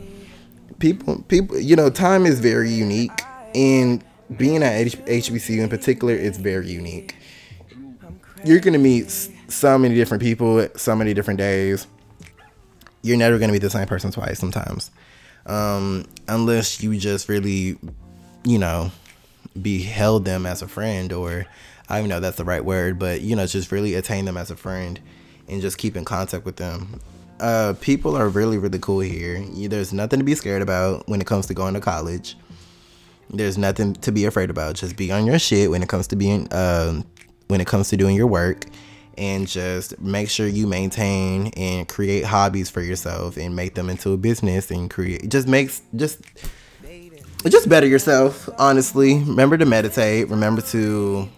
People, 0.80 1.22
people, 1.28 1.58
you 1.58 1.76
know, 1.76 1.90
time 1.90 2.26
is 2.26 2.40
very 2.40 2.70
unique, 2.70 3.22
and 3.54 4.04
being 4.38 4.62
at 4.64 4.74
H- 4.74 4.98
HBCU 5.06 5.60
in 5.64 5.70
particular 5.70 6.14
is 6.14 6.38
very 6.38 6.70
unique. 6.70 7.16
You're 8.44 8.60
gonna 8.60 8.80
meet 8.80 9.30
so 9.56 9.78
many 9.78 9.96
different 9.96 10.22
people, 10.22 10.68
so 10.76 10.96
many 10.96 11.14
different 11.14 11.38
days. 11.38 11.88
You're 13.02 13.18
never 13.18 13.40
gonna 13.40 13.54
be 13.54 13.60
the 13.60 13.70
same 13.70 13.88
person 13.88 14.12
twice 14.12 14.40
sometimes, 14.40 14.92
um, 15.46 16.06
unless 16.28 16.82
you 16.82 16.98
just 16.98 17.30
really, 17.30 17.78
you 18.44 18.60
know, 18.60 18.92
beheld 19.62 20.26
them 20.26 20.46
as 20.46 20.62
a 20.62 20.68
friend, 20.68 21.14
or 21.14 21.46
I 21.88 22.00
don't 22.00 22.10
know 22.10 22.20
that's 22.20 22.38
the 22.38 22.44
right 22.44 22.64
word, 22.64 23.00
but 23.00 23.22
you 23.22 23.36
know, 23.36 23.46
just 23.46 23.72
really 23.72 23.94
attain 23.94 24.26
them 24.26 24.38
as 24.38 24.52
a 24.52 24.56
friend 24.56 25.00
and 25.48 25.62
just 25.62 25.78
keep 25.78 25.96
in 25.96 26.04
contact 26.04 26.46
with 26.46 26.58
them. 26.58 27.00
Uh, 27.40 27.74
people 27.80 28.16
are 28.16 28.28
really 28.28 28.58
really 28.58 28.80
cool 28.80 29.02
here. 29.02 29.44
There's 29.68 29.94
nothing 29.94 30.20
to 30.20 30.26
be 30.26 30.36
scared 30.36 30.62
about 30.62 31.08
when 31.08 31.22
it 31.22 31.28
comes 31.28 31.46
to 31.48 31.54
going 31.54 31.76
to 31.76 31.82
college. 31.82 32.36
There's 33.30 33.58
nothing 33.58 33.94
to 33.94 34.12
be 34.12 34.26
afraid 34.26 34.50
about. 34.50 34.76
Just 34.76 34.96
be 34.96 35.12
on 35.12 35.26
your 35.26 35.40
shit 35.40 35.70
when 35.72 35.82
it 35.82 35.90
comes 35.90 36.08
to 36.08 36.16
being, 36.16 36.52
uh, 36.54 37.02
when 37.48 37.60
it 37.60 37.68
comes 37.68 37.90
to 37.90 37.98
doing 37.98 38.16
your 38.16 38.28
work 38.28 38.66
and 39.18 39.48
just 39.48 40.00
make 40.00 40.30
sure 40.30 40.48
you 40.48 40.68
maintain 40.68 41.48
and 41.56 41.88
create 41.88 42.24
hobbies 42.24 42.70
for 42.70 42.82
yourself 42.82 43.38
and 43.38 43.56
make 43.56 43.76
them 43.76 43.90
into 43.90 44.12
a 44.12 44.18
business 44.18 44.72
and 44.72 44.90
create 44.90 45.30
just 45.30 45.48
makes 45.48 45.82
just 45.96 46.22
just 47.48 47.70
better 47.70 47.86
yourself 47.86 48.50
honestly. 48.58 49.20
Remember 49.20 49.58
to 49.58 49.66
meditate. 49.66 50.30
Remember 50.30 50.62
to 50.62 51.30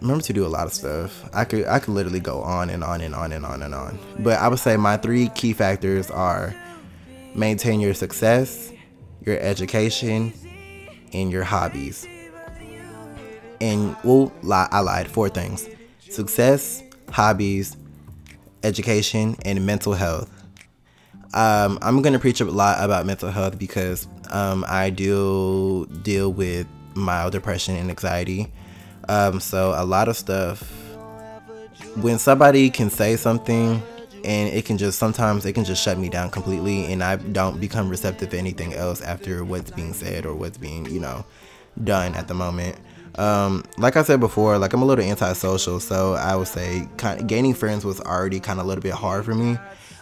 remember 0.00 0.22
to 0.24 0.32
do 0.32 0.46
a 0.46 0.48
lot 0.48 0.66
of 0.66 0.72
stuff. 0.72 1.28
I 1.34 1.44
could 1.44 1.66
i 1.66 1.78
could 1.78 1.94
literally 1.94 2.20
go 2.20 2.42
on 2.42 2.70
and 2.70 2.84
on 2.84 3.00
and 3.00 3.14
on 3.14 3.32
and 3.32 3.44
on 3.44 3.62
and 3.62 3.74
on. 3.74 3.98
But 4.20 4.38
i 4.38 4.48
would 4.48 4.58
say 4.58 4.76
my 4.76 4.96
three 4.96 5.28
key 5.30 5.52
factors 5.52 6.10
are 6.10 6.54
maintain 7.34 7.80
your 7.80 7.94
success 7.94 8.72
your 9.24 9.38
education 9.38 10.32
and 11.12 11.30
your 11.30 11.44
hobbies. 11.44 12.06
And 13.60 13.96
well 14.04 14.32
i 14.50 14.80
lied 14.80 15.08
four 15.08 15.28
things 15.28 15.68
success, 16.12 16.82
hobbies, 17.10 17.76
education, 18.62 19.36
and 19.44 19.64
mental 19.66 19.94
health. 19.94 20.30
Um, 21.34 21.78
I'm 21.80 22.02
gonna 22.02 22.18
preach 22.18 22.40
a 22.40 22.44
lot 22.44 22.82
about 22.84 23.06
mental 23.06 23.30
health 23.30 23.58
because 23.58 24.06
um, 24.30 24.64
I 24.68 24.90
do 24.90 25.86
deal 26.02 26.32
with 26.32 26.66
mild 26.94 27.32
depression 27.32 27.76
and 27.76 27.88
anxiety. 27.88 28.52
Um, 29.08 29.40
so 29.40 29.72
a 29.76 29.84
lot 29.84 30.08
of 30.08 30.16
stuff. 30.16 30.62
When 32.00 32.18
somebody 32.18 32.70
can 32.70 32.90
say 32.90 33.16
something, 33.16 33.82
and 34.24 34.48
it 34.54 34.64
can 34.64 34.78
just 34.78 34.98
sometimes 34.98 35.44
it 35.44 35.52
can 35.52 35.64
just 35.64 35.82
shut 35.82 35.98
me 35.98 36.08
down 36.08 36.30
completely, 36.30 36.92
and 36.92 37.02
I 37.02 37.16
don't 37.16 37.60
become 37.60 37.88
receptive 37.88 38.30
to 38.30 38.38
anything 38.38 38.72
else 38.74 39.00
after 39.00 39.44
what's 39.44 39.70
being 39.70 39.92
said 39.92 40.26
or 40.26 40.34
what's 40.34 40.58
being 40.58 40.86
you 40.86 41.00
know 41.00 41.24
done 41.82 42.14
at 42.14 42.28
the 42.28 42.34
moment. 42.34 42.76
Um, 43.16 43.64
like 43.76 43.96
I 43.96 44.02
said 44.02 44.20
before, 44.20 44.58
like 44.58 44.72
I'm 44.72 44.82
a 44.82 44.84
little 44.84 45.04
antisocial, 45.04 45.80
so 45.80 46.14
I 46.14 46.34
would 46.34 46.48
say 46.48 46.88
kind 46.96 47.20
of 47.20 47.26
gaining 47.26 47.54
friends 47.54 47.84
was 47.84 48.00
already 48.00 48.40
kind 48.40 48.58
of 48.58 48.64
a 48.64 48.68
little 48.68 48.82
bit 48.82 48.94
hard 48.94 49.24
for 49.24 49.34
me. 49.34 49.58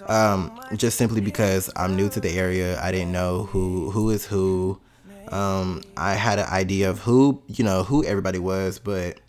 Um, 0.06 0.58
just 0.76 0.96
simply 0.96 1.20
because 1.20 1.70
I'm 1.76 1.96
new 1.96 2.08
to 2.10 2.20
the 2.20 2.30
area, 2.30 2.80
I 2.80 2.92
didn't 2.92 3.12
know 3.12 3.44
who 3.44 3.90
who 3.90 4.10
is 4.10 4.26
who. 4.26 4.80
Um, 5.28 5.82
I 5.96 6.14
had 6.14 6.38
an 6.38 6.46
idea 6.46 6.90
of 6.90 7.00
who 7.00 7.42
you 7.48 7.64
know 7.64 7.82
who 7.84 8.04
everybody 8.04 8.38
was, 8.38 8.78
but 8.78 9.20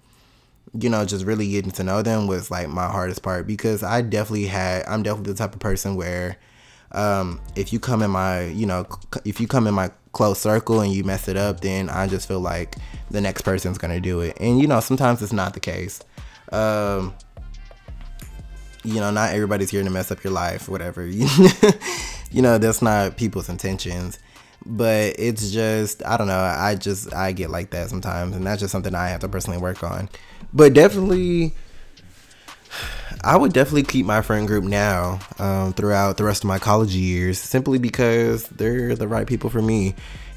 you 0.79 0.89
know 0.89 1.05
just 1.05 1.25
really 1.25 1.49
getting 1.49 1.71
to 1.71 1.83
know 1.83 2.01
them 2.01 2.27
was 2.27 2.49
like 2.49 2.69
my 2.69 2.87
hardest 2.87 3.21
part 3.23 3.45
because 3.45 3.83
I 3.83 4.01
definitely 4.01 4.45
had 4.45 4.85
I'm 4.87 5.03
definitely 5.03 5.33
the 5.33 5.37
type 5.37 5.53
of 5.53 5.59
person 5.59 5.95
where 5.95 6.37
um, 6.93 7.41
if 7.55 7.73
you 7.73 7.79
come 7.79 8.01
in 8.01 8.11
my 8.11 8.45
you 8.45 8.65
know 8.65 8.87
if 9.25 9.39
you 9.39 9.47
come 9.47 9.67
in 9.67 9.73
my 9.73 9.91
close 10.11 10.39
circle 10.39 10.81
and 10.81 10.93
you 10.93 11.03
mess 11.03 11.27
it 11.27 11.37
up, 11.37 11.61
then 11.61 11.89
I 11.89 12.07
just 12.07 12.27
feel 12.27 12.39
like 12.39 12.75
the 13.09 13.21
next 13.21 13.43
person's 13.43 13.77
gonna 13.77 13.99
do 13.99 14.21
it. 14.21 14.37
And 14.39 14.59
you 14.59 14.67
know, 14.67 14.79
sometimes 14.79 15.21
it's 15.21 15.33
not 15.33 15.53
the 15.53 15.59
case. 15.59 16.01
Um, 16.51 17.13
you 18.83 18.99
know, 18.99 19.11
not 19.11 19.33
everybody's 19.33 19.69
here 19.69 19.83
to 19.83 19.89
mess 19.89 20.11
up 20.11 20.23
your 20.23 20.33
life, 20.33 20.67
whatever. 20.67 21.05
you 22.31 22.41
know, 22.41 22.57
that's 22.57 22.81
not 22.81 23.17
people's 23.17 23.49
intentions. 23.49 24.19
But 24.65 25.15
it's 25.17 25.51
just, 25.51 26.05
I 26.05 26.17
don't 26.17 26.27
know. 26.27 26.39
I 26.39 26.75
just, 26.75 27.13
I 27.13 27.31
get 27.31 27.49
like 27.49 27.71
that 27.71 27.89
sometimes. 27.89 28.35
And 28.35 28.45
that's 28.45 28.59
just 28.59 28.71
something 28.71 28.93
I 28.93 29.09
have 29.09 29.21
to 29.21 29.29
personally 29.29 29.59
work 29.59 29.83
on. 29.83 30.09
But 30.53 30.73
definitely, 30.73 31.55
I 33.23 33.37
would 33.37 33.53
definitely 33.53 33.83
keep 33.83 34.05
my 34.05 34.21
friend 34.21 34.47
group 34.47 34.63
now 34.63 35.19
um, 35.37 35.73
throughout 35.73 36.17
the 36.17 36.23
rest 36.23 36.43
of 36.43 36.47
my 36.47 36.57
college 36.57 36.95
years 36.95 37.39
simply 37.39 37.77
because 37.77 38.47
they're 38.47 38.95
the 38.95 39.07
right 39.07 39.27
people 39.27 39.49
for 39.49 39.61
me. 39.61 39.93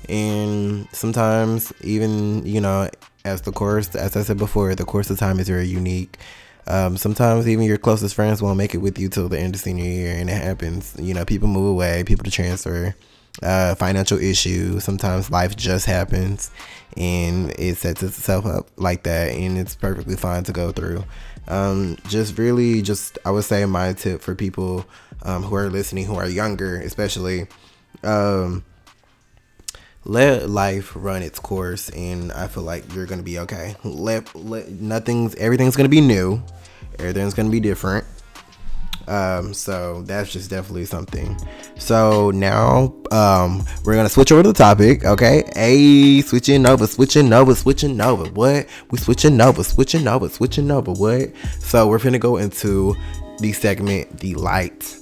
And 0.09 0.87
sometimes, 0.93 1.73
even, 1.81 2.45
you 2.45 2.61
know, 2.61 2.91
as 3.25 3.41
the 3.41 3.53
course, 3.53 3.95
as 3.95 4.17
I 4.17 4.23
said 4.23 4.37
before, 4.37 4.75
the 4.75 4.85
course 4.85 5.09
of 5.09 5.19
time 5.19 5.41
is 5.41 5.49
very 5.49 5.67
unique. 5.67 6.19
Um, 6.67 6.97
sometimes 6.97 7.49
even 7.49 7.65
your 7.65 7.79
closest 7.79 8.15
friends 8.15 8.43
won't 8.43 8.59
make 8.59 8.75
it 8.75 8.79
with 8.79 8.99
you 8.99 9.09
till 9.09 9.29
the 9.29 9.39
end 9.39 9.55
of 9.55 9.63
senior 9.63 9.85
year, 9.85 10.15
and 10.17 10.29
it 10.29 10.35
happens. 10.35 10.95
You 10.99 11.15
know, 11.15 11.25
people 11.25 11.49
move 11.49 11.71
away, 11.71 12.05
people 12.05 12.31
transfer, 12.31 12.95
uh, 13.43 13.75
financial 13.77 14.19
issues. 14.19 14.85
Sometimes 14.85 15.31
life 15.31 15.57
just 15.57 15.87
happens, 15.87 16.51
and 16.97 17.51
it 17.59 17.79
sets 17.79 18.03
itself 18.03 18.45
up 18.45 18.69
like 18.77 19.05
that, 19.05 19.33
and 19.33 19.57
it's 19.57 19.75
perfectly 19.75 20.17
fine 20.17 20.45
to 20.45 20.53
go 20.53 20.71
through. 20.71 21.05
Um, 21.49 21.97
just 22.09 22.39
really, 22.39 22.83
just 22.83 23.19
I 23.25 23.31
would 23.31 23.45
say 23.45 23.65
my 23.67 23.93
tip 23.93 24.23
for 24.23 24.35
people 24.35 24.87
um, 25.23 25.43
who 25.43 25.55
are 25.57 25.71
listening, 25.71 26.07
who 26.07 26.17
are 26.17 26.29
younger, 26.29 26.77
especially. 26.81 27.47
Um, 28.03 28.65
let 30.05 30.51
life 30.51 30.93
run 30.95 31.23
its 31.23 31.39
course 31.39 31.89
and 31.91 32.31
i 32.33 32.47
feel 32.47 32.63
like 32.63 32.85
you're 32.95 33.07
gonna 33.07 33.23
be 33.23 33.39
okay 33.39 33.75
let, 33.85 34.35
let 34.35 34.69
nothing's 34.71 35.35
everything's 35.37 35.77
gonna 35.77 35.89
be 35.89 36.01
new 36.01 36.43
everything's 36.99 37.33
gonna 37.33 37.49
be 37.49 37.61
different 37.61 38.05
um 39.09 39.53
so 39.53 40.03
that's 40.03 40.33
just 40.33 40.51
definitely 40.51 40.85
something. 40.85 41.37
So 41.79 42.31
now 42.31 42.95
um 43.11 43.65
we're 43.85 43.95
gonna 43.95 44.09
switch 44.09 44.33
over 44.33 44.43
to 44.43 44.49
the 44.49 44.55
topic 44.55 45.05
okay? 45.05 45.45
Hey 45.55 46.21
switching 46.23 46.67
over 46.67 46.87
switching 46.87 47.33
over 47.33 47.55
switching 47.55 48.01
over. 48.01 48.25
What? 48.31 48.67
We 48.91 48.99
switching 48.99 49.41
over 49.41 49.63
switching 49.63 50.09
over 50.09 50.29
switching 50.29 50.71
over. 50.71 50.93
What? 50.93 51.33
So 51.59 51.89
we're 51.89 51.99
gonna 51.99 52.19
go 52.19 52.37
into 52.37 52.95
the 53.41 53.53
segment 53.53 54.21
the 54.21 54.35
light. 54.35 54.97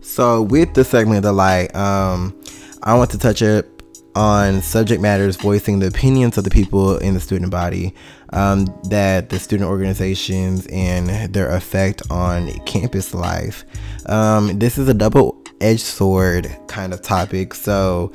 So 0.00 0.42
with 0.42 0.74
the 0.74 0.84
segment 0.84 1.22
the 1.22 1.32
light 1.32 1.74
um 1.74 2.38
I 2.82 2.94
want 2.94 3.10
to 3.12 3.18
touch 3.18 3.42
up 3.42 3.66
on 4.14 4.60
subject 4.62 5.00
matters 5.00 5.36
voicing 5.36 5.78
the 5.78 5.86
opinions 5.86 6.36
of 6.38 6.44
the 6.44 6.50
people 6.50 6.98
in 6.98 7.14
the 7.14 7.20
student 7.20 7.50
body, 7.50 7.94
um, 8.30 8.66
that 8.84 9.30
the 9.30 9.38
student 9.38 9.68
organizations 9.68 10.66
and 10.66 11.32
their 11.32 11.50
effect 11.50 12.02
on 12.10 12.50
campus 12.66 13.14
life. 13.14 13.64
Um, 14.06 14.58
this 14.58 14.78
is 14.78 14.88
a 14.88 14.94
double 14.94 15.42
edged 15.60 15.80
sword 15.80 16.54
kind 16.68 16.92
of 16.92 17.02
topic. 17.02 17.54
So, 17.54 18.12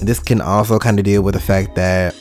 this 0.00 0.20
can 0.20 0.40
also 0.40 0.78
kind 0.78 0.98
of 0.98 1.04
deal 1.04 1.22
with 1.22 1.34
the 1.34 1.40
fact 1.40 1.74
that 1.76 2.14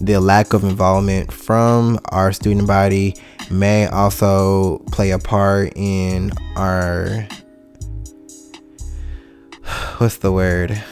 the 0.00 0.18
lack 0.18 0.52
of 0.52 0.64
involvement 0.64 1.32
from 1.32 1.98
our 2.06 2.32
student 2.32 2.66
body 2.66 3.16
may 3.50 3.86
also 3.86 4.78
play 4.92 5.10
a 5.10 5.18
part 5.18 5.72
in 5.76 6.32
our 6.56 7.26
what's 9.98 10.18
the 10.18 10.32
word 10.32 10.82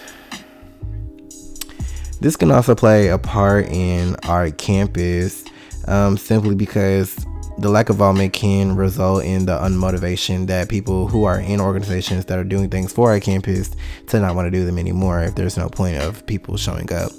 this 2.20 2.36
can 2.36 2.50
also 2.50 2.74
play 2.74 3.08
a 3.08 3.18
part 3.18 3.66
in 3.66 4.16
our 4.24 4.50
campus 4.50 5.44
um, 5.86 6.16
simply 6.16 6.54
because 6.54 7.16
the 7.58 7.68
lack 7.68 7.88
of 7.88 7.96
involvement 7.96 8.32
can 8.32 8.76
result 8.76 9.24
in 9.24 9.46
the 9.46 9.58
unmotivation 9.58 10.46
that 10.46 10.68
people 10.68 11.08
who 11.08 11.24
are 11.24 11.40
in 11.40 11.60
organizations 11.60 12.24
that 12.26 12.38
are 12.38 12.44
doing 12.44 12.70
things 12.70 12.92
for 12.92 13.10
our 13.10 13.18
campus 13.18 13.70
to 14.06 14.20
not 14.20 14.36
want 14.36 14.46
to 14.46 14.50
do 14.50 14.64
them 14.64 14.78
anymore 14.78 15.22
if 15.22 15.34
there's 15.34 15.56
no 15.56 15.68
point 15.68 15.96
of 15.96 16.24
people 16.26 16.56
showing 16.56 16.92
up. 16.92 17.10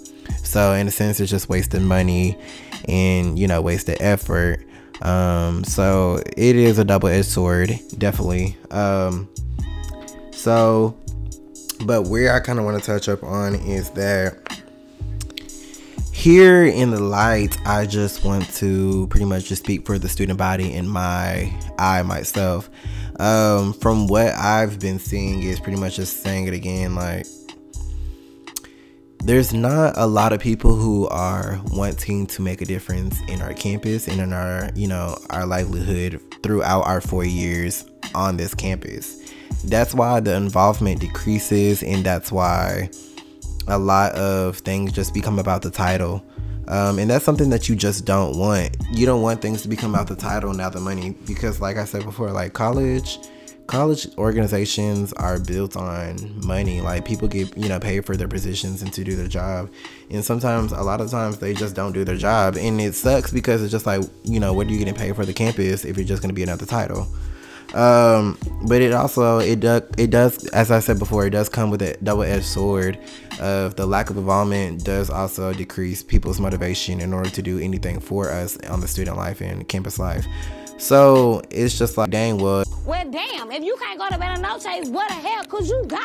So 0.43 0.73
in 0.73 0.87
a 0.87 0.91
sense, 0.91 1.19
it's 1.19 1.29
just 1.29 1.49
wasted 1.49 1.81
money 1.81 2.37
and 2.87 3.37
you 3.37 3.47
know 3.47 3.61
wasted 3.61 3.97
effort. 3.99 4.65
Um, 5.01 5.63
so 5.63 6.21
it 6.37 6.55
is 6.55 6.77
a 6.77 6.85
double-edged 6.85 7.27
sword, 7.27 7.79
definitely. 7.97 8.57
Um, 8.71 9.29
so, 10.31 10.97
but 11.85 12.03
where 12.03 12.33
I 12.33 12.39
kind 12.39 12.59
of 12.59 12.65
want 12.65 12.81
to 12.81 12.85
touch 12.85 13.07
up 13.07 13.23
on 13.23 13.55
is 13.55 13.89
that 13.91 14.61
here 16.19 16.65
in 16.65 16.91
the 16.91 16.99
light, 16.99 17.57
I 17.65 17.85
just 17.85 18.25
want 18.25 18.53
to 18.55 19.07
pretty 19.07 19.25
much 19.25 19.45
just 19.45 19.63
speak 19.63 19.85
for 19.85 19.97
the 19.97 20.09
student 20.09 20.37
body 20.37 20.73
and 20.73 20.89
my 20.89 21.53
I 21.77 22.01
myself. 22.03 22.69
Um, 23.21 23.71
from 23.71 24.07
what 24.07 24.33
I've 24.33 24.81
been 24.81 24.99
seeing 24.99 25.41
is 25.43 25.61
pretty 25.61 25.79
much 25.79 25.95
just 25.95 26.21
saying 26.21 26.47
it 26.47 26.53
again, 26.53 26.93
like 26.93 27.25
there's 29.23 29.53
not 29.53 29.93
a 29.95 30.07
lot 30.07 30.33
of 30.33 30.41
people 30.41 30.75
who 30.75 31.07
are 31.07 31.57
wanting 31.71 32.27
to 32.27 32.41
make 32.41 32.61
a 32.61 32.65
difference 32.65 33.17
in 33.29 33.41
our 33.41 33.53
campus 33.53 34.09
and 34.09 34.19
in 34.19 34.33
our, 34.33 34.69
you 34.75 34.89
know, 34.89 35.17
our 35.29 35.45
livelihood 35.45 36.21
throughout 36.43 36.81
our 36.81 36.99
four 36.99 37.23
years 37.23 37.85
on 38.13 38.35
this 38.35 38.53
campus. 38.53 39.31
That's 39.63 39.93
why 39.93 40.19
the 40.19 40.35
involvement 40.35 40.99
decreases 40.99 41.81
and 41.81 42.03
that's 42.03 42.29
why 42.29 42.89
a 43.69 43.77
lot 43.77 44.13
of 44.13 44.57
things 44.57 44.91
just 44.91 45.13
become 45.13 45.39
about 45.39 45.61
the 45.61 45.71
title. 45.71 46.23
Um, 46.67 46.99
and 46.99 47.09
that's 47.09 47.25
something 47.25 47.49
that 47.49 47.67
you 47.67 47.75
just 47.75 48.05
don't 48.05 48.37
want. 48.37 48.77
You 48.91 49.05
don't 49.05 49.23
want 49.23 49.41
things 49.41 49.63
to 49.63 49.67
become 49.67 49.95
about 49.95 50.07
the 50.07 50.15
title, 50.15 50.53
not 50.53 50.73
the 50.73 50.79
money, 50.79 51.15
because, 51.25 51.59
like 51.59 51.77
I 51.77 51.85
said 51.85 52.03
before, 52.03 52.31
like 52.31 52.53
college, 52.53 53.17
college 53.65 54.07
organizations 54.19 55.11
are 55.13 55.39
built 55.39 55.75
on 55.75 56.45
money. 56.45 56.79
Like 56.81 57.05
people 57.05 57.27
get 57.27 57.57
you 57.57 57.69
know 57.69 57.79
paid 57.79 58.05
for 58.05 58.15
their 58.15 58.27
positions 58.27 58.83
and 58.83 58.93
to 58.93 59.03
do 59.03 59.15
their 59.15 59.27
job, 59.27 59.71
and 60.11 60.23
sometimes, 60.23 60.71
a 60.71 60.81
lot 60.81 61.01
of 61.01 61.09
times, 61.09 61.39
they 61.39 61.55
just 61.55 61.75
don't 61.75 61.91
do 61.91 62.03
their 62.03 62.17
job, 62.17 62.55
and 62.55 62.79
it 62.79 62.93
sucks 62.93 63.31
because 63.31 63.63
it's 63.63 63.71
just 63.71 63.87
like 63.87 64.03
you 64.23 64.39
know 64.39 64.53
what 64.53 64.67
are 64.67 64.71
you 64.71 64.77
getting 64.77 64.93
paid 64.93 65.15
for 65.15 65.25
the 65.25 65.33
campus 65.33 65.85
if 65.85 65.97
you're 65.97 66.05
just 66.05 66.21
going 66.21 66.29
to 66.29 66.35
be 66.35 66.43
another 66.43 66.67
title. 66.67 67.07
Um, 67.73 68.37
but 68.67 68.81
it 68.81 68.93
also 68.93 69.37
it 69.39 69.59
does 69.59 69.83
it 69.97 70.09
does 70.09 70.47
as 70.47 70.71
I 70.71 70.79
said 70.79 70.97
before 70.97 71.27
it 71.27 71.29
does 71.29 71.49
come 71.49 71.69
with 71.69 71.81
a 71.83 71.95
double 72.03 72.23
edged 72.23 72.45
sword 72.45 72.97
of 73.39 73.75
the 73.75 73.85
lack 73.85 74.09
of 74.09 74.17
involvement 74.17 74.83
does 74.83 75.09
also 75.09 75.53
decrease 75.53 76.03
people's 76.03 76.39
motivation 76.39 76.99
in 76.99 77.13
order 77.13 77.29
to 77.29 77.41
do 77.41 77.59
anything 77.59 77.99
for 77.99 78.29
us 78.29 78.57
on 78.67 78.81
the 78.81 78.87
student 78.87 79.17
life 79.17 79.39
and 79.41 79.67
campus 79.67 79.99
life. 79.99 80.25
So 80.79 81.41
it's 81.49 81.77
just 81.77 81.97
like, 81.97 82.09
dang, 82.09 82.37
well. 82.37 82.63
Well, 82.85 83.11
damn, 83.11 83.51
if 83.51 83.63
you 83.63 83.75
can't 83.79 83.99
go 83.99 84.09
to 84.09 84.17
Bella 84.17 84.39
Noches, 84.39 84.89
what 84.89 85.09
the 85.09 85.13
hell 85.13 85.43
could 85.43 85.67
you 85.67 85.85
go? 85.87 85.99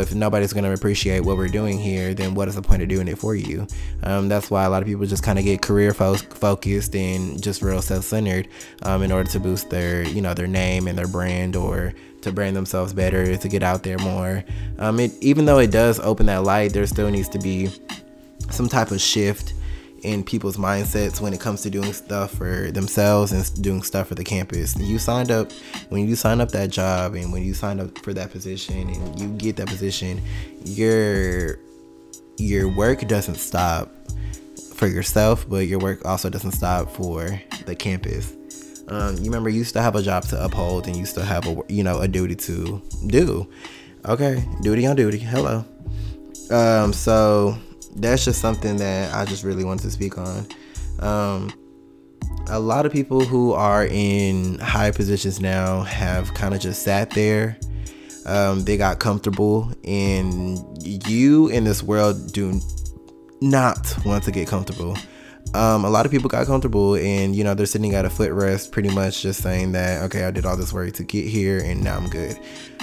If 0.00 0.14
nobody's 0.14 0.52
going 0.52 0.64
to 0.64 0.72
appreciate 0.72 1.20
what 1.20 1.36
we're 1.36 1.48
doing 1.48 1.78
here, 1.78 2.14
then 2.14 2.34
what 2.34 2.48
is 2.48 2.54
the 2.54 2.62
point 2.62 2.82
of 2.82 2.88
doing 2.88 3.06
it 3.06 3.18
for 3.18 3.36
you? 3.36 3.66
Um, 4.02 4.28
that's 4.28 4.50
why 4.50 4.64
a 4.64 4.70
lot 4.70 4.82
of 4.82 4.88
people 4.88 5.06
just 5.06 5.22
kind 5.22 5.38
of 5.38 5.44
get 5.44 5.60
career 5.60 5.92
fo- 5.92 6.14
focused 6.14 6.96
and 6.96 7.40
just 7.40 7.62
real 7.62 7.82
self-centered 7.82 8.48
um, 8.82 9.02
in 9.02 9.12
order 9.12 9.30
to 9.30 9.38
boost 9.38 9.70
their, 9.70 10.02
you 10.02 10.22
know, 10.22 10.34
their 10.34 10.48
name 10.48 10.88
and 10.88 10.98
their 10.98 11.06
brand 11.06 11.54
or 11.54 11.92
to 12.22 12.32
brand 12.32 12.56
themselves 12.56 12.92
better, 12.92 13.36
to 13.36 13.48
get 13.48 13.62
out 13.62 13.82
there 13.82 13.98
more. 13.98 14.42
Um, 14.78 14.98
it, 14.98 15.12
even 15.20 15.44
though 15.44 15.58
it 15.58 15.70
does 15.70 16.00
open 16.00 16.26
that 16.26 16.42
light, 16.42 16.72
there 16.72 16.86
still 16.86 17.10
needs 17.10 17.28
to 17.28 17.38
be 17.38 17.68
some 18.50 18.68
type 18.68 18.90
of 18.90 19.00
shift 19.00 19.52
in 20.02 20.24
people's 20.24 20.56
mindsets 20.56 21.20
when 21.20 21.32
it 21.32 21.40
comes 21.40 21.62
to 21.62 21.70
doing 21.70 21.92
stuff 21.92 22.32
for 22.32 22.70
themselves 22.70 23.32
and 23.32 23.62
doing 23.62 23.82
stuff 23.82 24.08
for 24.08 24.14
the 24.14 24.24
campus. 24.24 24.76
You 24.78 24.98
signed 24.98 25.30
up 25.30 25.52
when 25.88 26.08
you 26.08 26.16
sign 26.16 26.40
up 26.40 26.50
that 26.52 26.70
job 26.70 27.14
and 27.14 27.32
when 27.32 27.42
you 27.42 27.54
sign 27.54 27.80
up 27.80 27.98
for 27.98 28.12
that 28.14 28.30
position 28.30 28.88
and 28.88 29.20
you 29.20 29.28
get 29.28 29.56
that 29.56 29.68
position, 29.68 30.22
your 30.64 31.58
your 32.38 32.68
work 32.68 33.06
doesn't 33.06 33.34
stop 33.34 33.90
for 34.74 34.86
yourself, 34.86 35.48
but 35.48 35.66
your 35.66 35.78
work 35.78 36.04
also 36.06 36.30
doesn't 36.30 36.52
stop 36.52 36.90
for 36.90 37.40
the 37.66 37.74
campus. 37.74 38.34
Um, 38.88 39.16
you 39.18 39.24
remember 39.24 39.50
you 39.50 39.62
still 39.64 39.82
have 39.82 39.94
a 39.94 40.02
job 40.02 40.24
to 40.24 40.42
uphold 40.42 40.86
and 40.86 40.96
you 40.96 41.06
still 41.06 41.22
have 41.22 41.46
a 41.46 41.62
you 41.68 41.84
know 41.84 42.00
a 42.00 42.08
duty 42.08 42.34
to 42.36 42.82
do. 43.06 43.48
Okay, 44.06 44.44
duty 44.62 44.86
on 44.86 44.96
duty. 44.96 45.18
Hello. 45.18 45.64
Um, 46.50 46.92
so 46.92 47.56
that's 47.96 48.24
just 48.24 48.40
something 48.40 48.76
that 48.76 49.14
I 49.14 49.24
just 49.24 49.44
really 49.44 49.64
wanted 49.64 49.82
to 49.82 49.90
speak 49.90 50.18
on. 50.18 50.46
Um, 51.00 51.52
a 52.48 52.58
lot 52.58 52.86
of 52.86 52.92
people 52.92 53.24
who 53.24 53.52
are 53.52 53.86
in 53.86 54.58
high 54.58 54.90
positions 54.90 55.40
now 55.40 55.82
have 55.82 56.32
kind 56.34 56.54
of 56.54 56.60
just 56.60 56.82
sat 56.82 57.10
there. 57.10 57.58
Um, 58.26 58.64
they 58.64 58.76
got 58.76 58.98
comfortable, 58.98 59.72
and 59.84 60.58
you 60.84 61.48
in 61.48 61.64
this 61.64 61.82
world 61.82 62.32
do 62.32 62.60
not 63.40 63.94
want 64.04 64.24
to 64.24 64.30
get 64.30 64.46
comfortable. 64.46 64.96
Um, 65.54 65.84
a 65.84 65.90
lot 65.90 66.06
of 66.06 66.12
people 66.12 66.28
got 66.28 66.46
comfortable, 66.46 66.96
and 66.96 67.34
you 67.34 67.42
know 67.44 67.54
they're 67.54 67.66
sitting 67.66 67.94
at 67.94 68.04
a 68.04 68.08
footrest, 68.08 68.70
pretty 68.70 68.90
much 68.94 69.22
just 69.22 69.42
saying 69.42 69.72
that 69.72 70.02
okay, 70.04 70.24
I 70.24 70.30
did 70.30 70.44
all 70.44 70.56
this 70.56 70.72
work 70.72 70.92
to 70.94 71.04
get 71.04 71.26
here, 71.26 71.58
and 71.58 71.82
now 71.82 71.96
I'm 71.96 72.08
good. 72.08 72.38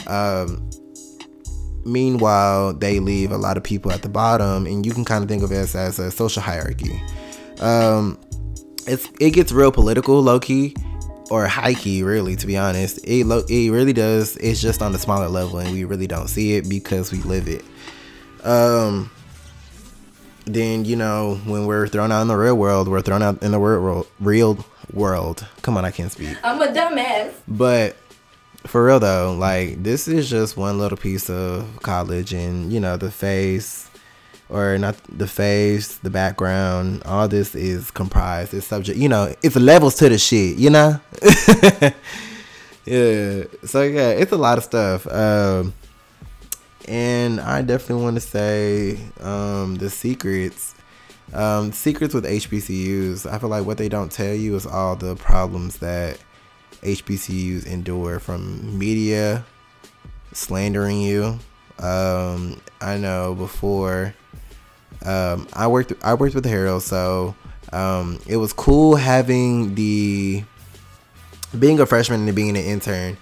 Um, 0.08 0.70
meanwhile, 1.88 2.74
they 2.74 3.00
leave 3.00 3.32
a 3.32 3.38
lot 3.38 3.58
of 3.58 3.64
people 3.64 3.92
at 3.92 4.02
the 4.02 4.10
bottom, 4.10 4.66
and 4.66 4.86
you 4.86 4.92
can 4.92 5.06
kind 5.06 5.24
of 5.24 5.30
think 5.30 5.44
of 5.44 5.52
it 5.52 5.56
as, 5.56 5.76
as 5.76 6.00
a 6.00 6.12
social 6.12 6.42
hierarchy. 6.42 7.02
Um, 7.60 8.20
it's 8.86 9.10
it 9.20 9.32
gets 9.32 9.52
real 9.52 9.72
political, 9.72 10.22
low 10.22 10.40
key, 10.40 10.76
or 11.32 11.48
high 11.48 11.74
key, 11.74 12.04
really. 12.04 12.36
To 12.36 12.48
be 12.48 12.58
honest, 12.58 13.00
it 13.04 13.26
lo- 13.26 13.46
it 13.50 13.72
really 13.72 13.94
does. 13.94 14.38
It's 14.38 14.62
just 14.62 14.82
on 14.82 14.92
the 14.92 15.00
smaller 15.00 15.28
level, 15.28 15.60
and 15.60 15.72
we 15.72 15.84
really 15.84 16.08
don't 16.08 16.28
see 16.28 16.56
it 16.56 16.70
because 16.70 17.12
we 17.12 17.20
live 17.20 17.48
it. 17.48 17.64
Um, 18.44 19.10
then 20.46 20.86
you 20.86 20.96
know 20.96 21.36
when 21.46 21.66
we're 21.66 21.88
thrown 21.88 22.12
out 22.12 22.22
in 22.22 22.28
the 22.28 22.38
real 22.38 22.56
world, 22.56 22.88
we're 22.88 23.02
thrown 23.02 23.22
out 23.24 23.42
in 23.42 23.52
the 23.52 23.60
real 23.60 23.82
world, 23.82 24.08
real 24.20 24.66
world. 24.94 25.46
Come 25.62 25.78
on, 25.78 25.86
I 25.86 25.92
can't 25.92 26.12
speak. 26.12 26.38
I'm 26.44 26.62
a 26.62 26.68
dumbass. 26.68 27.34
But 27.48 27.98
for 28.68 28.86
real 28.86 29.00
though, 29.00 29.34
like 29.34 29.82
this 29.84 30.08
is 30.08 30.30
just 30.30 30.58
one 30.58 30.78
little 30.78 30.98
piece 30.98 31.30
of 31.30 31.82
college, 31.82 32.34
and 32.34 32.72
you 32.72 32.80
know 32.80 32.98
the 32.98 33.12
face, 33.12 33.90
or 34.50 34.78
not 34.78 34.96
the 35.10 35.28
face, 35.28 35.98
the 35.98 36.10
background. 36.10 37.04
All 37.06 37.28
this 37.28 37.56
is 37.56 37.92
comprised. 37.92 38.54
It's 38.54 38.68
subject. 38.68 38.98
You 38.98 39.10
know, 39.10 39.34
it's 39.42 39.56
levels 39.56 39.96
to 39.96 40.10
the 40.10 40.18
shit. 40.18 40.58
You 40.58 40.70
know. 40.70 41.00
yeah. 42.86 43.44
So 43.66 43.84
yeah, 43.84 44.10
it's 44.10 44.32
a 44.32 44.38
lot 44.38 44.58
of 44.58 44.64
stuff. 44.64 45.08
Um, 45.08 45.74
and 46.88 47.42
I 47.42 47.62
definitely 47.62 48.04
want 48.04 48.16
to 48.16 48.22
say 48.22 49.00
um, 49.20 49.76
the 49.76 49.90
secrets. 49.90 50.76
Um, 51.34 51.74
secrets 51.74 52.14
with 52.14 52.24
HBCUs. 52.24 53.30
I 53.30 53.38
feel 53.38 53.50
like 53.50 53.66
what 53.66 53.78
they 53.78 53.90
don't 53.90 54.10
tell 54.10 54.34
you 54.34 54.56
is 54.56 54.66
all 54.66 54.96
the 54.96 55.16
problems 55.18 55.80
that 55.80 56.18
HBCUs 56.88 57.66
endure 57.66 58.20
from 58.20 58.78
media 58.78 59.46
slandering 60.32 61.02
you. 61.02 61.38
Um, 61.80 62.62
I 62.80 62.98
know 62.98 63.36
before 63.36 64.14
um, 65.06 65.48
I 65.54 65.68
worked 65.68 65.94
I 66.02 66.14
worked 66.14 66.34
with 66.34 66.46
Herald, 66.46 66.84
so 66.84 67.36
um, 67.74 68.20
it 68.26 68.38
was 68.38 68.54
cool 68.54 68.96
having 68.96 69.76
the 69.76 70.44
being 71.60 71.80
a 71.80 71.86
freshman 71.86 72.26
and 72.26 72.36
being 72.36 72.56
an 72.58 72.64
intern. 72.64 73.18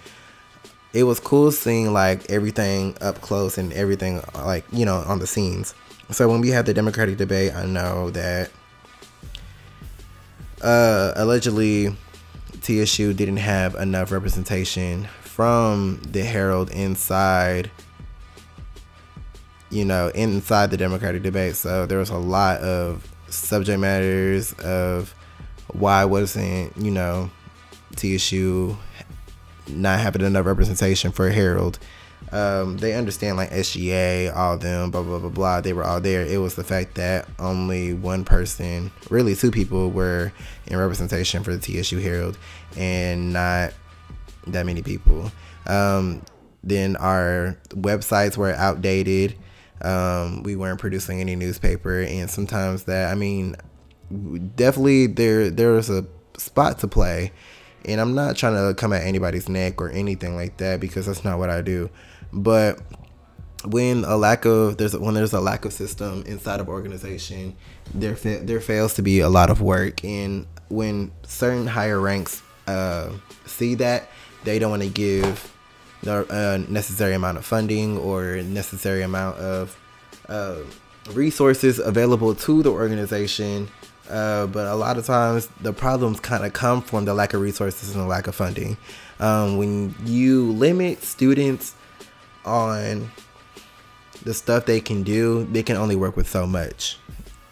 It 0.93 1.03
was 1.03 1.19
cool 1.19 1.51
seeing 1.51 1.91
like 1.91 2.29
everything 2.29 2.95
up 3.01 3.19
close 3.21 3.57
and 3.57 3.73
everything 3.73 4.21
like 4.35 4.63
you 4.71 4.85
know 4.85 5.03
on 5.07 5.19
the 5.19 5.27
scenes. 5.27 5.73
So 6.11 6.29
when 6.29 6.39
we 6.39 6.49
had 6.49 6.67
the 6.67 6.73
Democratic 6.73 7.17
debate, 7.17 7.55
I 7.55 7.65
know 7.65 8.11
that 8.11 8.51
uh, 10.61 11.13
allegedly 11.15 11.95
TSU 12.65 13.13
didn't 13.13 13.37
have 13.37 13.75
enough 13.75 14.11
representation 14.11 15.07
from 15.21 16.01
the 16.01 16.23
Herald 16.23 16.71
inside, 16.71 17.69
you 19.69 19.85
know, 19.85 20.07
inside 20.15 20.71
the 20.71 20.77
Democratic 20.77 21.21
debate. 21.21 21.57
So 21.57 21.85
there 21.85 21.99
was 21.99 22.09
a 22.09 22.17
lot 22.17 22.61
of 22.61 23.07
subject 23.29 23.79
matters 23.79 24.53
of 24.53 25.13
why 25.73 26.05
wasn't, 26.05 26.75
you 26.75 26.89
know, 26.89 27.29
TSU 27.97 28.75
not 29.67 29.99
having 29.99 30.23
enough 30.23 30.47
representation 30.47 31.11
for 31.11 31.29
Herald. 31.29 31.77
Um, 32.35 32.75
they 32.75 32.95
understand 32.95 33.37
like 33.37 33.49
SGA, 33.51 34.35
all 34.35 34.57
them, 34.57 34.91
blah 34.91 35.03
blah 35.03 35.19
blah 35.19 35.29
blah. 35.29 35.61
They 35.61 35.71
were 35.71 35.85
all 35.85 36.01
there. 36.01 36.25
It 36.25 36.41
was 36.41 36.55
the 36.55 36.65
fact 36.65 36.95
that 36.95 37.29
only 37.39 37.93
one 37.93 38.25
person, 38.25 38.91
really 39.09 39.35
two 39.35 39.51
people, 39.51 39.89
were 39.89 40.33
in 40.67 40.77
representation 40.77 41.43
for 41.43 41.55
the 41.55 41.59
TSU 41.59 41.99
Herald, 41.99 42.37
and 42.75 43.31
not 43.31 43.73
that 44.47 44.65
many 44.65 44.81
people. 44.81 45.31
Um, 45.65 46.23
then 46.61 46.97
our 46.97 47.57
websites 47.69 48.35
were 48.35 48.51
outdated. 48.51 49.37
Um, 49.81 50.43
we 50.43 50.57
weren't 50.57 50.81
producing 50.81 51.21
any 51.21 51.37
newspaper, 51.37 52.01
and 52.01 52.29
sometimes 52.29 52.83
that 52.83 53.13
I 53.13 53.15
mean, 53.15 53.55
definitely 54.57 55.07
there 55.07 55.49
there 55.49 55.71
was 55.71 55.89
a 55.89 56.05
spot 56.37 56.79
to 56.79 56.89
play. 56.89 57.31
And 57.87 58.01
I'm 58.01 58.15
not 58.15 58.35
trying 58.35 58.55
to 58.55 58.73
come 58.73 58.93
at 58.93 59.03
anybody's 59.03 59.47
neck 59.47 59.79
or 59.79 59.91
anything 59.91 60.35
like 60.35 60.57
that 60.57 60.79
because 60.79 61.05
that's 61.05 61.23
not 61.23 61.37
what 61.37 61.51
I 61.51 61.61
do. 61.61 61.91
But 62.35 62.81
when 63.63 64.03
a 64.03 64.17
lack 64.17 64.45
of 64.45 64.77
there's 64.77 64.95
when 64.95 65.15
there's 65.15 65.33
a 65.33 65.39
lack 65.39 65.65
of 65.65 65.73
system 65.73 66.23
inside 66.27 66.59
of 66.59 66.69
organization, 66.69 67.55
there 67.93 68.13
there 68.13 68.61
fails 68.61 68.93
to 68.95 69.01
be 69.01 69.21
a 69.21 69.29
lot 69.29 69.49
of 69.49 69.61
work. 69.61 70.03
And 70.03 70.45
when 70.69 71.11
certain 71.23 71.67
higher 71.67 71.99
ranks 71.99 72.43
uh, 72.67 73.11
see 73.45 73.75
that, 73.75 74.09
they 74.43 74.59
don't 74.59 74.69
want 74.69 74.83
to 74.83 74.89
give 74.89 75.53
the 76.03 76.25
uh, 76.29 76.69
necessary 76.69 77.13
amount 77.13 77.37
of 77.37 77.45
funding 77.45 77.97
or 77.97 78.37
necessary 78.43 79.01
amount 79.01 79.37
of 79.37 79.79
uh, 80.27 80.57
resources 81.11 81.79
available 81.79 82.35
to 82.35 82.63
the 82.63 82.71
organization. 82.71 83.69
Uh, 84.09 84.45
but 84.45 84.67
a 84.67 84.75
lot 84.75 84.99
of 84.99 85.05
times 85.05 85.47
the 85.61 85.73
problems 85.73 86.19
kind 86.19 86.45
of 86.45 86.53
come 86.53 86.79
from 86.79 87.05
the 87.05 87.13
lack 87.13 87.33
of 87.33 87.41
resources 87.41 87.95
and 87.95 88.03
the 88.03 88.07
lack 88.07 88.27
of 88.27 88.35
funding. 88.35 88.77
Um, 89.19 89.57
when 89.57 89.95
you 90.05 90.51
limit 90.51 91.01
students 91.01 91.74
on 92.45 93.11
the 94.23 94.33
stuff 94.33 94.65
they 94.65 94.81
can 94.81 95.03
do, 95.03 95.45
they 95.45 95.63
can 95.63 95.77
only 95.77 95.95
work 95.95 96.15
with 96.15 96.29
so 96.29 96.47
much. 96.47 96.97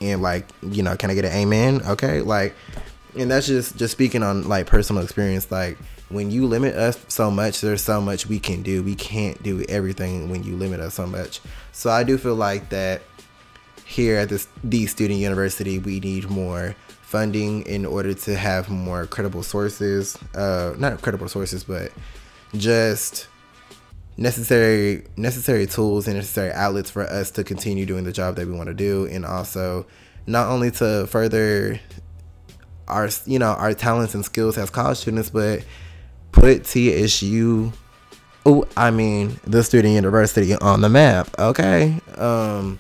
And 0.02 0.22
like, 0.22 0.48
you 0.62 0.84
know, 0.84 0.96
can 0.96 1.10
I 1.10 1.16
get 1.16 1.26
an 1.26 1.32
amen? 1.32 1.82
Okay, 1.86 2.22
like, 2.22 2.56
and 3.18 3.30
that's 3.30 3.48
just 3.48 3.78
just 3.78 3.92
speaking 3.92 4.24
on 4.24 4.48
like 4.50 4.66
personal 4.66 5.04
experience. 5.04 5.52
Like, 5.52 5.78
when 6.10 6.32
you 6.32 6.46
limit 6.46 6.76
us 6.76 7.04
so 7.08 7.32
much, 7.32 7.62
there's 7.62 7.82
so 7.82 8.02
much 8.02 8.28
we 8.28 8.40
can 8.40 8.62
do. 8.64 8.84
We 8.84 8.96
can't 8.96 9.42
do 9.44 9.64
everything 9.70 10.30
when 10.30 10.44
you 10.44 10.56
limit 10.56 10.80
us 10.80 10.96
so 10.96 11.08
much. 11.08 11.42
So 11.72 11.90
I 11.90 12.04
do 12.04 12.18
feel 12.18 12.36
like 12.36 12.70
that 12.70 13.02
here 13.86 14.18
at 14.18 14.30
this 14.30 14.48
the 14.64 14.86
student 14.88 15.20
university, 15.20 15.80
we 15.80 16.00
need 16.00 16.30
more 16.30 16.76
funding 17.02 17.62
in 17.64 17.86
order 17.86 18.14
to 18.14 18.36
have 18.36 18.70
more 18.70 19.06
credible 19.06 19.44
sources. 19.44 20.18
Uh, 20.36 20.74
not 20.78 21.02
credible 21.02 21.28
sources, 21.28 21.64
but 21.64 21.92
just 22.56 23.28
necessary 24.18 25.06
necessary 25.18 25.66
tools 25.66 26.08
and 26.08 26.16
necessary 26.16 26.52
outlets 26.52 26.90
for 26.90 27.04
us 27.04 27.32
to 27.32 27.44
continue 27.44 27.86
doing 27.86 28.04
the 28.04 28.12
job 28.12 28.36
that 28.36 28.48
we 28.48 28.54
want 28.54 28.68
to 28.68 28.74
do 28.74 29.08
and 29.08 29.26
also 29.26 29.86
not 30.28 30.48
only 30.50 30.70
to 30.70 31.08
further 31.08 31.80
our 32.88 33.10
you 33.26 33.40
know 33.40 33.52
our 33.52 33.74
talents 33.74 34.14
and 34.14 34.24
skills 34.24 34.58
as 34.58 34.70
college 34.70 34.98
students 34.98 35.30
but 35.30 35.64
put 36.32 36.64
TSU 36.64 37.72
oh 38.46 38.68
I 38.78 38.92
mean 38.92 39.40
the 39.46 39.64
student 39.64 39.96
university 39.96 40.54
on 40.56 40.82
the 40.82 40.90
map 40.90 41.30
okay? 41.40 42.00
Um 42.16 42.80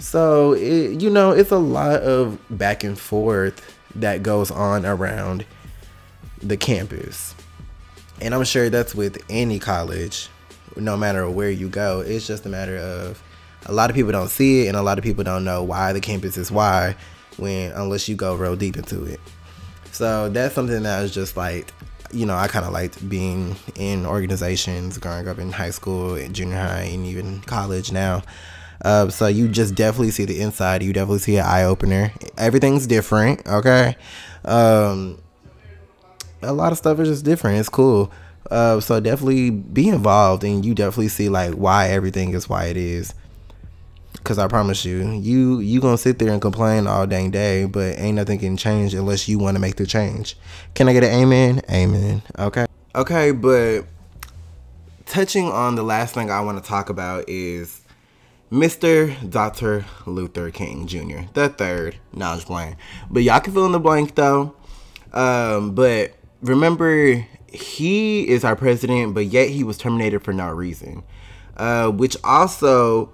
so 0.00 0.54
it, 0.54 1.00
you 1.00 1.10
know 1.10 1.30
it's 1.30 1.52
a 1.52 1.58
lot 1.58 2.02
of 2.02 2.38
back 2.50 2.82
and 2.82 2.98
forth 2.98 3.78
that 3.94 4.24
goes 4.24 4.50
on 4.50 4.84
around 4.84 5.46
the 6.42 6.56
campus 6.56 7.33
and 8.20 8.34
I'm 8.34 8.44
sure 8.44 8.70
that's 8.70 8.94
with 8.94 9.22
any 9.28 9.58
college, 9.58 10.28
no 10.76 10.96
matter 10.96 11.28
where 11.28 11.50
you 11.50 11.68
go. 11.68 12.00
It's 12.00 12.26
just 12.26 12.46
a 12.46 12.48
matter 12.48 12.76
of 12.76 13.22
a 13.66 13.72
lot 13.72 13.90
of 13.90 13.96
people 13.96 14.12
don't 14.12 14.28
see 14.28 14.64
it, 14.64 14.68
and 14.68 14.76
a 14.76 14.82
lot 14.82 14.98
of 14.98 15.04
people 15.04 15.24
don't 15.24 15.44
know 15.44 15.62
why 15.62 15.92
the 15.92 16.00
campus 16.00 16.36
is 16.36 16.50
why 16.50 16.96
when 17.36 17.72
unless 17.72 18.08
you 18.08 18.14
go 18.14 18.34
real 18.34 18.56
deep 18.56 18.76
into 18.76 19.04
it. 19.04 19.20
So 19.92 20.28
that's 20.28 20.54
something 20.54 20.82
that 20.82 21.02
was 21.02 21.14
just 21.14 21.36
like, 21.36 21.72
you 22.12 22.26
know, 22.26 22.36
I 22.36 22.48
kind 22.48 22.64
of 22.64 22.72
liked 22.72 23.08
being 23.08 23.56
in 23.76 24.06
organizations 24.06 24.98
growing 24.98 25.28
up 25.28 25.38
in 25.38 25.52
high 25.52 25.70
school, 25.70 26.14
and 26.14 26.34
junior 26.34 26.56
high, 26.56 26.82
and 26.82 27.06
even 27.06 27.40
college 27.42 27.92
now. 27.92 28.22
Uh, 28.84 29.08
so 29.08 29.26
you 29.26 29.48
just 29.48 29.74
definitely 29.74 30.10
see 30.10 30.24
the 30.24 30.40
inside. 30.40 30.82
You 30.82 30.92
definitely 30.92 31.20
see 31.20 31.36
an 31.36 31.46
eye 31.46 31.64
opener. 31.64 32.12
Everything's 32.36 32.86
different. 32.86 33.46
Okay. 33.46 33.96
Um, 34.44 35.18
a 36.44 36.52
lot 36.52 36.72
of 36.72 36.78
stuff 36.78 36.98
is 37.00 37.08
just 37.08 37.24
different. 37.24 37.58
It's 37.58 37.68
cool. 37.68 38.12
Uh, 38.50 38.78
so 38.80 39.00
definitely 39.00 39.50
be 39.50 39.88
involved, 39.88 40.44
and 40.44 40.64
you 40.64 40.74
definitely 40.74 41.08
see 41.08 41.28
like 41.28 41.54
why 41.54 41.88
everything 41.88 42.34
is 42.34 42.48
why 42.48 42.66
it 42.66 42.76
is. 42.76 43.14
Cause 44.22 44.38
I 44.38 44.48
promise 44.48 44.86
you, 44.86 45.10
you 45.10 45.60
you 45.60 45.80
gonna 45.80 45.98
sit 45.98 46.18
there 46.18 46.32
and 46.32 46.40
complain 46.40 46.86
all 46.86 47.06
dang 47.06 47.30
day, 47.30 47.66
but 47.66 47.98
ain't 47.98 48.16
nothing 48.16 48.38
can 48.38 48.56
change 48.56 48.94
unless 48.94 49.28
you 49.28 49.38
want 49.38 49.56
to 49.56 49.60
make 49.60 49.76
the 49.76 49.86
change. 49.86 50.36
Can 50.74 50.88
I 50.88 50.94
get 50.94 51.04
an 51.04 51.10
amen? 51.10 51.60
Amen. 51.70 52.22
Okay. 52.38 52.64
Okay, 52.94 53.32
but 53.32 53.82
touching 55.04 55.46
on 55.50 55.74
the 55.74 55.82
last 55.82 56.14
thing 56.14 56.30
I 56.30 56.40
want 56.40 56.62
to 56.62 56.66
talk 56.66 56.88
about 56.88 57.28
is 57.28 57.82
Mr. 58.50 59.14
Dr. 59.28 59.84
Luther 60.06 60.50
King 60.50 60.86
Jr. 60.86 61.22
the 61.34 61.48
third. 61.48 61.96
No, 62.12 62.26
I'm 62.26 62.36
just 62.36 62.46
playing. 62.46 62.76
But 63.10 63.24
y'all 63.24 63.40
can 63.40 63.52
fill 63.52 63.66
in 63.66 63.72
the 63.72 63.80
blank 63.80 64.14
though. 64.14 64.54
Um, 65.12 65.74
but 65.74 66.14
remember 66.44 67.26
he 67.52 68.28
is 68.28 68.44
our 68.44 68.54
president, 68.56 69.14
but 69.14 69.26
yet 69.26 69.48
he 69.48 69.64
was 69.64 69.78
terminated 69.78 70.22
for 70.22 70.32
no 70.32 70.50
reason. 70.50 71.02
Uh, 71.56 71.88
which 71.88 72.16
also, 72.24 73.12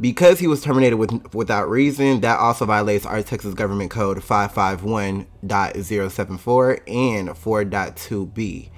because 0.00 0.38
he 0.38 0.46
was 0.46 0.62
terminated 0.62 0.94
with 0.96 1.34
without 1.34 1.68
reason, 1.68 2.20
that 2.20 2.38
also 2.38 2.64
violates 2.66 3.04
our 3.06 3.22
Texas 3.22 3.54
Government 3.54 3.90
Code 3.90 4.18
551.074 4.18 6.80
and 6.86 7.30
4.2b. 7.30 8.70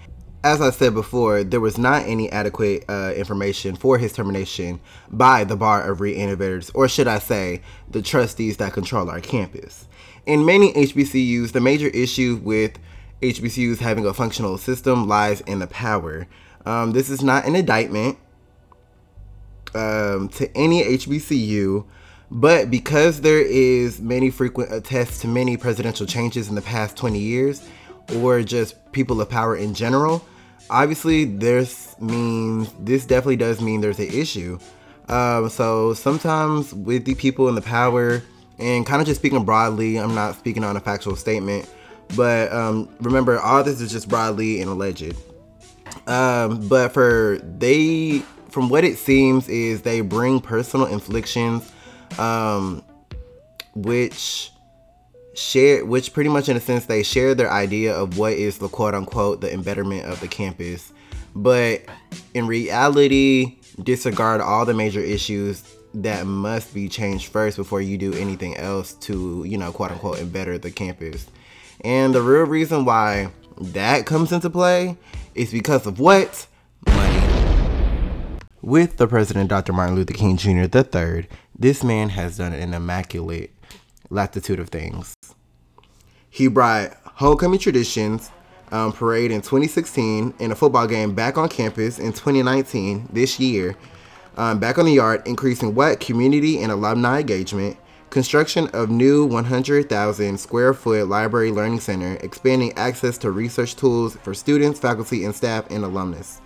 As 0.44 0.60
I 0.60 0.70
said 0.70 0.94
before, 0.94 1.44
there 1.44 1.60
was 1.60 1.78
not 1.78 2.02
any 2.02 2.28
adequate 2.32 2.84
uh, 2.88 3.12
information 3.14 3.76
for 3.76 3.96
his 3.98 4.12
termination 4.12 4.80
by 5.08 5.44
the 5.44 5.54
Bar 5.56 5.88
of 5.88 5.98
Reinnovators, 5.98 6.72
or 6.74 6.88
should 6.88 7.06
I 7.06 7.20
say, 7.20 7.62
the 7.88 8.02
trustees 8.02 8.56
that 8.56 8.72
control 8.72 9.08
our 9.08 9.20
campus. 9.20 9.86
In 10.26 10.44
many 10.44 10.72
HBCUs, 10.72 11.52
the 11.52 11.60
major 11.60 11.86
issue 11.88 12.40
with 12.42 12.76
HBCUs 13.22 13.78
having 13.78 14.04
a 14.04 14.12
functional 14.12 14.58
system 14.58 15.08
lies 15.08 15.40
in 15.42 15.60
the 15.60 15.66
power. 15.66 16.26
Um, 16.66 16.92
this 16.92 17.08
is 17.08 17.22
not 17.22 17.46
an 17.46 17.56
indictment 17.56 18.18
um, 19.74 20.28
to 20.30 20.50
any 20.56 20.82
HBCU, 20.84 21.84
But 22.30 22.70
because 22.70 23.20
there 23.20 23.40
is 23.40 24.00
many 24.00 24.30
frequent 24.30 24.72
attests 24.72 25.20
to 25.20 25.28
many 25.28 25.56
presidential 25.56 26.06
changes 26.06 26.48
in 26.48 26.54
the 26.54 26.62
past 26.62 26.96
20 26.96 27.18
years, 27.18 27.62
or 28.16 28.42
just 28.42 28.90
people 28.92 29.20
of 29.20 29.28
power 29.28 29.54
in 29.56 29.74
general, 29.74 30.24
obviously 30.70 31.24
this 31.24 31.94
means 32.00 32.72
this 32.80 33.04
definitely 33.04 33.36
does 33.36 33.60
mean 33.60 33.80
there's 33.82 33.98
an 33.98 34.06
issue. 34.06 34.58
Um, 35.08 35.48
so 35.50 35.92
sometimes 35.94 36.72
with 36.72 37.04
the 37.04 37.14
people 37.14 37.48
in 37.48 37.54
the 37.54 37.62
power, 37.62 38.22
and 38.58 38.86
kind 38.86 39.00
of 39.00 39.06
just 39.06 39.20
speaking 39.20 39.44
broadly, 39.44 39.98
I'm 39.98 40.14
not 40.14 40.36
speaking 40.36 40.64
on 40.64 40.76
a 40.76 40.80
factual 40.80 41.16
statement, 41.16 41.68
but 42.16 42.52
um, 42.52 42.88
remember 43.00 43.38
all 43.38 43.62
this 43.62 43.80
is 43.80 43.90
just 43.90 44.08
broadly 44.08 44.60
and 44.60 44.70
alleged. 44.70 45.16
Um, 46.06 46.66
but 46.68 46.92
for 46.92 47.38
they, 47.42 48.22
from 48.50 48.68
what 48.68 48.84
it 48.84 48.98
seems, 48.98 49.48
is 49.48 49.82
they 49.82 50.00
bring 50.00 50.40
personal 50.40 50.86
inflictions, 50.86 51.70
um, 52.18 52.82
which 53.74 54.50
share, 55.34 55.84
which 55.84 56.12
pretty 56.12 56.30
much 56.30 56.48
in 56.48 56.56
a 56.56 56.60
sense 56.60 56.86
they 56.86 57.02
share 57.02 57.34
their 57.34 57.50
idea 57.50 57.94
of 57.94 58.18
what 58.18 58.32
is 58.32 58.58
the 58.58 58.68
quote 58.68 58.94
unquote 58.94 59.40
the 59.40 59.52
embetterment 59.52 60.06
of 60.06 60.20
the 60.20 60.28
campus, 60.28 60.92
but 61.34 61.82
in 62.34 62.46
reality 62.46 63.58
disregard 63.82 64.40
all 64.40 64.66
the 64.66 64.74
major 64.74 65.00
issues 65.00 65.62
that 65.94 66.26
must 66.26 66.74
be 66.74 66.88
changed 66.88 67.28
first 67.28 67.56
before 67.56 67.80
you 67.80 67.96
do 67.98 68.12
anything 68.14 68.56
else 68.56 68.94
to 68.94 69.44
you 69.46 69.56
know 69.56 69.72
quote 69.72 69.90
unquote 69.90 70.18
embetter 70.18 70.58
the 70.58 70.70
campus. 70.70 71.26
And 71.84 72.14
the 72.14 72.22
real 72.22 72.44
reason 72.44 72.84
why 72.84 73.32
that 73.58 74.06
comes 74.06 74.30
into 74.32 74.48
play 74.48 74.96
is 75.34 75.50
because 75.50 75.86
of 75.86 75.98
what? 75.98 76.46
Money. 76.86 78.38
With 78.60 78.98
the 78.98 79.08
president, 79.08 79.50
Dr. 79.50 79.72
Martin 79.72 79.96
Luther 79.96 80.14
King 80.14 80.36
Jr. 80.36 80.66
III, 80.72 81.26
this 81.58 81.82
man 81.82 82.10
has 82.10 82.36
done 82.36 82.52
an 82.52 82.72
immaculate 82.72 83.50
latitude 84.10 84.60
of 84.60 84.68
things. 84.68 85.14
He 86.30 86.46
brought 86.46 86.94
homecoming 87.04 87.58
traditions, 87.58 88.30
um, 88.70 88.92
parade 88.92 89.32
in 89.32 89.40
2016, 89.40 90.34
and 90.38 90.52
a 90.52 90.54
football 90.54 90.86
game 90.86 91.14
back 91.14 91.36
on 91.36 91.48
campus 91.48 91.98
in 91.98 92.12
2019, 92.12 93.08
this 93.12 93.40
year, 93.40 93.76
um, 94.36 94.60
back 94.60 94.78
on 94.78 94.86
the 94.86 94.92
yard, 94.92 95.22
increasing 95.26 95.74
what? 95.74 95.98
Community 95.98 96.62
and 96.62 96.70
alumni 96.70 97.20
engagement, 97.20 97.76
construction 98.12 98.68
of 98.74 98.90
new 98.90 99.24
100,000 99.24 100.38
square 100.38 100.74
foot 100.74 101.08
library 101.08 101.50
learning 101.50 101.80
center, 101.80 102.18
expanding 102.20 102.70
access 102.74 103.16
to 103.16 103.30
research 103.30 103.74
tools 103.74 104.16
for 104.16 104.34
students, 104.34 104.78
faculty, 104.78 105.24
and 105.24 105.34
staff 105.34 105.64
and 105.70 105.82
alumnus. 105.82 106.42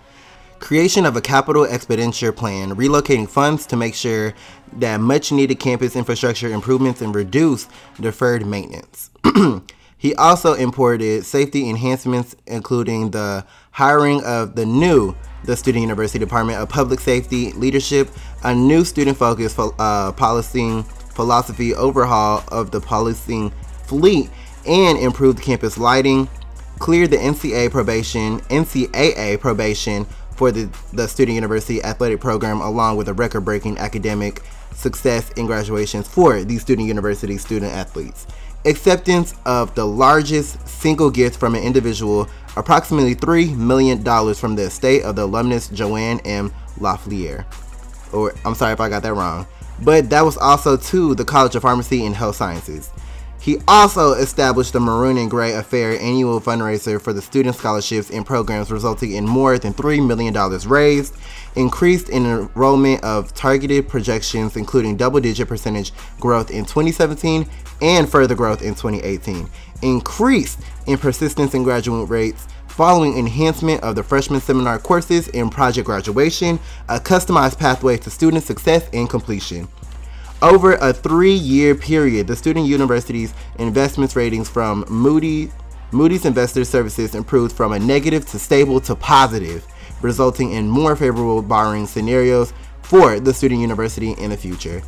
Creation 0.59 1.05
of 1.05 1.17
a 1.17 1.21
capital 1.21 1.65
expenditure 1.65 2.31
plan, 2.31 2.73
relocating 2.73 3.29
funds 3.29 3.67
to 3.67 3.75
make 3.75 3.93
sure 3.93 4.33
that 4.77 5.01
much 5.01 5.31
needed 5.31 5.59
campus 5.59 5.95
infrastructure 5.95 6.47
improvements 6.47 7.01
and 7.01 7.13
reduce 7.13 7.67
deferred 7.99 8.45
maintenance. 8.45 9.11
he 9.97 10.15
also 10.15 10.53
imported 10.53 11.25
safety 11.25 11.69
enhancements, 11.69 12.33
including 12.47 13.11
the 13.11 13.45
hiring 13.71 14.23
of 14.23 14.55
the 14.55 14.65
new 14.65 15.13
the 15.43 15.55
Student 15.55 15.81
University 15.81 16.17
Department 16.17 16.59
of 16.59 16.67
Public 16.67 16.99
Safety 16.99 17.51
Leadership, 17.53 18.09
a 18.43 18.53
new 18.53 18.83
student 18.83 19.17
focused 19.17 19.57
uh, 19.59 20.11
policing 20.13 20.83
philosophy 21.17 21.73
overhaul 21.73 22.43
of 22.49 22.69
the 22.69 22.79
policing 22.79 23.49
fleet, 23.85 24.29
and 24.67 24.99
improved 24.99 25.41
campus 25.41 25.77
lighting, 25.77 26.29
cleared 26.77 27.09
the 27.09 27.17
NCAA 27.17 27.71
probation, 27.71 28.39
NCAA 28.41 29.39
probation 29.39 30.05
for 30.35 30.51
the, 30.51 30.69
the 30.93 31.07
Student 31.07 31.33
University 31.33 31.83
Athletic 31.83 32.21
Program, 32.21 32.61
along 32.61 32.97
with 32.97 33.09
a 33.09 33.13
record 33.13 33.41
breaking 33.41 33.79
academic 33.79 34.43
success 34.75 35.31
in 35.31 35.47
graduations 35.47 36.07
for 36.07 36.43
the 36.43 36.59
Student 36.59 36.87
University 36.87 37.39
student 37.39 37.73
athletes. 37.73 38.27
Acceptance 38.65 39.33
of 39.45 39.73
the 39.73 39.85
largest 39.85 40.67
single 40.67 41.09
gift 41.09 41.39
from 41.39 41.55
an 41.55 41.63
individual, 41.63 42.27
approximately 42.55 43.15
$3 43.15 43.57
million 43.57 44.03
from 44.35 44.55
the 44.55 44.63
estate 44.63 45.01
of 45.01 45.15
the 45.15 45.23
alumnus 45.23 45.69
Joanne 45.69 46.19
M. 46.25 46.53
Lafleur. 46.77 47.43
Or, 48.13 48.35
I'm 48.45 48.53
sorry 48.53 48.73
if 48.73 48.79
I 48.79 48.87
got 48.87 49.01
that 49.01 49.15
wrong. 49.15 49.47
But 49.81 50.09
that 50.09 50.25
was 50.25 50.37
also 50.37 50.77
to 50.77 51.15
the 51.15 51.25
College 51.25 51.55
of 51.55 51.61
Pharmacy 51.61 52.05
and 52.05 52.15
Health 52.15 52.35
Sciences. 52.35 52.91
He 53.39 53.59
also 53.67 54.13
established 54.13 54.73
the 54.73 54.79
Maroon 54.79 55.17
and 55.17 55.29
Gray 55.29 55.53
Affair 55.53 55.97
annual 56.01 56.41
fundraiser 56.41 56.99
for 56.99 57.13
the 57.13 57.21
student 57.21 57.55
scholarships 57.55 58.09
and 58.09 58.25
programs, 58.25 58.71
resulting 58.71 59.13
in 59.13 59.25
more 59.25 59.57
than 59.59 59.73
$3 59.73 60.05
million 60.05 60.33
raised, 60.67 61.15
increased 61.55 62.09
in 62.09 62.25
enrollment 62.25 63.03
of 63.03 63.33
targeted 63.35 63.87
projections, 63.87 64.57
including 64.57 64.97
double 64.97 65.19
digit 65.19 65.47
percentage 65.47 65.93
growth 66.19 66.49
in 66.49 66.65
2017 66.65 67.47
and 67.81 68.09
further 68.09 68.35
growth 68.35 68.63
in 68.63 68.73
2018, 68.73 69.47
increased 69.83 70.59
in 70.87 70.97
persistence 70.97 71.53
and 71.53 71.63
graduate 71.63 72.09
rates 72.09 72.47
following 72.77 73.17
enhancement 73.17 73.81
of 73.81 73.95
the 73.95 74.03
freshman 74.03 74.39
seminar 74.39 74.77
courses 74.77 75.27
in 75.29 75.49
project 75.49 75.87
graduation, 75.87 76.59
a 76.87 76.99
customized 76.99 77.57
pathway 77.57 77.97
to 77.97 78.11
student 78.11 78.43
success 78.43 78.87
and 78.93 79.09
completion. 79.09 79.67
Over 80.43 80.73
a 80.73 80.93
three 80.93 81.33
year 81.33 81.73
period, 81.73 82.27
the 82.27 82.35
student 82.35 82.67
university's 82.67 83.33
investments 83.57 84.15
ratings 84.15 84.47
from 84.47 84.85
Moody, 84.89 85.51
Moody's 85.91 86.23
Investor 86.23 86.63
Services 86.63 87.15
improved 87.15 87.55
from 87.55 87.71
a 87.73 87.79
negative 87.79 88.27
to 88.27 88.37
stable 88.37 88.79
to 88.81 88.95
positive, 88.95 89.65
resulting 90.03 90.51
in 90.51 90.69
more 90.69 90.95
favorable 90.95 91.41
borrowing 91.41 91.87
scenarios 91.87 92.53
for 92.83 93.19
the 93.19 93.33
student 93.33 93.59
university 93.59 94.11
in 94.19 94.29
the 94.29 94.37
future. 94.37 94.83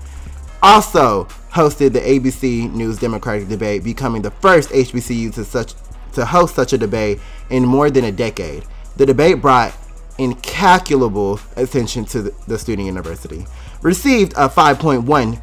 Also 0.61 1.23
hosted 1.51 1.93
the 1.93 2.01
ABC 2.01 2.71
News 2.71 2.99
Democratic 2.99 3.47
debate, 3.47 3.83
becoming 3.83 4.21
the 4.21 4.29
first 4.29 4.69
HBCU 4.69 5.33
to 5.33 5.43
such 5.43 5.73
to 6.13 6.25
host 6.25 6.55
such 6.55 6.73
a 6.73 6.77
debate 6.77 7.19
in 7.49 7.65
more 7.65 7.89
than 7.89 8.05
a 8.05 8.11
decade. 8.11 8.65
The 8.97 9.05
debate 9.05 9.41
brought 9.41 9.73
incalculable 10.17 11.39
attention 11.55 12.05
to 12.05 12.23
the 12.47 12.59
student 12.59 12.85
university 12.85 13.45
received 13.81 14.33
a 14.33 14.49
5.1 14.49 15.41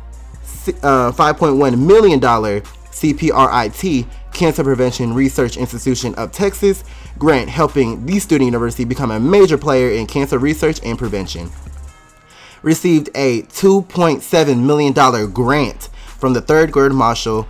uh, 0.83 1.13
5.1 1.13 1.79
million 1.79 2.19
dollar 2.19 2.61
CPRIT 2.61 4.07
Cancer 4.33 4.65
Prevention 4.65 5.15
Research 5.15 5.57
Institution 5.57 6.15
of 6.17 6.33
Texas 6.33 6.85
grant 7.19 7.49
helping 7.49 8.05
the 8.05 8.19
student 8.19 8.47
university 8.47 8.85
become 8.85 9.11
a 9.11 9.21
major 9.21 9.57
player 9.57 9.91
in 9.91 10.07
cancer 10.07 10.39
research 10.39 10.81
and 10.85 10.99
prevention. 10.99 11.51
Received 12.63 13.11
a 13.15 13.43
2.7 13.43 14.63
million 14.63 14.93
dollar 14.93 15.27
grant 15.27 15.89
from 16.19 16.33
the 16.33 16.43
Thurgood 16.43 16.93
Marshall 16.93 17.47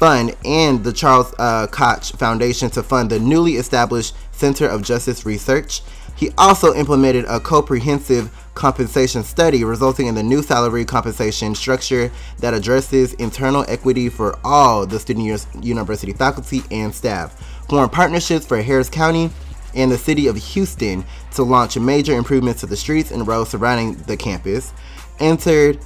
Fund 0.00 0.34
and 0.46 0.82
the 0.82 0.94
Charles 0.94 1.34
uh, 1.38 1.66
Koch 1.66 2.12
Foundation 2.16 2.70
to 2.70 2.82
fund 2.82 3.10
the 3.10 3.20
newly 3.20 3.56
established 3.56 4.16
Center 4.32 4.66
of 4.66 4.82
Justice 4.82 5.26
Research. 5.26 5.82
He 6.16 6.30
also 6.38 6.72
implemented 6.72 7.26
a 7.28 7.38
comprehensive 7.38 8.30
compensation 8.54 9.22
study, 9.22 9.62
resulting 9.62 10.06
in 10.06 10.14
the 10.14 10.22
new 10.22 10.42
salary 10.42 10.86
compensation 10.86 11.54
structure 11.54 12.10
that 12.38 12.54
addresses 12.54 13.12
internal 13.14 13.66
equity 13.68 14.08
for 14.08 14.38
all 14.42 14.86
the 14.86 14.98
student 14.98 15.46
university 15.62 16.14
faculty 16.14 16.62
and 16.70 16.94
staff. 16.94 17.38
Formed 17.68 17.92
partnerships 17.92 18.46
for 18.46 18.62
Harris 18.62 18.88
County 18.88 19.30
and 19.74 19.92
the 19.92 19.98
city 19.98 20.28
of 20.28 20.36
Houston 20.36 21.04
to 21.34 21.42
launch 21.42 21.76
major 21.78 22.14
improvements 22.14 22.60
to 22.60 22.66
the 22.66 22.76
streets 22.76 23.10
and 23.10 23.28
roads 23.28 23.50
surrounding 23.50 23.96
the 24.04 24.16
campus. 24.16 24.72
Entered 25.18 25.78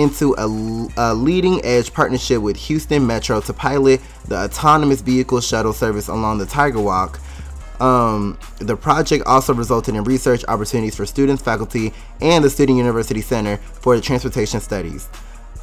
into 0.00 0.34
a, 0.38 0.46
a, 0.96 1.14
leading 1.14 1.64
edge 1.64 1.92
partnership 1.92 2.40
with 2.42 2.56
Houston 2.56 3.06
Metro 3.06 3.40
to 3.42 3.52
pilot 3.52 4.00
the 4.26 4.36
autonomous 4.36 5.00
vehicle 5.00 5.40
shuttle 5.40 5.72
service 5.72 6.08
along 6.08 6.38
the 6.38 6.46
Tiger 6.46 6.80
Walk 6.80 7.20
um, 7.80 8.38
the 8.58 8.76
project 8.76 9.26
also 9.26 9.54
resulted 9.54 9.96
in 9.96 10.04
research 10.04 10.44
opportunities 10.48 10.94
for 10.94 11.06
students, 11.06 11.42
faculty, 11.42 11.92
and 12.20 12.44
the 12.44 12.50
Student 12.50 12.76
University 12.76 13.22
Center 13.22 13.56
for 13.56 13.96
the 13.96 14.02
Transportation 14.02 14.60
Studies. 14.60 15.08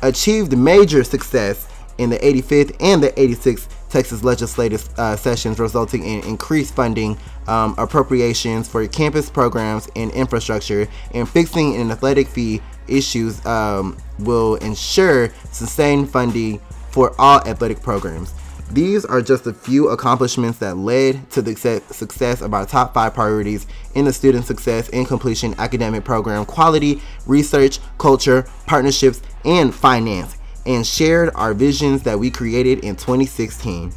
Achieved 0.01 0.57
major 0.57 1.03
success 1.03 1.67
in 1.99 2.09
the 2.09 2.17
85th 2.17 2.75
and 2.79 3.01
the 3.01 3.11
86th 3.11 3.67
Texas 3.89 4.23
legislative 4.23 4.87
uh, 4.97 5.15
sessions, 5.15 5.59
resulting 5.59 6.03
in 6.03 6.23
increased 6.25 6.75
funding 6.75 7.17
um, 7.47 7.73
appropriations 7.77 8.67
for 8.67 8.85
campus 8.87 9.29
programs 9.29 9.87
and 9.95 10.11
infrastructure, 10.11 10.87
and 11.13 11.29
fixing 11.29 11.75
an 11.77 11.91
athletic 11.91 12.27
fee 12.27 12.61
issues 12.89 13.45
um, 13.45 13.97
will 14.19 14.55
ensure 14.55 15.29
sustained 15.51 16.09
funding 16.09 16.59
for 16.91 17.13
all 17.19 17.39
athletic 17.47 17.81
programs. 17.81 18.33
These 18.71 19.05
are 19.05 19.21
just 19.21 19.47
a 19.47 19.53
few 19.53 19.89
accomplishments 19.89 20.59
that 20.59 20.75
led 20.75 21.29
to 21.31 21.41
the 21.41 21.55
success 21.89 22.41
of 22.41 22.53
our 22.53 22.65
top 22.65 22.93
five 22.93 23.13
priorities 23.13 23.65
in 23.95 24.03
the 24.03 24.11
student 24.11 24.45
success 24.45 24.89
and 24.89 25.07
completion 25.07 25.55
academic 25.57 26.03
program 26.03 26.45
quality, 26.45 27.01
research, 27.25 27.79
culture, 27.97 28.45
partnerships, 28.65 29.21
and 29.45 29.73
finance, 29.73 30.37
and 30.65 30.85
shared 30.85 31.29
our 31.35 31.53
visions 31.53 32.03
that 32.03 32.19
we 32.19 32.29
created 32.29 32.83
in 32.83 32.97
2016. 32.97 33.93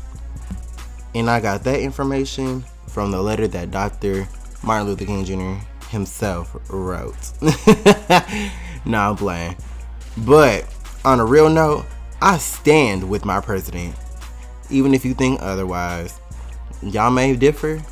And 1.16 1.28
I 1.28 1.40
got 1.40 1.64
that 1.64 1.80
information 1.80 2.64
from 2.86 3.10
the 3.10 3.20
letter 3.20 3.48
that 3.48 3.72
Dr. 3.72 4.28
Martin 4.62 4.86
Luther 4.86 5.06
King 5.06 5.24
Jr. 5.24 5.64
himself 5.88 6.56
wrote. 6.70 7.16
nah, 8.84 9.10
I'm 9.10 9.16
playing. 9.16 9.56
But 10.18 10.66
on 11.04 11.20
a 11.20 11.24
real 11.24 11.48
note, 11.48 11.86
I 12.20 12.38
stand 12.38 13.08
with 13.08 13.24
my 13.24 13.40
president. 13.40 13.94
Even 14.68 14.94
if 14.94 15.04
you 15.04 15.14
think 15.14 15.40
otherwise. 15.42 16.18
Y'all 16.82 17.10
may 17.10 17.36
differ, 17.36 17.82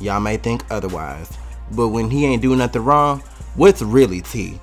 y'all 0.00 0.20
may 0.20 0.36
think 0.36 0.64
otherwise. 0.70 1.30
But 1.70 1.88
when 1.88 2.10
he 2.10 2.26
ain't 2.26 2.42
doing 2.42 2.58
nothing 2.58 2.84
wrong, 2.84 3.20
what's 3.54 3.80
really 3.80 4.20
tea? 4.20 4.60